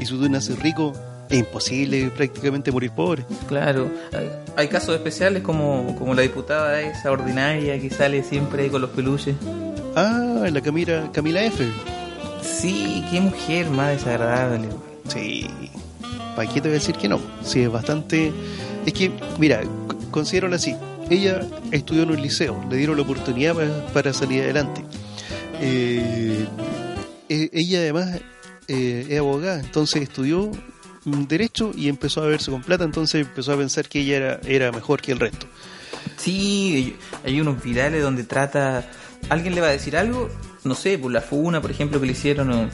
Y 0.00 0.04
si 0.04 0.12
tú 0.12 0.28
naces 0.28 0.58
rico, 0.58 0.92
es 1.30 1.38
imposible 1.38 2.10
prácticamente 2.10 2.70
morir 2.72 2.90
pobre. 2.90 3.24
Claro, 3.48 3.90
hay, 4.12 4.30
hay 4.56 4.68
casos 4.68 4.94
especiales 4.94 5.42
como, 5.42 5.94
como 5.96 6.12
la 6.14 6.22
diputada 6.22 6.80
esa 6.82 7.10
ordinaria 7.12 7.80
que 7.80 7.88
sale 7.88 8.22
siempre 8.22 8.64
ahí 8.64 8.68
con 8.68 8.80
los 8.82 8.90
peluches. 8.90 9.34
Ah, 9.94 10.44
la 10.52 10.60
Camila, 10.60 11.08
Camila 11.12 11.42
F. 11.44 11.64
Sí, 12.42 13.04
qué 13.10 13.20
mujer 13.20 13.70
más 13.70 13.90
desagradable. 13.90 14.68
Sí. 15.08 15.46
¿Para 16.34 16.48
qué 16.52 16.60
te 16.60 16.68
voy 16.68 16.76
a 16.76 16.80
decir 16.80 16.96
que 16.96 17.08
no? 17.08 17.20
Sí, 17.42 17.62
es 17.62 17.70
bastante... 17.70 18.32
Es 18.84 18.92
que, 18.92 19.10
mira, 19.38 19.62
considéralo 20.10 20.56
así. 20.56 20.74
Ella 21.10 21.40
estudió 21.72 22.02
en 22.02 22.10
un 22.10 22.20
liceo, 22.22 22.62
le 22.70 22.76
dieron 22.76 22.96
la 22.96 23.02
oportunidad 23.02 23.54
para, 23.54 23.86
para 23.92 24.12
salir 24.12 24.42
adelante. 24.42 24.84
Eh, 25.60 26.46
e- 27.28 27.50
ella 27.52 27.78
además 27.78 28.20
eh, 28.68 29.06
es 29.08 29.18
abogada, 29.18 29.60
entonces 29.60 30.02
estudió 30.02 30.50
mm, 31.04 31.22
derecho 31.24 31.70
y 31.74 31.88
empezó 31.88 32.22
a 32.22 32.26
verse 32.26 32.50
con 32.50 32.62
plata, 32.62 32.84
entonces 32.84 33.26
empezó 33.26 33.52
a 33.52 33.56
pensar 33.56 33.88
que 33.88 34.00
ella 34.00 34.16
era, 34.16 34.40
era 34.46 34.72
mejor 34.72 35.00
que 35.00 35.12
el 35.12 35.20
resto. 35.20 35.46
Sí, 36.16 36.96
hay 37.24 37.32
hay 37.32 37.40
unos 37.40 37.62
virales 37.62 38.02
donde 38.02 38.24
trata. 38.24 38.88
Alguien 39.28 39.54
le 39.54 39.60
va 39.60 39.68
a 39.68 39.72
decir 39.72 39.96
algo, 39.96 40.28
no 40.66 40.74
sé, 40.74 40.98
por 40.98 41.10
la 41.12 41.20
funa, 41.20 41.60
por 41.62 41.70
ejemplo, 41.70 42.00
que 42.00 42.06
le 42.06 42.12
hicieron, 42.12 42.50
o, 42.52 42.68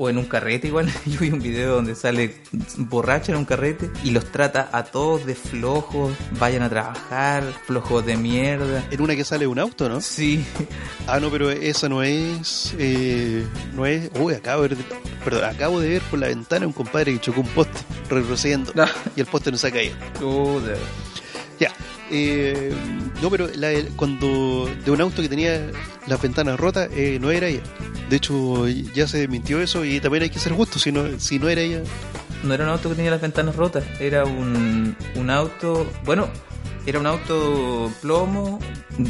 o 0.00 0.08
en 0.08 0.16
un 0.18 0.24
carrete 0.26 0.68
igual. 0.68 0.88
Yo 1.06 1.20
vi 1.20 1.30
un 1.30 1.40
video 1.40 1.74
donde 1.76 1.94
sale 1.94 2.36
borracha 2.76 3.32
en 3.32 3.38
un 3.38 3.44
carrete 3.44 3.90
y 4.04 4.10
los 4.12 4.24
trata 4.26 4.68
a 4.72 4.84
todos 4.84 5.26
de 5.26 5.34
flojos, 5.34 6.12
vayan 6.38 6.62
a 6.62 6.68
trabajar, 6.70 7.42
flojos 7.66 8.06
de 8.06 8.16
mierda. 8.16 8.84
En 8.90 9.00
una 9.02 9.16
que 9.16 9.24
sale 9.24 9.46
un 9.46 9.58
auto, 9.58 9.88
¿no? 9.88 10.00
Sí, 10.00 10.44
Ah, 11.06 11.18
no, 11.20 11.30
pero 11.30 11.50
esa 11.50 11.88
no 11.88 12.02
es. 12.02 12.74
eh, 12.78 13.44
no 13.74 13.86
es. 13.86 14.10
Uy, 14.20 14.34
acabo 14.34 14.62
de 14.62 14.68
ver. 14.68 14.78
Perdón, 15.24 15.44
acabo 15.44 15.80
de 15.80 15.88
ver 15.88 16.02
por 16.02 16.18
la 16.20 16.28
ventana 16.28 16.66
un 16.66 16.72
compadre 16.72 17.12
que 17.14 17.20
chocó 17.20 17.40
un 17.40 17.48
poste 17.48 17.80
retrocediendo. 18.08 18.72
No. 18.76 18.84
Y 19.16 19.20
el 19.20 19.26
poste 19.26 19.50
no 19.50 19.56
se 19.58 19.66
ha 19.68 19.70
caído. 19.72 19.96
Ya. 21.58 21.72
Eh, 22.10 22.72
no, 23.22 23.30
pero 23.30 23.48
la- 23.54 23.72
cuando. 23.96 24.68
De 24.84 24.90
un 24.90 25.00
auto 25.00 25.22
que 25.22 25.28
tenía 25.28 25.70
las 26.06 26.20
ventanas 26.22 26.58
rotas, 26.58 26.88
eh, 26.92 27.18
no 27.20 27.30
era 27.30 27.48
ella. 27.48 27.60
De 28.08 28.16
hecho, 28.16 28.66
ya 28.68 29.06
se 29.06 29.18
desmintió 29.18 29.60
eso 29.60 29.84
y 29.84 30.00
también 30.00 30.22
hay 30.24 30.30
que 30.30 30.38
ser 30.38 30.52
justo. 30.52 30.78
Si 30.78 30.90
no, 30.92 31.18
si 31.18 31.38
no 31.38 31.48
era 31.48 31.60
ella. 31.60 31.82
no 32.42 32.54
era 32.54 32.64
un 32.64 32.70
auto 32.70 32.88
que 32.88 32.94
tenía 32.94 33.10
las 33.10 33.20
ventanas 33.20 33.56
rotas, 33.56 33.84
era 34.00 34.24
un, 34.24 34.96
un 35.16 35.30
auto, 35.30 35.90
bueno, 36.04 36.28
era 36.86 36.98
un 37.00 37.06
auto 37.06 37.90
plomo, 38.00 38.60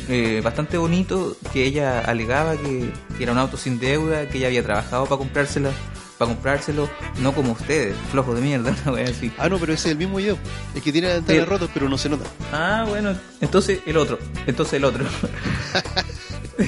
eh, 0.09 0.41
bastante 0.43 0.79
bonito, 0.79 1.37
que 1.53 1.65
ella 1.65 2.01
alegaba 2.01 2.57
que, 2.57 2.91
que 3.17 3.23
era 3.23 3.33
un 3.33 3.39
auto 3.39 3.57
sin 3.57 3.79
deuda, 3.79 4.29
que 4.29 4.39
ella 4.39 4.47
había 4.49 4.63
trabajado 4.65 5.05
para 5.05 5.19
comprárselo, 5.19 5.71
para 6.18 6.33
comprárselo, 6.33 6.88
no 7.20 7.33
como 7.33 7.52
ustedes, 7.52 7.94
flojos 8.11 8.35
de 8.35 8.40
mierda, 8.42 8.74
una 8.85 8.92
wea 8.92 9.09
así. 9.09 9.31
Ah, 9.38 9.48
no, 9.48 9.59
pero 9.59 9.72
ese 9.72 9.88
es 9.88 9.92
el 9.92 9.98
mismo 9.98 10.18
yo. 10.20 10.37
El 10.74 10.83
que 10.83 10.92
tiene 10.92 11.20
Sí. 11.26 11.40
rotas, 11.40 11.70
pero 11.72 11.88
no 11.88 11.96
se 11.96 12.09
nota. 12.09 12.24
Ah, 12.52 12.85
bueno, 12.88 13.14
entonces 13.40 13.81
el 13.87 13.96
otro, 13.96 14.18
entonces 14.46 14.74
el 14.74 14.85
otro. 14.85 15.04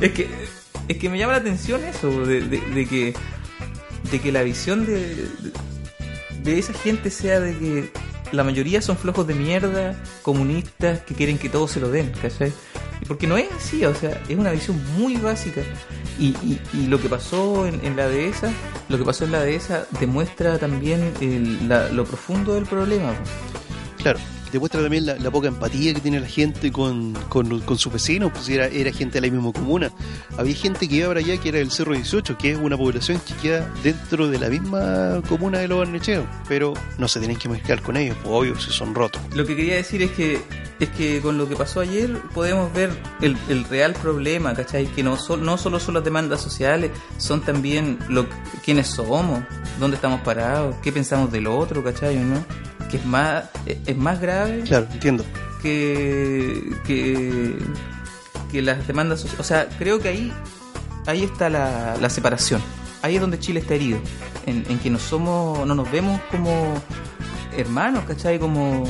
es 0.00 0.12
que 0.12 0.28
es 0.88 0.96
que 0.96 1.08
me 1.08 1.18
llama 1.18 1.32
la 1.34 1.38
atención 1.40 1.82
eso 1.84 2.24
de, 2.26 2.40
de- 2.42 2.60
de 2.60 2.86
que 2.86 3.14
de 4.10 4.20
que 4.20 4.32
la 4.32 4.42
visión 4.42 4.86
de, 4.86 5.14
de 5.14 5.52
de 6.42 6.58
esa 6.58 6.72
gente 6.72 7.10
sea 7.10 7.40
de 7.40 7.56
que 7.58 7.92
la 8.32 8.44
mayoría 8.44 8.80
son 8.80 8.96
flojos 8.96 9.26
de 9.26 9.34
mierda, 9.34 9.94
comunistas 10.22 11.00
que 11.00 11.14
quieren 11.14 11.36
que 11.38 11.48
todos 11.48 11.70
se 11.72 11.80
lo 11.80 11.90
den, 11.90 12.12
¿cachai? 12.22 12.52
Porque 13.06 13.26
no 13.26 13.36
es 13.36 13.50
así, 13.52 13.84
o 13.84 13.94
sea, 13.94 14.22
es 14.28 14.36
una 14.36 14.50
visión 14.50 14.82
muy 14.96 15.16
básica. 15.16 15.62
Y, 16.18 16.34
y, 16.74 16.86
lo 16.88 17.00
que 17.00 17.08
pasó 17.08 17.66
en, 17.66 17.84
en, 17.84 17.96
la 17.96 18.08
dehesa, 18.08 18.50
lo 18.88 18.98
que 18.98 19.04
pasó 19.04 19.24
en 19.24 19.32
la 19.32 19.40
dehesa 19.40 19.86
demuestra 20.00 20.58
también 20.58 21.12
el, 21.20 21.68
la, 21.68 21.88
lo 21.90 22.04
profundo 22.04 22.54
del 22.54 22.66
problema. 22.66 23.14
Claro, 23.98 24.18
demuestra 24.52 24.80
también 24.80 25.06
la, 25.06 25.16
la, 25.16 25.30
poca 25.30 25.48
empatía 25.48 25.94
que 25.94 26.00
tiene 26.00 26.20
la 26.20 26.26
gente 26.26 26.72
con, 26.72 27.12
con, 27.28 27.60
con 27.60 27.78
sus 27.78 27.92
vecinos, 27.92 28.32
pues 28.32 28.48
era, 28.48 28.66
era 28.66 28.92
gente 28.92 29.20
de 29.20 29.26
la 29.26 29.32
misma 29.32 29.52
comuna. 29.52 29.90
Había 30.36 30.54
gente 30.54 30.88
que 30.88 30.96
iba 30.96 31.08
para 31.08 31.20
allá 31.20 31.36
que 31.38 31.48
era 31.48 31.58
del 31.58 31.70
Cerro 31.70 31.94
18, 31.94 32.38
que 32.38 32.52
es 32.52 32.58
una 32.58 32.76
población 32.76 33.20
que 33.26 33.34
queda 33.34 33.72
dentro 33.82 34.28
de 34.28 34.38
la 34.38 34.48
misma 34.48 35.22
comuna 35.28 35.58
de 35.58 35.68
los 35.68 35.78
Barnecheos, 35.78 36.26
pero 36.48 36.74
no 36.98 37.08
se 37.08 37.18
tienen 37.18 37.36
que 37.36 37.48
mezclar 37.48 37.82
con 37.82 37.96
ellos, 37.96 38.16
pues 38.22 38.34
obvio, 38.34 38.58
si 38.58 38.70
son 38.70 38.94
rotos. 38.94 39.20
Lo 39.34 39.46
que 39.46 39.56
quería 39.56 39.76
decir 39.76 40.02
es 40.02 40.10
que 40.12 40.40
es 40.80 40.88
que 40.90 41.20
con 41.20 41.38
lo 41.38 41.48
que 41.48 41.56
pasó 41.56 41.80
ayer 41.80 42.16
podemos 42.34 42.72
ver 42.72 42.90
el, 43.20 43.36
el 43.48 43.64
real 43.64 43.94
problema, 43.94 44.54
¿cachai? 44.54 44.86
Que 44.86 45.02
no, 45.02 45.16
so, 45.16 45.36
no 45.36 45.58
solo 45.58 45.80
son 45.80 45.94
las 45.94 46.04
demandas 46.04 46.40
sociales, 46.40 46.92
son 47.16 47.40
también 47.40 47.98
lo, 48.08 48.26
quiénes 48.64 48.86
somos, 48.86 49.42
dónde 49.80 49.96
estamos 49.96 50.20
parados, 50.20 50.76
qué 50.82 50.92
pensamos 50.92 51.32
del 51.32 51.46
otro, 51.48 51.82
¿cachai? 51.82 52.16
¿no? 52.16 52.44
Que 52.90 52.96
es 52.98 53.04
más 53.04 53.44
es 53.86 53.96
más 53.96 54.20
grave 54.20 54.62
claro 54.66 54.86
entiendo. 54.92 55.24
que 55.62 56.72
que, 56.86 57.56
que 58.50 58.62
las 58.62 58.86
demandas 58.86 59.26
o 59.38 59.42
sea 59.42 59.68
creo 59.78 59.98
que 59.98 60.08
ahí 60.08 60.32
ahí 61.06 61.24
está 61.24 61.48
la, 61.48 61.96
la 62.00 62.10
separación. 62.10 62.60
Ahí 63.02 63.14
es 63.14 63.20
donde 63.20 63.38
Chile 63.38 63.60
está 63.60 63.74
herido 63.74 63.98
en, 64.46 64.64
en, 64.68 64.78
que 64.78 64.90
no 64.90 64.98
somos 64.98 65.66
no 65.66 65.74
nos 65.74 65.90
vemos 65.90 66.20
como 66.30 66.74
hermanos 67.56 68.04
¿cachai? 68.06 68.38
como 68.38 68.84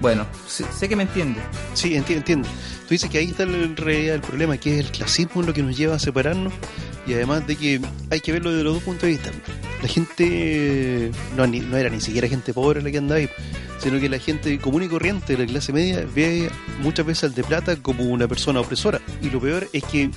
bueno 0.00 0.26
sé, 0.46 0.64
sé 0.72 0.88
que 0.88 0.96
me 0.96 1.02
entiende. 1.04 1.40
Sí 1.74 1.96
entiendo, 1.96 2.20
entiendo. 2.20 2.48
Tú 2.82 2.90
dices 2.90 3.10
que 3.10 3.18
ahí 3.18 3.30
está 3.30 3.42
el, 3.42 3.74
el 3.76 4.20
problema 4.20 4.56
que 4.58 4.78
es 4.78 4.86
el 4.86 4.92
clasismo 4.92 5.42
lo 5.42 5.52
que 5.52 5.62
nos 5.62 5.76
lleva 5.76 5.96
a 5.96 5.98
separarnos 5.98 6.52
y 7.06 7.14
además 7.14 7.46
de 7.46 7.56
que 7.56 7.80
hay 8.10 8.20
que 8.20 8.32
verlo 8.32 8.50
desde 8.50 8.64
los 8.64 8.74
dos 8.74 8.82
puntos 8.82 9.02
de 9.02 9.08
vista. 9.08 9.30
La 9.82 9.88
gente 9.88 11.10
no, 11.36 11.76
era 11.76 11.88
ni 11.90 12.00
siquiera 12.00 12.28
gente 12.28 12.52
pobre 12.52 12.82
la 12.82 12.90
que 12.90 12.98
andaba 12.98 13.20
ahí, 13.20 13.28
sino 13.78 14.00
que 14.00 14.08
la 14.08 14.18
gente 14.18 14.58
común 14.58 14.82
y 14.82 14.88
corriente 14.88 15.36
de 15.36 15.44
la 15.44 15.46
clase 15.46 15.72
media 15.72 16.06
ve 16.14 16.50
muchas 16.80 17.06
veces 17.06 17.24
al 17.24 17.34
de 17.34 17.44
plata 17.44 17.76
como 17.76 18.04
una 18.04 18.28
persona 18.28 18.60
opresora. 18.60 19.00
Y 19.22 19.30
lo 19.30 19.40
peor 19.40 19.68
es 19.72 19.84
que 19.84 20.10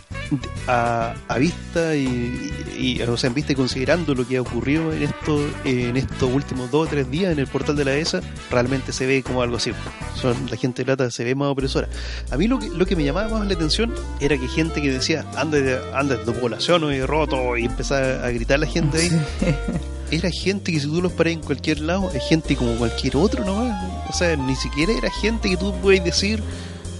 a, 0.68 1.14
a 1.28 1.38
vista 1.38 1.95
y, 1.95 2.51
y, 2.78 3.01
o 3.01 3.18
sea, 3.18 3.30
en 3.30 3.38
y 3.38 3.55
considerando 3.55 4.14
lo 4.14 4.28
que 4.28 4.38
ha 4.38 4.41
ocurrido 4.41 4.93
en 4.93 5.03
estos 5.03 5.41
en 5.66 5.97
estos 5.97 6.30
últimos 6.32 6.70
dos 6.72 6.88
o 6.88 6.89
tres 6.89 7.10
días 7.10 7.32
en 7.32 7.39
el 7.39 7.47
portal 7.47 7.76
de 7.76 7.86
la 7.86 7.95
ESA, 7.95 8.22
realmente 8.51 8.91
se 8.91 9.05
ve 9.05 9.24
como 9.24 9.41
algo 9.41 9.57
así. 9.57 9.72
Son, 10.16 10.36
la 10.49 10.57
gente 10.57 10.82
de 10.82 10.86
plata 10.86 11.12
se 11.12 11.24
ve 11.24 11.36
más 11.36 11.49
opresora. 11.49 11.88
A 12.32 12.38
mí 12.38 12.47
lo 12.47 12.60
que, 12.60 12.70
lo 12.70 12.86
que 12.86 12.95
me 12.95 13.03
llamaba 13.03 13.39
más 13.39 13.47
la 13.47 13.53
atención 13.53 13.93
era 14.20 14.38
que 14.38 14.47
gente 14.47 14.82
que 14.82 14.91
decía, 14.91 15.26
anda 15.36 15.60
de, 15.60 15.80
anda 15.93 16.16
de 16.16 16.32
población 16.32 16.84
o 16.84 17.07
roto 17.07 17.57
y 17.57 17.66
empezaba 17.66 18.26
a 18.26 18.32
gritar 18.32 18.60
la 18.60 18.68
gente 18.68 18.97
ahí. 18.97 19.10
era 20.12 20.30
gente 20.32 20.72
que 20.72 20.80
si 20.80 20.88
tú 20.88 21.01
los 21.01 21.12
paras 21.12 21.34
en 21.34 21.41
cualquier 21.41 21.82
lado, 21.82 22.10
es 22.14 22.24
gente 22.28 22.55
como 22.55 22.76
cualquier 22.76 23.18
otro 23.18 23.43
nomás. 23.45 24.10
O 24.10 24.14
sea, 24.14 24.36
ni 24.36 24.55
siquiera 24.55 24.93
era 24.93 25.10
gente 25.12 25.49
que 25.49 25.57
tú 25.57 25.74
puedes 25.82 26.03
decir, 26.03 26.41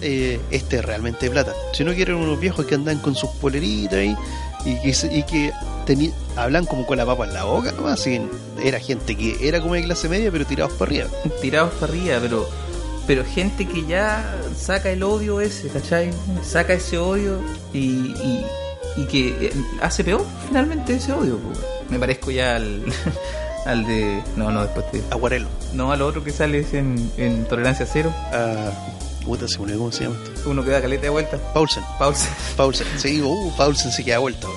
eh, 0.01 0.39
este 0.51 0.78
es 0.78 0.86
realmente 0.86 1.30
plata. 1.30 1.53
Sino 1.74 1.93
que 1.93 2.01
eran 2.01 2.16
unos 2.16 2.39
viejos 2.39 2.66
que 2.66 2.76
andan 2.76 2.99
con 2.99 3.16
sus 3.16 3.30
poleritas 3.32 3.99
ahí 3.99 4.16
y 4.66 4.76
que, 4.82 5.16
y 5.18 5.24
que 5.24 5.51
hablan 6.36 6.66
como 6.66 6.86
con 6.86 6.97
la 6.97 7.05
papa 7.05 7.26
en 7.26 7.34
la 7.34 7.43
boca 7.43 7.72
nomás. 7.72 8.05
Y 8.07 8.22
era 8.64 8.80
gente 8.80 9.16
que 9.16 9.47
era 9.47 9.62
como 9.62 9.74
de 9.74 9.84
clase 9.84 10.10
media, 10.10 10.32
pero 10.32 10.45
tirados 10.45 10.74
para 10.74 10.91
arriba. 10.91 11.07
Tirados 11.41 11.74
para 11.74 11.91
arriba, 11.91 12.18
pero 12.22 12.47
pero 13.10 13.26
gente 13.26 13.66
que 13.66 13.88
ya 13.88 14.39
saca 14.55 14.91
el 14.91 15.01
odio 15.01 15.41
ese, 15.41 15.68
¿cachai? 15.70 16.12
Saca 16.43 16.74
ese 16.74 16.99
odio 16.99 17.39
y, 17.74 18.14
y 18.95 19.05
que 19.05 19.51
hace 19.81 20.03
peor 20.03 20.25
finalmente 20.47 20.95
ese 20.95 21.13
odio. 21.13 21.37
Pues. 21.37 21.59
Me 21.89 21.99
parezco 21.99 22.31
ya 22.31 22.55
al, 22.55 22.83
al 23.65 23.85
de. 23.85 24.21
No, 24.35 24.51
no, 24.51 24.63
después 24.63 24.91
de. 24.91 25.03
Aguarelo. 25.11 25.47
No, 25.73 25.91
al 25.91 26.01
otro 26.01 26.23
que 26.23 26.31
sale 26.31 26.65
en, 26.73 27.11
en 27.17 27.45
Tolerancia 27.45 27.85
Cero. 27.85 28.13
Ah. 28.31 28.71
Puta, 29.23 29.47
se 29.47 29.59
me 29.59 29.73
¿cómo 29.73 29.91
se 29.91 30.05
llama 30.05 30.15
esto? 30.23 30.49
Uno 30.49 30.63
que 30.63 30.71
da 30.71 30.81
caleta 30.81 31.03
de 31.03 31.09
vuelta. 31.09 31.37
Paulsen. 31.53 31.83
Paulsen. 31.99 32.31
Paulsen. 32.57 32.87
Sí, 32.97 33.21
uh, 33.21 33.51
Paulsen 33.55 33.91
se 33.91 34.03
queda 34.03 34.17
vuelta. 34.19 34.47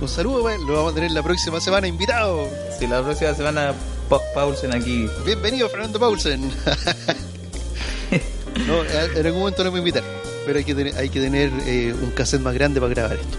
Un 0.00 0.08
saludo, 0.08 0.42
bueno, 0.42 0.64
lo 0.66 0.74
vamos 0.74 0.92
a 0.92 0.94
tener 0.94 1.10
la 1.12 1.22
próxima 1.22 1.60
semana 1.60 1.86
invitado. 1.86 2.48
Sí, 2.78 2.86
la 2.86 3.02
próxima 3.02 3.34
semana 3.34 3.72
pa 4.08 4.20
Paulsen 4.34 4.74
aquí. 4.74 5.08
Bienvenido, 5.24 5.68
Fernando 5.68 5.98
Paulsen. 5.98 6.42
no, 8.66 8.84
en 8.84 9.26
algún 9.26 9.40
momento 9.40 9.62
lo 9.62 9.70
vamos 9.70 9.76
a 9.76 9.78
invitar. 9.78 10.02
Pero 10.44 10.58
hay 10.58 10.64
que 10.64 10.74
tener, 10.74 10.96
hay 10.96 11.08
que 11.08 11.20
tener 11.20 11.52
eh, 11.66 11.94
un 11.94 12.10
cassette 12.10 12.42
más 12.42 12.54
grande 12.54 12.80
para 12.80 12.94
grabar 12.94 13.16
esto. 13.16 13.38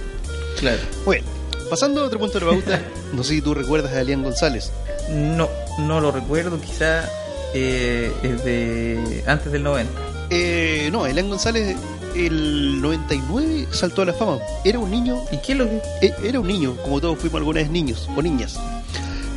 Claro. 0.60 0.82
Bueno, 1.06 1.26
pasando 1.70 2.02
a 2.02 2.06
otro 2.06 2.20
punto 2.20 2.40
de 2.40 2.46
la 2.46 2.52
pauta, 2.52 2.82
no 3.14 3.24
sé 3.24 3.36
si 3.36 3.42
tú 3.42 3.54
recuerdas 3.54 3.94
a 3.94 4.02
Elian 4.02 4.24
González. 4.24 4.72
No, 5.10 5.50
no 5.80 6.02
lo 6.02 6.12
recuerdo, 6.12 6.60
quizá 6.60 7.08
eh, 7.54 8.12
es 8.24 8.44
de 8.44 9.24
antes 9.28 9.52
del 9.52 9.64
90. 9.64 9.92
Eh, 10.30 10.90
no, 10.92 11.06
Elian 11.06 11.30
González 11.30 11.78
el 12.16 12.82
99 12.82 13.68
saltó 13.72 14.02
a 14.02 14.06
la 14.06 14.14
fama. 14.14 14.40
Era 14.64 14.80
un 14.80 14.90
niño. 14.90 15.22
¿Y 15.32 15.38
qué 15.38 15.54
es 15.54 15.58
lo 15.58 15.70
que? 15.70 15.82
Era 16.24 16.40
un 16.40 16.48
niño, 16.48 16.76
como 16.84 17.00
todos 17.00 17.18
fuimos 17.20 17.38
alguna 17.38 17.62
vez 17.62 17.70
niños 17.70 18.10
o 18.16 18.22
niñas. 18.22 18.58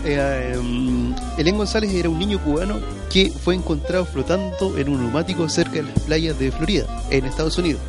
Eh, 0.04 0.56
um, 0.58 1.14
Elian 1.36 1.58
González 1.58 1.92
era 1.92 2.08
un 2.08 2.18
niño 2.18 2.42
cubano 2.42 2.80
que 3.10 3.30
fue 3.30 3.54
encontrado 3.54 4.06
flotando 4.06 4.78
en 4.78 4.88
un 4.88 5.02
neumático 5.02 5.46
cerca 5.48 5.74
de 5.74 5.82
las 5.82 5.98
playas 6.00 6.38
de 6.38 6.50
Florida, 6.50 6.86
en 7.10 7.26
Estados 7.26 7.58
Unidos. 7.58 7.82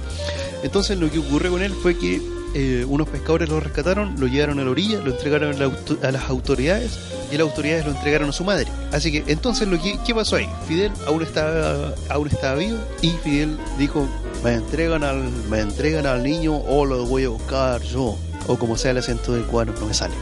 Entonces 0.64 0.98
lo 0.98 1.10
que 1.10 1.20
ocurrió 1.20 1.52
con 1.52 1.62
él 1.62 1.74
fue 1.74 1.98
que 1.98 2.22
eh, 2.54 2.86
unos 2.88 3.08
pescadores 3.08 3.49
lo 3.49 3.60
rescataron, 3.60 4.20
lo 4.20 4.28
llevaron 4.28 4.60
a 4.60 4.64
la 4.64 4.72
orilla, 4.72 4.99
lo 4.99 5.12
entregaron 5.12 5.54
a, 5.54 5.58
la 5.58 5.66
auto 5.66 5.97
a, 6.04 6.12
las 6.12 6.30
autoridades 6.30 6.99
y 7.32 7.38
las 7.38 7.47
autoridades 7.47 7.86
lo 7.86 7.91
entregaron 7.91 8.30
a 8.30 8.34
su 8.34 8.43
madre. 8.43 8.68
Así 8.91 9.12
que 9.12 9.24
entonces 9.28 9.68
lo 9.68 9.82
que 9.82 9.97
¿qué 10.06 10.14
pasó 10.14 10.36
ahí? 10.36 10.49
Fidel 10.68 10.91
aún 11.08 11.22
estaba 11.24 11.93
aún 12.10 12.28
estaba 12.28 12.56
vivo 12.56 12.78
y 13.02 13.10
Fidel 13.10 13.58
dijo 13.78 14.08
me 14.43 14.56
entregan 14.56 15.04
al 15.04 15.24
me 15.49 15.60
entregan 15.60 16.06
al 16.06 16.24
niño 16.24 16.58
o 16.58 16.86
lo 16.86 17.06
voy 17.06 17.24
a 17.24 17.30
buscar 17.30 17.82
yo 17.84 18.18
o 18.47 18.58
como 18.58 18.76
sea 18.76 18.91
el 18.91 18.97
acento 18.97 19.34
del 19.34 19.45
cubano 19.45 19.74
no 19.80 19.86
me 19.86 19.93
sale. 19.93 20.16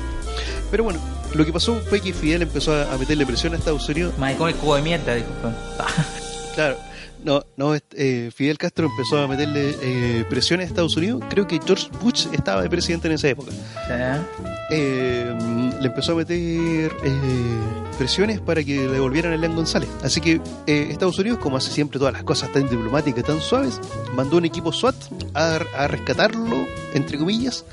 Pero 0.70 0.84
bueno, 0.84 1.00
lo 1.34 1.46
que 1.46 1.54
pasó 1.54 1.80
fue 1.90 2.02
que 2.02 2.14
Fidel 2.14 2.44
empezó 2.44 2.74
a, 2.74 2.98
meterle 2.98 3.26
presión 3.26 3.54
a 3.54 3.58
Estados 3.58 3.88
Unidos. 3.90 4.14
Mae, 4.18 4.36
con 4.36 4.50
el 4.50 4.56
cubo 4.56 4.76
de 4.76 4.82
mierda, 4.82 5.16
disculpa. 5.16 5.56
claro. 6.56 6.89
No, 7.24 7.44
no 7.58 7.76
eh, 7.76 8.32
Fidel 8.34 8.58
Castro 8.58 8.88
empezó 8.88 9.20
a 9.20 9.28
meterle 9.28 9.76
eh, 9.82 10.26
presión 10.30 10.62
a 10.62 10.64
Estados 10.64 10.96
Unidos. 10.96 11.22
Creo 11.30 11.48
que 11.48 11.60
George 11.66 11.90
Bush 12.02 12.28
estaba 12.32 12.62
de 12.62 12.70
presidente 12.70 13.08
en 13.08 13.16
esa 13.16 13.28
época. 13.28 13.52
Eh, 14.72 15.34
le 15.82 15.88
empezó 15.88 16.14
a 16.14 16.16
meter 16.16 16.92
presiones 17.98 18.40
para 18.40 18.64
que 18.64 18.76
le 18.78 18.88
devolvieran 18.88 19.34
a 19.34 19.36
Elian 19.36 19.56
González. 19.56 19.90
Así 20.02 20.22
que 20.22 20.42
Estados 20.66 21.20
Unidos, 21.20 21.40
como 21.40 21.58
hace 21.58 21.72
siempre 21.72 22.00
todas 22.00 22.14
las 22.14 22.24
cosas 22.24 22.52
tan 22.54 22.70
diplomáticas, 22.70 23.24
tan 23.26 23.42
suaves, 23.42 23.80
mandó 24.16 24.38
un 24.38 24.46
equipo 24.46 24.72
SWAT 24.72 24.96
a, 25.34 25.60
a 25.78 25.88
rescatarlo, 25.88 26.68
entre 26.94 27.18
comillas, 27.18 27.66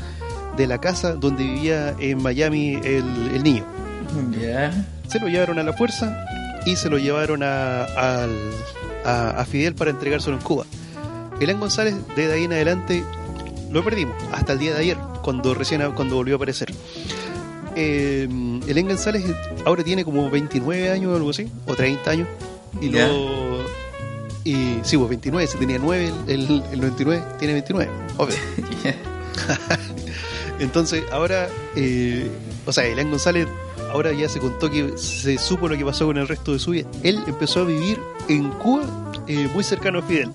de 0.57 0.66
la 0.66 0.80
casa 0.80 1.12
donde 1.12 1.44
vivía 1.44 1.94
en 2.01 2.20
Miami 2.22 2.74
el, 2.82 3.05
el 3.34 3.42
niño. 3.42 3.64
Se 5.09 5.20
lo 5.20 5.28
llevaron 5.28 5.59
a 5.61 5.62
la 5.62 5.72
fuerza 5.72 6.26
y 6.64 6.74
se 6.74 6.88
lo 6.90 6.99
llevaron 6.99 7.42
a, 7.44 7.84
al 7.84 8.30
a, 9.07 9.30
a, 9.30 9.44
Fidel 9.44 9.74
para 9.74 9.90
entregárselo 9.90 10.36
en 10.36 10.42
Cuba. 10.42 10.66
Elian 11.40 11.61
González, 11.61 11.94
desde 12.14 12.32
ahí 12.32 12.44
en 12.44 12.52
adelante, 12.52 13.04
lo 13.70 13.84
perdimos 13.84 14.16
hasta 14.32 14.54
el 14.54 14.59
día 14.59 14.74
de 14.74 14.80
ayer, 14.80 14.98
cuando 15.22 15.54
recién 15.54 15.82
cuando 15.92 16.16
volvió 16.16 16.34
a 16.34 16.36
aparecer. 16.36 16.72
Eh, 17.74 18.28
Elian 18.66 18.88
González 18.88 19.24
ahora 19.64 19.84
tiene 19.84 20.04
como 20.04 20.30
29 20.30 20.90
años 20.90 21.12
o 21.12 21.16
algo 21.16 21.30
así, 21.30 21.50
o 21.66 21.74
30 21.74 22.11
años. 22.11 22.28
Y 22.80 22.88
lo. 22.88 23.64
Y 24.44 24.78
sí, 24.82 24.96
pues 24.96 25.09
29, 25.09 25.46
si 25.46 25.59
tenía 25.59 25.78
9, 25.78 26.12
el, 26.28 26.44
el, 26.44 26.62
el 26.72 26.80
99 26.80 27.24
tiene 27.38 27.54
29, 27.54 27.90
obvio. 28.16 28.36
Entonces, 30.59 31.04
ahora, 31.11 31.48
eh, 31.74 32.30
o 32.64 32.72
sea, 32.72 32.86
Elian 32.86 33.11
González 33.11 33.48
ahora 33.97 34.12
ya 34.12 34.28
se 34.28 34.40
contó 34.40 34.70
que 34.70 34.99
se 34.99 35.38
supo 35.38 35.68
lo 35.68 35.76
que 35.76 35.84
pasó 35.84 36.05
con 36.05 36.18
el 36.18 36.28
resto 36.28 36.53
de 36.53 36.59
su 36.59 36.72
vida. 36.72 36.86
Él 37.03 37.18
empezó 37.26 37.61
a 37.61 37.64
vivir 37.64 37.99
en 38.28 38.51
Cuba 38.51 38.84
eh, 39.26 39.49
muy 39.55 39.64
cercano 39.64 40.01
a 40.01 40.03
Fidel. 40.03 40.30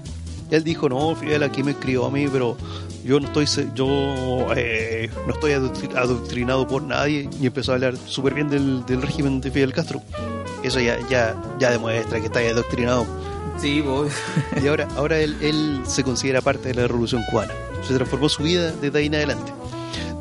Él 0.49 0.63
dijo, 0.63 0.89
no, 0.89 1.15
Fidel 1.15 1.43
aquí 1.43 1.61
me 1.61 1.71
escribió 1.71 2.05
a 2.05 2.11
mí, 2.11 2.27
pero 2.27 2.57
yo 3.05 3.19
no 3.19 3.27
estoy 3.27 3.45
yo 3.75 4.47
eh, 4.55 5.11
no 5.27 5.33
estoy 5.33 5.51
adoctrinado 5.53 6.67
por 6.67 6.81
nadie 6.81 7.29
y 7.39 7.45
empezó 7.45 7.71
a 7.71 7.75
hablar 7.75 7.95
súper 7.97 8.33
bien 8.33 8.49
del, 8.49 8.83
del, 8.85 9.01
régimen 9.01 9.41
de 9.41 9.51
Fidel 9.51 9.73
Castro. 9.73 10.01
Eso 10.63 10.79
ya, 10.79 10.97
ya, 11.07 11.35
ya 11.59 11.69
demuestra 11.69 12.19
que 12.19 12.25
está 12.25 12.39
adoctrinado. 12.39 13.05
Sí, 13.59 13.81
vos. 13.81 14.11
Y 14.61 14.67
ahora, 14.67 14.87
ahora 14.97 15.19
él, 15.19 15.37
él 15.39 15.81
se 15.85 16.03
considera 16.03 16.41
parte 16.41 16.69
de 16.69 16.73
la 16.73 16.87
revolución 16.87 17.21
cubana. 17.29 17.53
Se 17.87 17.93
transformó 17.93 18.27
su 18.27 18.41
vida 18.41 18.71
desde 18.81 18.97
ahí 18.97 19.05
en 19.05 19.15
adelante. 19.15 19.60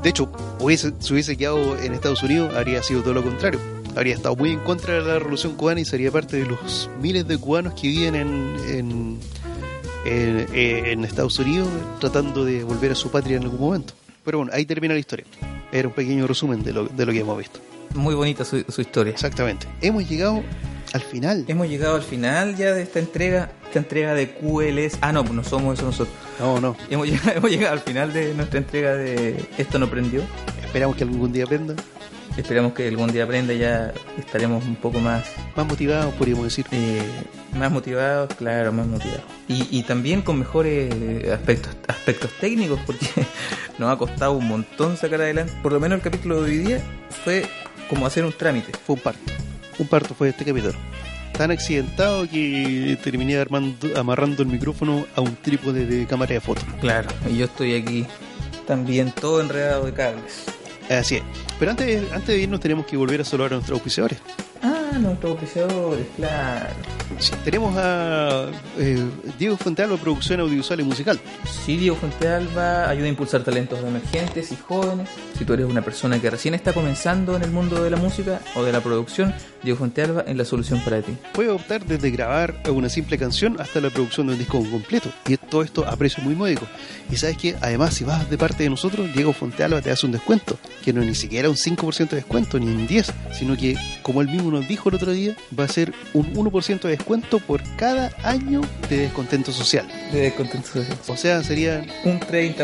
De 0.02 0.08
hecho, 0.10 0.30
hubiese, 0.58 0.92
si 0.98 1.12
hubiese 1.12 1.36
quedado 1.36 1.78
en 1.78 1.92
Estados 1.92 2.22
Unidos, 2.22 2.54
habría 2.54 2.82
sido 2.82 3.02
todo 3.02 3.14
lo 3.14 3.22
contrario. 3.22 3.60
Habría 3.96 4.14
estado 4.14 4.36
muy 4.36 4.52
en 4.52 4.60
contra 4.60 4.94
de 4.94 5.00
la 5.02 5.18
revolución 5.18 5.54
cubana 5.56 5.80
y 5.80 5.84
sería 5.84 6.10
parte 6.10 6.36
de 6.38 6.46
los 6.46 6.88
miles 7.02 7.26
de 7.26 7.36
cubanos 7.36 7.74
que 7.74 7.88
viven 7.88 8.14
en, 8.14 8.56
en, 8.68 9.18
en, 10.06 10.54
en 10.54 11.04
Estados 11.04 11.38
Unidos 11.38 11.68
tratando 11.98 12.44
de 12.44 12.64
volver 12.64 12.92
a 12.92 12.94
su 12.94 13.10
patria 13.10 13.36
en 13.36 13.42
algún 13.42 13.60
momento. 13.60 13.92
Pero 14.24 14.38
bueno, 14.38 14.52
ahí 14.54 14.64
termina 14.64 14.94
la 14.94 15.00
historia. 15.00 15.26
Era 15.72 15.88
un 15.88 15.94
pequeño 15.94 16.26
resumen 16.26 16.62
de 16.62 16.72
lo, 16.72 16.86
de 16.86 17.06
lo 17.06 17.12
que 17.12 17.20
hemos 17.20 17.36
visto. 17.36 17.60
Muy 17.94 18.14
bonita 18.14 18.44
su, 18.44 18.64
su 18.68 18.80
historia. 18.80 19.12
Exactamente. 19.12 19.66
Hemos 19.80 20.08
llegado 20.08 20.42
al 20.92 21.00
final. 21.02 21.44
Hemos 21.48 21.68
llegado 21.68 21.94
al 21.96 22.02
final 22.02 22.56
ya 22.56 22.72
de 22.72 22.82
esta 22.82 22.98
entrega, 22.98 23.50
esta 23.66 23.78
entrega 23.78 24.14
de 24.14 24.30
QLS. 24.34 24.98
Ah, 25.00 25.12
no, 25.12 25.22
pues 25.22 25.34
no 25.34 25.44
somos 25.44 25.78
eso 25.78 25.86
nosotros. 25.86 26.14
No, 26.38 26.60
no. 26.60 26.76
Hemos 26.90 27.08
llegado, 27.08 27.30
hemos 27.36 27.50
llegado 27.50 27.72
al 27.72 27.80
final 27.80 28.12
de 28.12 28.34
nuestra 28.34 28.58
entrega 28.58 28.94
de 28.94 29.48
Esto 29.58 29.78
no 29.78 29.88
prendió. 29.88 30.22
Esperamos 30.64 30.96
que 30.96 31.04
algún 31.04 31.32
día 31.32 31.44
aprenda. 31.44 31.74
Esperamos 32.36 32.72
que 32.74 32.86
algún 32.86 33.10
día 33.12 33.24
aprenda, 33.24 33.52
ya 33.52 33.92
estaremos 34.16 34.64
un 34.64 34.76
poco 34.76 35.00
más 35.00 35.24
Más 35.56 35.66
motivados, 35.66 36.14
podríamos 36.14 36.44
decir. 36.44 36.64
eh, 36.70 37.02
más 37.58 37.72
motivados, 37.72 38.32
claro, 38.34 38.72
más 38.72 38.86
motivados. 38.86 39.24
Y, 39.48 39.66
y 39.70 39.82
también 39.82 40.22
con 40.22 40.38
mejores 40.38 41.28
aspectos, 41.28 41.76
aspectos 41.88 42.30
técnicos, 42.40 42.78
porque 42.86 43.06
nos 43.78 43.92
ha 43.92 43.98
costado 43.98 44.32
un 44.32 44.46
montón 44.46 44.96
sacar 44.96 45.20
adelante. 45.20 45.52
Por 45.60 45.72
lo 45.72 45.80
menos 45.80 45.96
el 45.96 46.02
capítulo 46.02 46.42
de 46.42 46.50
hoy 46.50 46.58
día 46.58 46.80
fue 47.24 47.44
como 47.88 48.06
hacer 48.06 48.24
un 48.24 48.32
trámite. 48.32 48.72
Fue 48.86 48.94
un 48.94 49.02
parto. 49.02 49.32
Un 49.78 49.86
parto 49.86 50.14
fue 50.14 50.30
este 50.30 50.44
capítulo. 50.44 50.74
Tan 51.36 51.50
accidentado 51.50 52.28
que 52.28 52.98
terminé 53.02 53.36
armando, 53.36 53.88
amarrando 53.98 54.42
el 54.42 54.48
micrófono 54.48 55.06
a 55.16 55.20
un 55.20 55.36
trípode 55.36 55.86
de 55.86 56.06
cámara 56.06 56.34
de 56.34 56.40
foto. 56.40 56.60
Claro, 56.80 57.08
y 57.30 57.38
yo 57.38 57.46
estoy 57.46 57.74
aquí 57.74 58.06
también 58.66 59.10
todo 59.12 59.40
enredado 59.40 59.86
de 59.86 59.92
cables. 59.92 60.44
Así 60.88 61.16
es. 61.16 61.49
Pero 61.60 61.70
antes, 61.72 62.10
antes 62.10 62.28
de 62.28 62.38
irnos 62.38 62.58
tenemos 62.58 62.86
que 62.86 62.96
volver 62.96 63.20
a 63.20 63.24
saludar 63.24 63.52
a 63.52 63.56
nuestros 63.56 63.76
auspiciadores. 63.76 64.18
Ah, 64.62 64.98
nuestros 64.98 65.34
oficiadores, 65.34 66.06
claro. 66.16 66.70
Sí, 67.18 67.32
tenemos 67.44 67.76
a 67.76 68.46
eh, 68.78 69.04
Diego 69.38 69.56
Fontalvo, 69.56 69.98
Producción 69.98 70.40
Audiovisual 70.40 70.80
y 70.80 70.84
Musical. 70.84 71.20
Sí, 71.44 71.76
Diego 71.76 71.96
Fuentealba 71.96 72.88
ayuda 72.88 73.06
a 73.06 73.08
impulsar 73.08 73.42
talentos 73.42 73.78
emergentes 73.80 74.52
y 74.52 74.56
jóvenes. 74.56 75.08
Si 75.36 75.44
tú 75.44 75.52
eres 75.52 75.66
una 75.66 75.82
persona 75.82 76.20
que 76.20 76.30
recién 76.30 76.54
está 76.54 76.72
comenzando 76.72 77.36
en 77.36 77.42
el 77.42 77.50
mundo 77.50 77.82
de 77.82 77.90
la 77.90 77.98
música 77.98 78.40
o 78.54 78.62
de 78.62 78.72
la 78.72 78.80
producción, 78.80 79.34
Diego 79.62 79.78
Fuentealba 79.78 80.22
es 80.22 80.36
la 80.36 80.44
solución 80.44 80.80
para 80.82 81.02
ti. 81.02 81.12
Puede 81.34 81.50
optar 81.50 81.84
desde 81.84 82.10
grabar 82.10 82.54
una 82.70 82.88
simple 82.88 83.18
canción 83.18 83.60
hasta 83.60 83.80
la 83.80 83.90
producción 83.90 84.28
de 84.28 84.32
un 84.34 84.38
disco 84.38 84.58
completo. 84.70 85.10
Y 85.26 85.36
todo 85.36 85.62
esto 85.62 85.86
a 85.86 85.96
precio 85.96 86.22
muy 86.22 86.34
módico. 86.34 86.66
Y 87.10 87.16
sabes 87.16 87.36
que 87.36 87.56
además 87.60 87.94
si 87.94 88.04
vas 88.04 88.30
de 88.30 88.38
parte 88.38 88.62
de 88.62 88.70
nosotros, 88.70 89.12
Diego 89.12 89.32
Fontealba 89.32 89.82
te 89.82 89.90
hace 89.90 90.06
un 90.06 90.12
descuento. 90.12 90.58
Que 90.82 90.92
no 90.92 91.02
es 91.02 91.08
ni 91.08 91.14
siquiera 91.14 91.49
un 91.50 91.56
5% 91.56 92.08
de 92.10 92.16
descuento, 92.16 92.58
ni 92.58 92.66
un 92.66 92.86
10%, 92.88 93.12
sino 93.32 93.56
que, 93.56 93.76
como 94.02 94.20
él 94.22 94.28
mismo 94.28 94.50
nos 94.50 94.66
dijo 94.68 94.88
el 94.88 94.94
otro 94.96 95.12
día, 95.12 95.36
va 95.58 95.64
a 95.64 95.68
ser 95.68 95.92
un 96.14 96.32
1% 96.34 96.80
de 96.82 96.90
descuento 96.90 97.38
por 97.40 97.62
cada 97.76 98.10
año 98.22 98.60
de 98.88 98.98
descontento 98.98 99.52
social. 99.52 99.86
De 100.12 100.20
descontento 100.22 100.68
social. 100.68 100.98
O 101.08 101.16
sea, 101.16 101.42
sería 101.42 101.84
Un 102.04 102.20
30%. 102.20 102.56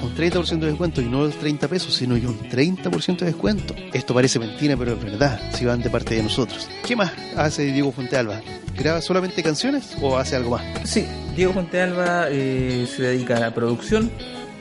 con 0.00 0.14
30% 0.16 0.58
de 0.60 0.66
descuento 0.68 1.00
y 1.00 1.06
no 1.06 1.24
los 1.24 1.36
30 1.38 1.68
pesos, 1.68 1.94
sino 1.94 2.14
que 2.14 2.26
un 2.26 2.38
30% 2.48 3.18
de 3.18 3.26
descuento. 3.26 3.74
Esto 3.92 4.14
parece 4.14 4.38
mentira, 4.38 4.76
pero 4.76 4.94
es 4.94 5.02
verdad, 5.02 5.40
si 5.54 5.64
van 5.64 5.80
de 5.82 5.90
parte 5.90 6.14
de 6.14 6.22
nosotros. 6.22 6.68
¿Qué 6.86 6.96
más 6.96 7.12
hace 7.36 7.64
Diego 7.72 7.92
Fontealba? 7.92 8.40
¿Graba 8.76 9.02
solamente 9.02 9.42
canciones 9.42 9.96
o 10.00 10.16
hace 10.16 10.36
algo 10.36 10.52
más? 10.52 10.62
Sí, 10.84 11.04
Diego 11.36 11.52
Fuentealba 11.52 12.28
eh, 12.30 12.86
se 12.94 13.02
dedica 13.02 13.36
a 13.36 13.40
la 13.40 13.54
producción 13.54 14.10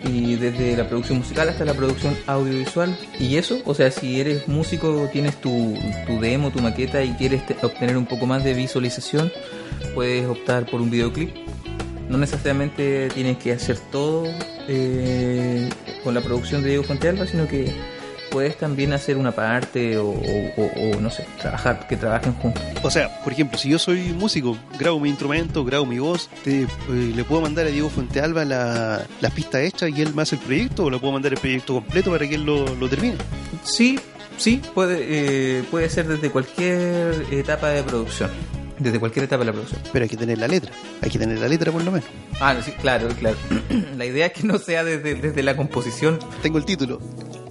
y 0.03 0.35
desde 0.35 0.77
la 0.77 0.87
producción 0.87 1.17
musical 1.19 1.49
hasta 1.49 1.65
la 1.65 1.73
producción 1.73 2.15
audiovisual 2.27 2.97
y 3.19 3.35
eso, 3.37 3.59
o 3.65 3.73
sea, 3.75 3.91
si 3.91 4.19
eres 4.19 4.47
músico, 4.47 5.09
tienes 5.11 5.35
tu, 5.41 5.75
tu 6.07 6.19
demo, 6.21 6.51
tu 6.51 6.59
maqueta 6.59 7.03
y 7.03 7.11
quieres 7.13 7.45
te- 7.45 7.57
obtener 7.65 7.97
un 7.97 8.05
poco 8.05 8.25
más 8.25 8.43
de 8.43 8.53
visualización, 8.53 9.31
puedes 9.93 10.25
optar 10.27 10.65
por 10.65 10.81
un 10.81 10.89
videoclip. 10.89 11.29
No 12.09 12.17
necesariamente 12.17 13.09
tienes 13.13 13.37
que 13.37 13.51
hacer 13.51 13.77
todo 13.91 14.25
eh, 14.67 15.69
con 16.03 16.13
la 16.15 16.21
producción 16.21 16.63
de 16.63 16.69
Diego 16.69 16.83
Fuentealba, 16.83 17.27
sino 17.27 17.47
que 17.47 17.71
puedes 18.29 18.57
también 18.57 18.93
hacer 18.93 19.17
una 19.17 19.31
parte 19.31 19.97
o, 19.97 20.09
o- 20.09 20.53
o- 20.57 20.97
o, 20.97 21.01
no 21.01 21.09
sé, 21.09 21.25
trabajar, 21.41 21.87
que 21.87 21.97
trabajen 21.97 22.33
juntos. 22.33 22.61
O 22.83 22.89
sea, 22.91 23.21
por 23.23 23.33
ejemplo, 23.33 23.57
si 23.57 23.69
yo 23.69 23.79
soy 23.79 24.13
músico, 24.13 24.57
grabo 24.77 24.99
mi 24.99 25.09
instrumento, 25.09 25.65
grabo 25.65 25.85
mi 25.85 25.99
voz, 25.99 26.29
te- 26.43 26.63
eh, 26.63 26.67
¿le 26.89 27.23
puedo 27.23 27.41
mandar 27.41 27.65
a 27.65 27.69
Diego 27.69 27.89
Fontealba 27.89 28.45
la, 28.45 29.05
la 29.21 29.29
pista 29.29 29.61
hecha 29.61 29.89
y 29.89 30.01
él 30.01 30.13
me 30.13 30.21
hace 30.21 30.35
el 30.35 30.41
proyecto? 30.41 30.85
¿O 30.85 30.89
le 30.89 30.99
puedo 30.99 31.13
mandar 31.13 31.33
el 31.33 31.39
proyecto 31.39 31.73
completo 31.73 32.11
para 32.11 32.27
que 32.27 32.35
él 32.35 32.43
lo, 32.43 32.75
lo 32.75 32.87
termine? 32.89 33.15
Sí, 33.63 33.99
sí, 34.37 34.61
puede, 34.73 34.97
eh, 35.59 35.63
puede 35.69 35.89
ser 35.89 36.07
desde 36.07 36.29
cualquier 36.29 37.25
etapa 37.31 37.69
de 37.69 37.83
producción. 37.83 38.29
Desde 38.77 38.97
cualquier 38.97 39.25
etapa 39.25 39.39
de 39.41 39.47
la 39.47 39.51
producción. 39.51 39.81
Pero 39.91 40.03
hay 40.03 40.09
que 40.09 40.15
tener 40.15 40.37
la 40.37 40.47
letra, 40.47 40.71
hay 41.01 41.09
que 41.09 41.19
tener 41.19 41.37
la 41.39 41.49
letra 41.49 41.69
por 41.69 41.83
lo 41.83 41.91
menos. 41.91 42.07
Ah, 42.39 42.53
no, 42.53 42.61
sí, 42.61 42.71
claro, 42.79 43.09
claro. 43.19 43.35
la 43.97 44.05
idea 44.05 44.27
es 44.27 44.31
que 44.33 44.43
no 44.47 44.57
sea 44.57 44.85
desde, 44.85 45.15
desde 45.15 45.43
la 45.43 45.57
composición. 45.57 46.17
Tengo 46.41 46.57
el 46.59 46.63
título. 46.65 47.01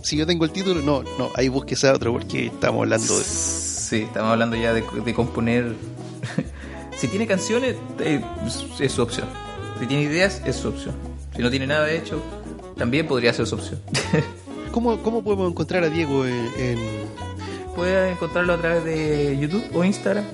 Si 0.02 0.16
yo 0.16 0.26
tengo 0.26 0.44
el 0.44 0.50
título, 0.52 0.80
no, 0.82 1.02
no, 1.18 1.30
ahí 1.34 1.48
búsquese 1.48 1.88
a 1.88 1.92
otro 1.94 2.12
porque 2.12 2.46
estamos 2.46 2.80
hablando 2.82 3.18
de... 3.18 3.24
Sí, 3.24 4.02
estamos 4.02 4.30
hablando 4.32 4.56
ya 4.56 4.72
de, 4.72 4.82
de 5.04 5.14
componer. 5.14 5.74
si 6.96 7.08
tiene 7.08 7.26
canciones, 7.26 7.76
eh, 8.00 8.22
es 8.80 8.92
su 8.92 9.02
opción. 9.02 9.26
Si 9.80 9.86
tiene 9.86 10.02
ideas, 10.04 10.42
es 10.44 10.56
su 10.56 10.68
opción. 10.68 10.94
Si 11.36 11.42
no 11.42 11.50
tiene 11.50 11.66
nada 11.66 11.90
hecho, 11.90 12.22
también 12.76 13.06
podría 13.06 13.32
ser 13.32 13.46
su 13.46 13.54
opción. 13.56 13.80
¿Cómo, 14.72 15.02
cómo 15.02 15.22
podemos 15.22 15.50
encontrar 15.50 15.84
a 15.84 15.88
Diego 15.88 16.26
en, 16.26 16.48
en- 16.58 17.08
Puedes 17.74 18.12
encontrarlo 18.12 18.54
a 18.54 18.56
través 18.58 18.84
de 18.84 19.38
YouTube 19.40 19.64
o 19.74 19.84
Instagram. 19.84 20.24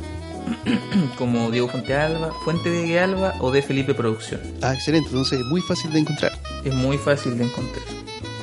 como 1.18 1.50
Diego 1.50 1.68
Fuente 1.68 1.94
Alba, 1.94 2.30
Fuente 2.44 2.70
de 2.70 2.98
Alba 3.00 3.34
o 3.40 3.50
de 3.50 3.62
Felipe 3.62 3.94
Producción. 3.94 4.40
Ah, 4.62 4.74
excelente, 4.74 5.08
entonces 5.08 5.40
es 5.40 5.46
muy 5.46 5.60
fácil 5.62 5.92
de 5.92 6.00
encontrar. 6.00 6.32
Es 6.64 6.74
muy 6.74 6.98
fácil 6.98 7.36
de 7.38 7.44
encontrar. 7.44 7.84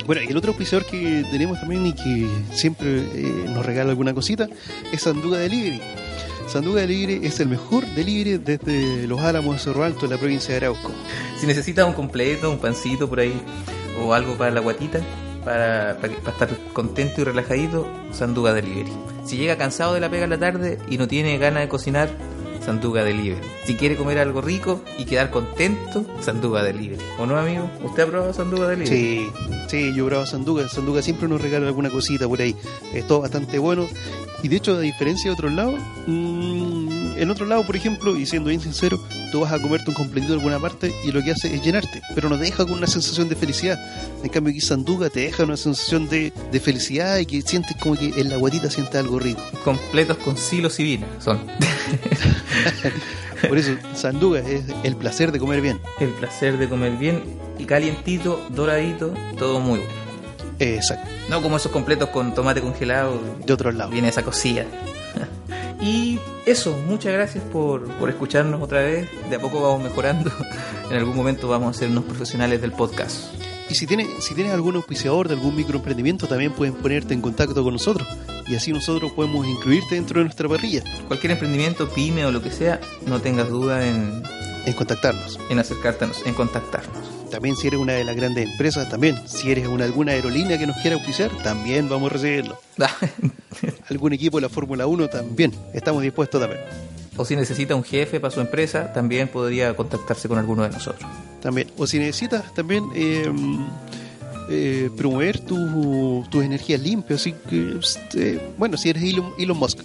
Bueno, 0.06 0.22
el 0.28 0.36
otro 0.36 0.52
auspiciador 0.52 0.86
que 0.86 1.24
tenemos 1.32 1.60
también 1.60 1.86
y 1.86 1.94
que 1.94 2.28
siempre 2.54 3.00
eh, 3.00 3.46
nos 3.48 3.66
regala 3.66 3.92
alguna 3.92 4.14
cosita 4.14 4.48
es 4.92 5.02
Sanduga 5.02 5.38
Delivery. 5.38 5.82
Sanduga 6.48 6.82
Delivery 6.82 7.26
es 7.26 7.40
el 7.40 7.48
mejor 7.48 7.86
delivery 7.96 8.38
desde 8.38 9.08
Los 9.08 9.22
Álamos 9.22 9.56
de 9.56 9.60
Cerro 9.62 9.84
Alto, 9.84 10.06
en 10.06 10.12
la 10.12 10.18
provincia 10.18 10.52
de 10.52 10.58
Arauco. 10.58 10.92
Si 11.40 11.46
necesitas 11.46 11.88
un 11.88 11.94
completo, 11.94 12.50
un 12.50 12.60
pancito 12.60 13.08
por 13.08 13.20
ahí 13.20 13.40
o 14.04 14.14
algo 14.14 14.36
para 14.36 14.52
la 14.52 14.60
guatita, 14.60 15.00
para, 15.46 15.98
para 16.02 16.14
estar 16.14 16.50
contento 16.74 17.22
y 17.22 17.24
relajadito, 17.24 17.88
Sanduga 18.12 18.54
Delivery. 18.54 18.92
Si 19.24 19.38
llega 19.38 19.58
cansado 19.58 19.94
de 19.94 20.02
la 20.02 20.10
pega 20.10 20.26
en 20.26 20.32
la 20.32 20.40
tarde 20.40 20.80
y 20.90 20.98
no 20.98 21.08
tiene 21.08 21.38
ganas 21.38 21.62
de 21.62 21.70
cocinar, 21.70 22.10
Sanduga 22.64 23.04
Delivery. 23.04 23.46
Si 23.66 23.76
quiere 23.76 23.96
comer 23.96 24.20
algo 24.20 24.42
rico 24.42 24.82
y 24.98 25.06
quedar 25.06 25.30
contento, 25.30 26.06
Sanduga 26.20 26.64
Delivery. 26.64 27.02
¿O 27.18 27.26
no, 27.26 27.38
amigo? 27.38 27.70
¿Usted 27.84 28.04
ha 28.04 28.08
probado 28.08 28.34
Sanduga 28.34 28.68
Delivery? 28.68 28.90
Sí, 28.96 29.28
sí, 29.68 29.94
yo 29.96 30.06
bravo 30.06 30.26
Sanduga. 30.26 30.68
Sanduga 30.68 31.02
siempre 31.02 31.28
nos 31.28 31.42
regala 31.42 31.68
alguna 31.68 31.90
cosita 31.90 32.28
por 32.28 32.42
ahí. 32.42 32.56
Es 32.94 33.08
todo 33.08 33.22
bastante 33.22 33.60
bueno. 33.60 33.88
Y 34.44 34.48
de 34.48 34.56
hecho, 34.56 34.76
a 34.76 34.80
diferencia 34.80 35.30
de 35.30 35.34
otros 35.34 35.54
lados, 35.54 35.80
mm, 36.08 36.71
en 37.22 37.30
otro 37.30 37.46
lado, 37.46 37.64
por 37.64 37.76
ejemplo, 37.76 38.16
y 38.18 38.26
siendo 38.26 38.50
bien 38.50 38.62
sincero, 38.62 39.00
tú 39.32 39.42
vas 39.42 39.54
a 39.54 39.62
comerte 39.62 39.90
un 39.90 39.96
completito 39.96 40.34
de 40.34 40.40
alguna 40.40 40.60
parte 40.60 40.94
y 41.06 41.12
lo 41.12 41.22
que 41.22 41.32
hace 41.32 41.54
es 41.54 41.64
llenarte, 41.64 42.02
pero 42.16 42.30
no 42.30 42.38
te 42.38 42.46
deja 42.46 42.64
con 42.66 42.74
una 42.74 42.88
sensación 42.88 43.30
de 43.30 43.36
felicidad. 43.36 43.78
En 44.24 44.30
cambio, 44.30 44.52
aquí 44.52 44.62
Sanduga 44.62 45.10
te 45.10 45.22
deja 45.22 45.44
una 45.44 45.58
sensación 45.58 46.10
de, 46.10 46.34
de 46.52 46.60
felicidad 46.60 47.18
y 47.20 47.26
que 47.26 47.42
sientes 47.42 47.78
como 47.78 47.96
que 47.96 48.08
en 48.20 48.30
la 48.30 48.38
guatita 48.38 48.70
sientes 48.72 48.96
algo 48.96 49.20
rico. 49.20 49.42
Completos 49.64 50.18
con 50.18 50.36
silos 50.36 50.80
y 50.80 50.84
vino 50.84 51.06
son. 51.20 51.40
Por 53.48 53.58
eso, 53.58 53.72
Sanduga 53.96 54.40
es 54.40 54.64
el 54.84 54.96
placer 54.96 55.32
de 55.32 55.40
comer 55.40 55.62
bien. 55.62 55.80
El 56.00 56.10
placer 56.10 56.58
de 56.58 56.70
comer 56.70 56.94
bien 56.98 57.24
y 57.58 57.66
calientito, 57.66 58.46
doradito, 58.50 59.14
todo 59.38 59.60
muy 59.60 59.80
bueno. 59.80 59.94
Exacto, 60.60 61.10
No 61.30 61.42
como 61.42 61.58
esos 61.58 61.72
completos 61.72 62.10
con 62.10 62.36
tomate 62.36 62.62
congelado. 62.62 63.20
de 63.46 63.54
otros 63.54 63.74
lados. 63.74 63.92
Viene 63.92 64.10
esa 64.10 64.22
cosilla. 64.22 64.66
y 65.82 66.20
eso, 66.46 66.78
muchas 66.88 67.14
gracias 67.14 67.44
por, 67.46 67.88
por 67.96 68.10
escucharnos 68.10 68.62
otra 68.62 68.80
vez. 68.82 69.10
De 69.30 69.36
a 69.36 69.40
poco 69.40 69.62
vamos 69.62 69.84
mejorando. 69.84 70.32
en 70.90 70.98
algún 70.98 71.16
momento 71.16 71.48
vamos 71.48 71.76
a 71.76 71.80
ser 71.80 71.90
unos 71.90 72.04
profesionales 72.06 72.62
del 72.62 72.72
podcast. 72.72 73.34
Y 73.70 73.76
si 73.76 73.88
tienes, 73.88 74.08
si 74.20 74.36
tienes 74.36 74.52
algún 74.54 74.76
auspiciador 74.76 75.30
de 75.30 75.36
algún 75.36 75.56
microemprendimiento, 75.56 76.28
también 76.28 76.52
pueden 76.52 76.74
ponerte 76.74 77.14
en 77.14 77.22
contacto 77.22 77.64
con 77.64 77.74
nosotros. 77.74 78.06
Y 78.48 78.56
así 78.56 78.74
nosotros 78.74 79.14
podemos 79.14 79.48
incluirte 79.48 79.96
dentro 79.96 80.20
de 80.20 80.26
nuestra 80.26 80.50
parrilla, 80.50 80.84
Cualquier 81.08 81.32
emprendimiento, 81.32 81.88
pyme 81.88 82.26
o 82.26 82.32
lo 82.32 82.42
que 82.42 82.52
sea, 82.52 82.82
no 83.06 83.22
tengas 83.22 83.48
duda 83.48 83.88
en, 83.88 84.24
en 84.66 84.74
contactarnos. 84.74 85.40
en 85.50 85.60
acercarte, 85.60 86.04
a 86.04 86.08
nos- 86.10 86.26
en 86.26 86.34
contactarnos. 86.34 87.30
También 87.32 87.56
si 87.56 87.68
eres 87.68 87.80
una 87.80 87.94
de 87.94 88.04
las 88.04 88.18
grandes 88.18 88.50
empresas, 88.50 88.90
también. 88.90 89.16
Si 89.26 89.50
eres 89.50 89.68
una, 89.68 89.86
alguna 89.86 90.12
aerolínea 90.12 90.58
que 90.60 90.68
nos 90.68 90.76
quiera 90.82 90.98
auspiciar, 90.98 91.32
también 91.42 91.88
vamos 91.88 92.12
a 92.12 92.14
recibirlo. 92.16 92.60
Algún 93.92 94.14
equipo 94.14 94.38
de 94.38 94.42
la 94.42 94.50
Fórmula 94.50 94.88
1, 94.88 95.08
también. 95.10 95.52
Estamos 95.74 96.02
dispuestos 96.02 96.42
también. 96.42 96.62
o 97.18 97.26
si 97.26 97.36
necesita 97.36 97.76
un 97.76 97.84
jefe 97.84 98.20
para 98.20 98.34
su 98.34 98.40
empresa, 98.42 98.92
también 98.94 99.28
podría 99.28 99.76
contactarse 99.76 100.28
con 100.28 100.40
alguno 100.40 100.64
de 100.64 100.70
nosotros. 100.70 101.08
También. 101.42 101.68
O 101.78 101.86
si 101.86 102.00
necesitas 102.00 102.52
también 102.56 102.86
eh, 102.96 103.26
eh, 104.50 104.90
promover 104.98 105.40
tu- 105.40 106.26
tus 106.30 106.44
energías 106.44 106.80
limpias. 106.82 107.22
Así 107.22 107.34
que, 107.50 107.76
este, 107.80 108.42
bueno, 108.58 108.78
si 108.78 108.90
eres 108.90 109.04
Elon, 109.04 109.34
Elon 109.38 109.58
Musk, 109.58 109.80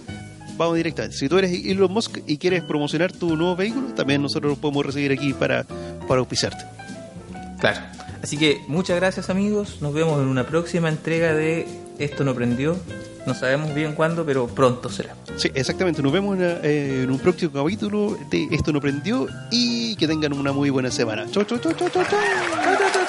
vamos 0.57 0.75
directamente. 0.77 1.17
Si 1.17 1.27
tú 1.29 1.37
eres 1.37 1.51
Elon 1.65 1.91
Musk 1.91 2.19
y 2.25 2.37
quieres 2.37 2.63
promocionar 2.63 3.11
tu 3.11 3.35
nuevo 3.35 3.55
vehículo, 3.55 3.87
también 3.93 4.21
nosotros 4.21 4.53
lo 4.53 4.61
podemos 4.61 4.85
recibir 4.85 5.11
aquí 5.11 5.33
para, 5.33 5.63
para 6.07 6.19
auspiciarte. 6.19 6.63
Claro. 7.59 7.81
Así 8.23 8.37
que 8.37 8.61
muchas 8.67 8.95
gracias 8.97 9.29
amigos. 9.29 9.77
Nos 9.81 9.93
vemos 9.93 10.21
en 10.21 10.27
una 10.27 10.45
próxima 10.47 10.89
entrega 10.89 11.33
de 11.33 11.67
Esto 11.99 12.23
no 12.23 12.33
prendió. 12.33 12.77
No 13.25 13.33
sabemos 13.33 13.73
bien 13.75 13.93
cuándo, 13.93 14.25
pero 14.25 14.47
pronto 14.47 14.89
será. 14.89 15.15
Sí, 15.35 15.51
exactamente. 15.53 16.01
Nos 16.01 16.11
vemos 16.13 16.37
en, 16.37 16.43
eh, 16.43 17.01
en 17.03 17.11
un 17.11 17.19
próximo 17.19 17.51
capítulo 17.51 18.17
de 18.29 18.47
Esto 18.51 18.71
no 18.71 18.79
prendió 18.79 19.27
y 19.51 19.95
que 19.97 20.07
tengan 20.07 20.33
una 20.33 20.53
muy 20.53 20.69
buena 20.69 20.91
semana. 20.91 21.25
Chau, 21.29 21.43
chau, 21.43 21.57
chau, 21.57 21.73
chau, 21.73 21.89
chau, 21.89 22.03
chau. 22.05 22.19
Venido 22.19 22.89
va. 22.89 23.06